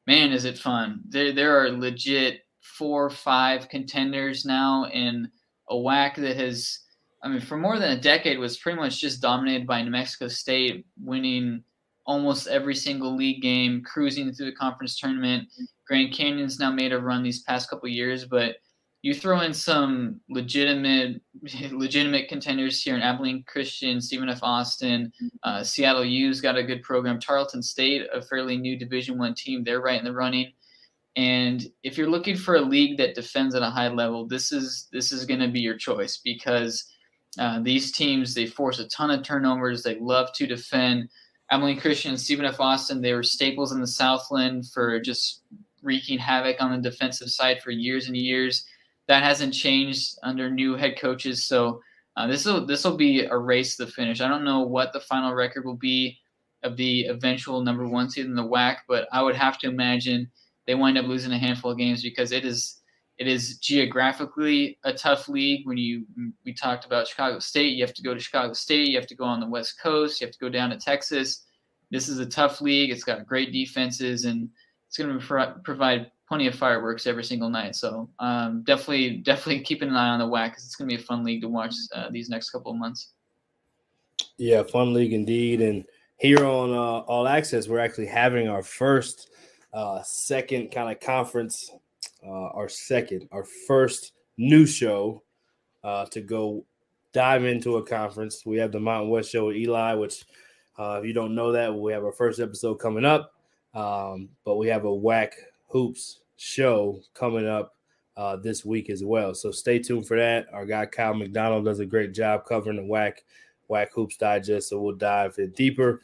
man, 0.09 0.31
is 0.31 0.43
it 0.43 0.57
fun! 0.57 1.01
There 1.07 1.31
there 1.31 1.63
are 1.63 1.69
legit 1.69 2.41
four 2.61 3.05
or 3.05 3.09
five 3.11 3.69
contenders 3.69 4.43
now 4.43 4.85
in 4.85 5.29
a 5.69 5.75
WAC 5.75 6.15
that 6.15 6.35
has. 6.35 6.79
I 7.21 7.27
mean, 7.27 7.41
for 7.41 7.57
more 7.57 7.77
than 7.77 7.91
a 7.91 8.01
decade, 8.01 8.39
was 8.39 8.57
pretty 8.57 8.79
much 8.79 8.99
just 8.99 9.21
dominated 9.21 9.67
by 9.67 9.83
New 9.83 9.91
Mexico 9.91 10.27
State, 10.27 10.85
winning 11.03 11.63
almost 12.07 12.47
every 12.47 12.73
single 12.73 13.15
league 13.15 13.43
game, 13.43 13.83
cruising 13.83 14.31
through 14.31 14.47
the 14.47 14.55
conference 14.55 14.97
tournament. 14.97 15.47
Grand 15.85 16.11
Canyon's 16.11 16.59
now 16.59 16.71
made 16.71 16.91
a 16.91 16.99
run 16.99 17.21
these 17.21 17.43
past 17.43 17.69
couple 17.69 17.87
years, 17.87 18.25
but 18.25 18.55
you 19.01 19.13
throw 19.13 19.41
in 19.41 19.53
some 19.53 20.19
legitimate 20.29 21.21
legitimate 21.71 22.27
contenders 22.27 22.81
here 22.81 22.95
in 22.95 23.01
Abilene 23.01 23.43
Christian, 23.47 24.01
Stephen 24.01 24.29
F. 24.29 24.43
Austin, 24.43 25.11
uh, 25.43 25.63
Seattle 25.63 26.03
U's 26.03 26.41
got 26.41 26.57
a 26.57 26.63
good 26.63 26.83
program. 26.83 27.19
Tarleton 27.19 27.61
State, 27.61 28.07
a 28.13 28.21
fairly 28.21 28.57
new 28.57 28.77
Division 28.77 29.17
One 29.17 29.33
team, 29.33 29.63
they're 29.63 29.81
right 29.81 29.99
in 29.99 30.05
the 30.05 30.13
running. 30.13 30.51
And 31.15 31.65
if 31.83 31.97
you're 31.97 32.09
looking 32.09 32.35
for 32.35 32.55
a 32.55 32.61
league 32.61 32.97
that 32.97 33.15
defends 33.15 33.55
at 33.55 33.61
a 33.61 33.69
high 33.69 33.89
level, 33.89 34.27
this 34.27 34.51
is 34.51 34.87
this 34.91 35.11
is 35.11 35.25
going 35.25 35.39
to 35.39 35.47
be 35.47 35.59
your 35.59 35.77
choice 35.77 36.17
because 36.23 36.85
uh, 37.37 37.59
these 37.61 37.91
teams 37.91 38.33
they 38.33 38.45
force 38.45 38.79
a 38.79 38.87
ton 38.89 39.11
of 39.11 39.23
turnovers. 39.23 39.83
They 39.83 39.97
love 39.99 40.33
to 40.33 40.47
defend. 40.47 41.09
Abilene 41.51 41.79
Christian 41.79 42.11
and 42.11 42.19
Stephen 42.19 42.45
F. 42.45 42.59
Austin, 42.59 43.01
they 43.01 43.13
were 43.13 43.23
staples 43.23 43.71
in 43.71 43.81
the 43.81 43.87
Southland 43.87 44.67
for 44.71 44.99
just 44.99 45.41
wreaking 45.81 46.19
havoc 46.19 46.57
on 46.59 46.71
the 46.71 46.89
defensive 46.89 47.29
side 47.29 47.61
for 47.61 47.71
years 47.71 48.07
and 48.07 48.15
years. 48.15 48.65
That 49.09 49.23
hasn't 49.23 49.53
changed 49.53 50.17
under 50.23 50.49
new 50.49 50.75
head 50.75 50.97
coaches. 50.97 51.43
So 51.43 51.81
uh, 52.15 52.27
this 52.27 52.45
will 52.45 52.65
this 52.65 52.85
will 52.85 52.95
be 52.95 53.25
a 53.25 53.37
race 53.37 53.75
to 53.75 53.85
the 53.85 53.91
finish. 53.91 54.21
I 54.21 54.29
don't 54.29 54.45
know 54.45 54.61
what 54.61 54.93
the 54.93 55.01
final 55.01 55.33
record 55.33 55.65
will 55.65 55.75
be 55.75 56.17
of 56.63 56.77
the 56.77 57.05
eventual 57.05 57.61
number 57.61 57.87
one 57.87 58.09
seed 58.09 58.25
in 58.25 58.35
the 58.35 58.43
WAC, 58.43 58.77
but 58.87 59.07
I 59.11 59.21
would 59.21 59.35
have 59.35 59.57
to 59.59 59.67
imagine 59.67 60.29
they 60.67 60.75
wind 60.75 60.97
up 60.97 61.05
losing 61.05 61.31
a 61.31 61.37
handful 61.37 61.71
of 61.71 61.77
games 61.77 62.03
because 62.03 62.31
it 62.31 62.45
is 62.45 62.81
it 63.17 63.27
is 63.27 63.57
geographically 63.57 64.77
a 64.83 64.93
tough 64.93 65.27
league. 65.27 65.65
When 65.65 65.77
you 65.77 66.05
we 66.45 66.53
talked 66.53 66.85
about 66.85 67.07
Chicago 67.07 67.39
State, 67.39 67.73
you 67.73 67.83
have 67.83 67.95
to 67.95 68.03
go 68.03 68.13
to 68.13 68.19
Chicago 68.19 68.53
State, 68.53 68.89
you 68.89 68.97
have 68.97 69.07
to 69.07 69.15
go 69.15 69.25
on 69.25 69.39
the 69.39 69.47
West 69.47 69.81
Coast, 69.81 70.21
you 70.21 70.27
have 70.27 70.33
to 70.33 70.39
go 70.39 70.49
down 70.49 70.69
to 70.69 70.77
Texas. 70.77 71.45
This 71.91 72.07
is 72.07 72.19
a 72.19 72.25
tough 72.25 72.61
league. 72.61 72.91
It's 72.91 73.03
got 73.03 73.25
great 73.25 73.51
defenses, 73.51 74.25
and 74.25 74.49
it's 74.87 74.97
going 74.97 75.17
to 75.17 75.25
pro- 75.25 75.55
provide 75.63 76.11
plenty 76.29 76.45
of 76.45 76.53
fireworks 76.53 77.07
every 77.07 77.23
single 77.23 77.49
night. 77.49 77.75
So 77.75 78.07
um, 78.19 78.61
definitely, 78.61 79.17
definitely 79.17 79.61
keeping 79.61 79.89
an 79.89 79.95
eye 79.95 80.09
on 80.09 80.19
the 80.19 80.25
WAC 80.25 80.51
because 80.51 80.63
it's 80.63 80.75
going 80.75 80.87
to 80.87 80.95
be 80.95 81.01
a 81.01 81.05
fun 81.05 81.23
league 81.23 81.41
to 81.41 81.49
watch 81.49 81.73
uh, 81.93 82.09
these 82.11 82.29
next 82.29 82.51
couple 82.51 82.71
of 82.71 82.77
months. 82.77 83.13
Yeah, 84.37 84.61
fun 84.61 84.93
league 84.93 85.11
indeed. 85.11 85.59
And 85.59 85.83
here 86.17 86.45
on 86.45 86.71
uh, 86.71 87.03
All 87.07 87.27
Access, 87.27 87.67
we're 87.67 87.79
actually 87.79 88.05
having 88.05 88.47
our 88.47 88.61
first 88.61 89.31
uh, 89.73 90.03
second 90.03 90.69
kind 90.71 90.91
of 90.91 90.99
conference, 90.99 91.71
uh, 92.23 92.29
our 92.29 92.69
second, 92.69 93.27
our 93.31 93.43
first 93.67 94.13
new 94.37 94.67
show 94.67 95.23
uh, 95.83 96.05
to 96.05 96.21
go 96.21 96.63
dive 97.11 97.43
into 97.43 97.77
a 97.77 97.83
conference. 97.83 98.45
We 98.45 98.57
have 98.57 98.71
the 98.71 98.79
Mountain 98.79 99.09
West 99.09 99.31
show 99.31 99.47
with 99.47 99.55
Eli, 99.55 99.95
which 99.95 100.23
uh, 100.77 100.99
if 101.01 101.05
you 101.07 101.13
don't 101.13 101.33
know 101.33 101.51
that, 101.53 101.73
we 101.73 101.91
have 101.91 102.03
our 102.03 102.13
first 102.13 102.39
episode 102.39 102.75
coming 102.75 103.03
up. 103.03 103.33
Um, 103.73 104.29
but 104.45 104.57
we 104.57 104.67
have 104.67 104.85
a 104.85 104.87
WAC 104.87 105.31
hoops 105.69 106.19
show 106.35 107.01
coming 107.13 107.47
up 107.47 107.75
uh, 108.17 108.35
this 108.35 108.65
week 108.65 108.89
as 108.89 109.03
well. 109.03 109.33
So 109.33 109.51
stay 109.51 109.79
tuned 109.79 110.07
for 110.07 110.17
that. 110.17 110.47
Our 110.51 110.65
guy 110.65 110.85
Kyle 110.85 111.13
McDonald 111.13 111.65
does 111.65 111.79
a 111.79 111.85
great 111.85 112.13
job 112.13 112.45
covering 112.45 112.77
the 112.77 112.83
whack 112.83 113.23
WAC 113.69 113.87
hoops 113.93 114.17
digest. 114.17 114.69
So 114.69 114.81
we'll 114.81 114.95
dive 114.95 115.37
in 115.37 115.51
deeper 115.51 116.01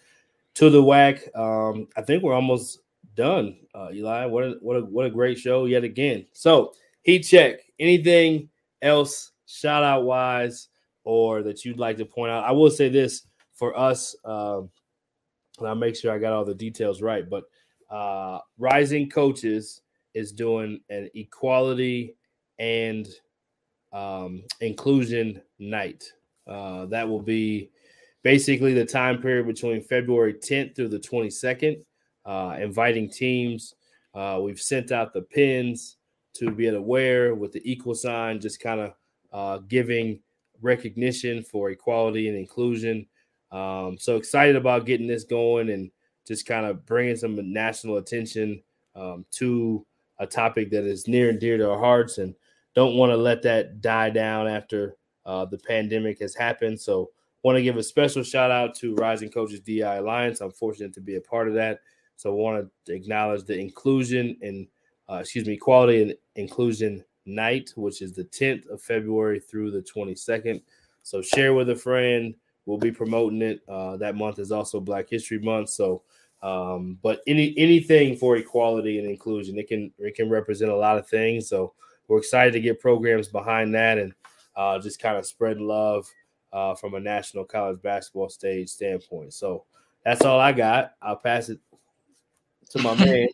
to 0.56 0.70
the 0.70 0.82
WAC. 0.82 1.36
Um, 1.38 1.88
I 1.98 2.02
think 2.02 2.24
we're 2.24 2.34
almost 2.34 2.80
done, 3.16 3.58
uh, 3.74 3.90
Eli. 3.92 4.26
What 4.26 4.44
a, 4.44 4.52
what 4.62 4.78
a, 4.78 4.82
what 4.82 5.06
a 5.06 5.10
great 5.10 5.38
show 5.38 5.66
yet 5.66 5.84
again. 5.84 6.26
So 6.32 6.74
heat 7.02 7.24
check. 7.24 7.60
Anything 7.80 8.50
else 8.82 9.32
shout 9.46 9.84
out 9.84 10.04
wise 10.04 10.70
or 11.04 11.44
that 11.44 11.66
you'd 11.66 11.80
like 11.80 11.98
to 11.98 12.06
point 12.06 12.32
out? 12.32 12.46
I 12.46 12.52
will 12.52 12.72
say 12.72 12.90
this 12.90 13.24
for 13.54 13.78
us. 13.78 14.16
Um, 14.24 14.70
and 15.60 15.68
I'll 15.68 15.76
make 15.76 15.96
sure 15.96 16.14
I 16.14 16.18
got 16.18 16.34
all 16.34 16.46
the 16.46 16.54
details 16.54 17.02
right. 17.02 17.30
But 17.30 17.46
uh, 17.90 18.40
Rising 18.58 19.10
Coaches 19.10 19.82
is 20.14 20.32
doing 20.32 20.80
an 20.90 21.10
equality 21.14 22.16
and 22.60 23.08
um, 23.94 24.44
inclusion 24.62 25.42
night. 25.60 26.04
Uh, 26.48 26.86
that 26.88 27.08
will 27.08 27.22
be 27.22 27.70
basically 28.24 28.74
the 28.74 28.86
time 28.86 29.22
period 29.22 29.48
between 29.48 29.82
February 29.82 30.34
10th 30.34 30.76
through 30.76 30.90
the 30.90 31.00
22nd, 31.00 31.84
uh, 32.26 32.58
inviting 32.60 33.10
teams. 33.10 33.76
Uh, 34.14 34.40
we've 34.42 34.60
sent 34.60 34.92
out 34.92 35.14
the 35.14 35.22
pins 35.22 35.98
to 36.34 36.52
be 36.52 36.68
aware 36.68 37.36
with 37.36 37.52
the 37.52 37.62
equal 37.70 37.96
sign, 37.96 38.40
just 38.40 38.60
kind 38.60 38.80
of 38.82 38.94
uh, 39.32 39.58
giving 39.68 40.20
recognition 40.62 41.44
for 41.44 41.70
equality 41.70 42.28
and 42.28 42.38
inclusion. 42.38 43.06
Um, 43.52 43.98
so 44.00 44.18
excited 44.18 44.56
about 44.56 44.86
getting 44.86 45.08
this 45.08 45.24
going 45.24 45.70
and 45.70 45.92
just 46.28 46.46
kind 46.46 46.66
of 46.66 46.86
bringing 46.86 47.16
some 47.16 47.38
national 47.54 47.98
attention 47.98 48.62
um, 48.96 49.26
to 49.32 49.86
a 50.20 50.28
topic 50.28 50.72
that 50.72 50.86
is 50.86 51.08
near 51.08 51.30
and 51.30 51.40
dear 51.40 51.58
to 51.58 51.70
our 51.70 51.80
hearts 51.80 52.18
and 52.18 52.34
don't 52.74 52.96
want 52.96 53.12
to 53.12 53.18
let 53.18 53.42
that 53.44 53.82
die 53.82 54.10
down 54.10 54.48
after 54.48 54.96
uh, 55.26 55.46
the 55.46 55.58
pandemic 55.58 56.20
has 56.20 56.36
happened. 56.36 56.80
So, 56.80 57.12
want 57.44 57.58
to 57.58 57.64
give 57.64 57.78
a 57.78 57.84
special 57.84 58.24
shout 58.24 58.52
out 58.52 58.74
to 58.76 58.96
Rising 58.96 59.30
Coaches 59.30 59.60
DI 59.60 59.82
Alliance. 59.82 60.42
I'm 60.42 60.52
fortunate 60.52 60.94
to 60.96 61.02
be 61.02 61.16
a 61.16 61.22
part 61.22 61.48
of 61.48 61.54
that. 61.56 61.80
So, 62.18 62.34
want 62.34 62.70
to 62.86 62.94
acknowledge 62.94 63.46
the 63.46 63.58
inclusion 63.58 64.38
and, 64.42 64.68
uh, 65.10 65.16
excuse 65.16 65.46
me, 65.46 65.54
equality 65.54 66.02
and 66.02 66.16
inclusion 66.36 67.04
night, 67.26 67.72
which 67.76 68.02
is 68.02 68.14
the 68.14 68.26
10th 68.26 68.68
of 68.70 68.82
February 68.82 69.40
through 69.40 69.72
the 69.72 69.82
22nd. 69.82 70.62
So, 71.04 71.22
share 71.22 71.54
with 71.54 71.70
a 71.70 71.76
friend. 71.76 72.36
We'll 72.66 72.78
be 72.78 72.92
promoting 72.92 73.42
it. 73.42 73.62
Uh, 73.68 73.98
that 73.98 74.16
month 74.16 74.40
is 74.40 74.52
also 74.52 74.80
Black 74.80 75.10
History 75.10 75.40
Month. 75.40 75.70
So, 75.70 76.02
um, 76.42 76.98
but 77.02 77.22
any 77.28 77.54
anything 77.58 78.18
for 78.18 78.38
equality 78.38 79.00
and 79.00 79.08
inclusion, 79.08 79.58
it 79.58 79.68
can 79.68 79.92
it 80.00 80.16
can 80.16 80.30
represent 80.30 80.72
a 80.72 80.76
lot 80.76 80.98
of 80.98 81.08
things. 81.08 81.48
So 81.48 81.74
we're 82.08 82.20
excited 82.20 82.54
to 82.54 82.60
get 82.60 82.82
programs 82.82 83.28
behind 83.28 83.74
that 83.76 83.98
and 83.98 84.14
uh, 84.56 84.80
just 84.80 85.00
kind 85.00 85.18
of 85.18 85.26
spread 85.26 85.60
love 85.60 86.10
uh, 86.54 86.76
from 86.76 86.94
a 86.94 87.00
national 87.00 87.46
college 87.46 87.82
basketball 87.82 88.30
stage 88.30 88.70
standpoint. 88.70 89.34
So 89.34 89.66
that's 90.04 90.24
all 90.24 90.40
I 90.40 90.52
got. 90.52 90.94
I'll 91.02 91.16
pass 91.16 91.50
it 91.50 91.60
to 92.70 92.82
my 92.82 92.96
man 92.96 93.28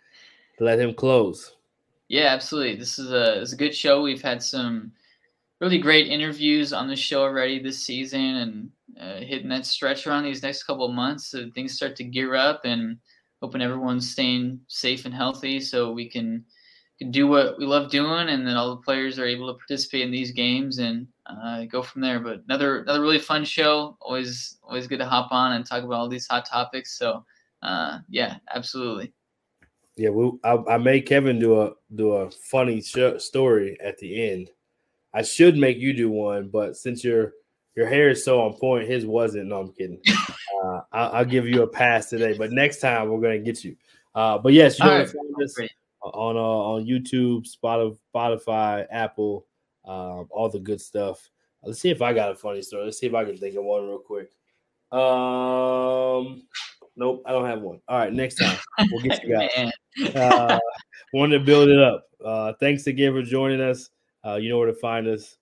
to 0.58 0.64
let 0.64 0.78
him 0.78 0.94
close. 0.94 1.56
Yeah, 2.08 2.26
absolutely. 2.26 2.76
This 2.76 2.98
is 2.98 3.08
a 3.08 3.40
this 3.40 3.48
is 3.48 3.52
a 3.54 3.56
good 3.56 3.74
show. 3.74 4.02
We've 4.02 4.22
had 4.22 4.42
some 4.42 4.92
really 5.62 5.78
great 5.78 6.08
interviews 6.08 6.72
on 6.72 6.88
the 6.88 6.96
show 6.96 7.22
already 7.22 7.62
this 7.62 7.78
season, 7.78 8.20
and 8.20 8.70
uh, 9.00 9.24
hitting 9.24 9.48
that 9.48 9.64
stretch 9.64 10.06
around 10.06 10.24
these 10.24 10.42
next 10.42 10.64
couple 10.64 10.84
of 10.84 10.94
months 10.94 11.28
so 11.28 11.48
things 11.54 11.72
start 11.72 11.94
to 11.96 12.04
gear 12.04 12.34
up 12.34 12.62
and 12.64 12.98
hoping 13.40 13.62
everyone's 13.62 14.10
staying 14.10 14.60
safe 14.66 15.04
and 15.04 15.14
healthy 15.14 15.60
so 15.60 15.92
we 15.92 16.08
can, 16.08 16.44
can 16.98 17.10
do 17.10 17.26
what 17.28 17.58
we 17.58 17.64
love 17.64 17.90
doing 17.90 18.28
and 18.28 18.46
then 18.46 18.56
all 18.56 18.74
the 18.74 18.82
players 18.82 19.20
are 19.20 19.24
able 19.24 19.46
to 19.46 19.58
participate 19.58 20.02
in 20.02 20.10
these 20.10 20.32
games 20.32 20.78
and 20.78 21.06
uh, 21.26 21.64
go 21.64 21.80
from 21.80 22.02
there. 22.02 22.18
But 22.18 22.42
another 22.48 22.82
another 22.82 23.00
really 23.00 23.18
fun 23.18 23.44
show. 23.44 23.96
Always 24.00 24.58
always 24.62 24.88
good 24.88 24.98
to 24.98 25.06
hop 25.06 25.30
on 25.30 25.52
and 25.52 25.64
talk 25.64 25.84
about 25.84 25.94
all 25.94 26.08
these 26.08 26.26
hot 26.26 26.44
topics. 26.44 26.98
So 26.98 27.24
uh, 27.62 28.00
yeah 28.08 28.36
absolutely. 28.52 29.12
Yeah 29.96 30.10
we, 30.10 30.32
I, 30.44 30.58
I 30.68 30.78
made 30.78 31.06
kevin 31.06 31.38
do 31.38 31.60
a 31.60 31.72
do 31.94 32.12
a 32.12 32.30
funny 32.30 32.82
sh- 32.82 33.18
story 33.18 33.78
at 33.80 33.96
the 33.98 34.30
end 34.30 34.50
i 35.14 35.22
should 35.22 35.56
make 35.56 35.78
you 35.78 35.92
do 35.92 36.10
one 36.10 36.48
but 36.48 36.76
since 36.76 37.02
you're 37.04 37.32
your 37.74 37.86
hair 37.86 38.10
is 38.10 38.24
so 38.24 38.40
on 38.40 38.54
point. 38.54 38.88
His 38.88 39.06
wasn't. 39.06 39.48
No, 39.48 39.60
I'm 39.60 39.72
kidding. 39.72 40.00
Uh, 40.64 40.80
I'll, 40.92 41.12
I'll, 41.12 41.24
give 41.24 41.48
you 41.48 41.62
a 41.62 41.66
pass 41.66 42.08
today, 42.08 42.38
but 42.38 42.52
next 42.52 42.78
time 42.78 43.08
we're 43.08 43.20
gonna 43.20 43.40
get 43.40 43.64
you. 43.64 43.74
Uh, 44.14 44.38
but 44.38 44.52
yes, 44.52 44.78
you 44.78 44.84
can 44.84 45.06
find 45.08 45.42
us 45.42 45.58
on 46.00 46.36
uh, 46.36 46.40
on 46.40 46.84
YouTube, 46.84 47.48
Spotify, 47.52 47.98
Spotify 48.14 48.86
Apple, 48.92 49.44
um, 49.84 50.28
all 50.30 50.48
the 50.48 50.60
good 50.60 50.80
stuff. 50.80 51.28
Let's 51.64 51.80
see 51.80 51.90
if 51.90 52.00
I 52.00 52.12
got 52.12 52.30
a 52.30 52.36
funny 52.36 52.62
story. 52.62 52.84
Let's 52.84 53.00
see 53.00 53.06
if 53.06 53.14
I 53.14 53.24
can 53.24 53.36
think 53.38 53.56
of 53.56 53.64
one 53.64 53.88
real 53.88 53.98
quick. 53.98 54.30
Um, 54.92 56.44
nope, 56.94 57.24
I 57.26 57.32
don't 57.32 57.46
have 57.46 57.60
one. 57.60 57.80
All 57.88 57.98
right, 57.98 58.12
next 58.12 58.36
time 58.36 58.56
we'll 58.92 59.02
get 59.02 59.20
you 59.24 59.36
guys. 60.04 60.14
uh, 60.14 60.60
wanted 61.12 61.40
to 61.40 61.44
build 61.44 61.70
it 61.70 61.80
up. 61.80 62.04
Uh, 62.24 62.52
thanks 62.60 62.86
again 62.86 63.14
for 63.14 63.22
joining 63.22 63.60
us. 63.60 63.90
Uh, 64.24 64.36
you 64.36 64.48
know 64.48 64.58
where 64.58 64.68
to 64.68 64.74
find 64.74 65.06
us. 65.06 65.36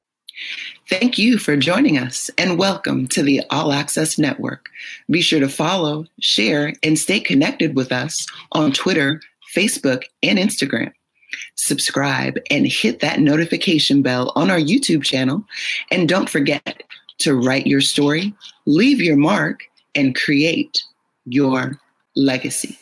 Thank 0.89 1.19
you 1.19 1.39
for 1.39 1.57
joining 1.57 1.99
us 1.99 2.31
and 2.39 2.59
welcome 2.59 3.07
to 3.09 3.23
the 3.23 3.43
All 3.51 3.73
Access 3.73 4.19
Network. 4.19 4.69
Be 5.11 5.21
sure 5.21 5.41
to 5.41 5.49
follow, 5.49 6.07
share, 6.21 6.73
and 6.83 6.99
stay 6.99 7.21
connected 7.21 7.77
with 7.77 7.93
us 7.93 8.27
on 8.53 8.73
Twitter, 8.73 9.21
Facebook, 9.55 10.05
and 10.23 10.39
Instagram. 10.39 10.93
Subscribe 11.57 12.39
and 12.51 12.67
hit 12.67 13.01
that 13.01 13.21
notification 13.21 14.03
bell 14.03 14.33
on 14.35 14.51
our 14.51 14.59
YouTube 14.59 15.03
channel. 15.03 15.45
And 15.91 16.09
don't 16.09 16.31
forget 16.31 16.83
to 17.19 17.35
write 17.35 17.67
your 17.67 17.81
story, 17.81 18.35
leave 18.67 19.01
your 19.01 19.17
mark, 19.17 19.61
and 19.95 20.15
create 20.15 20.83
your 21.27 21.79
legacy. 22.17 22.79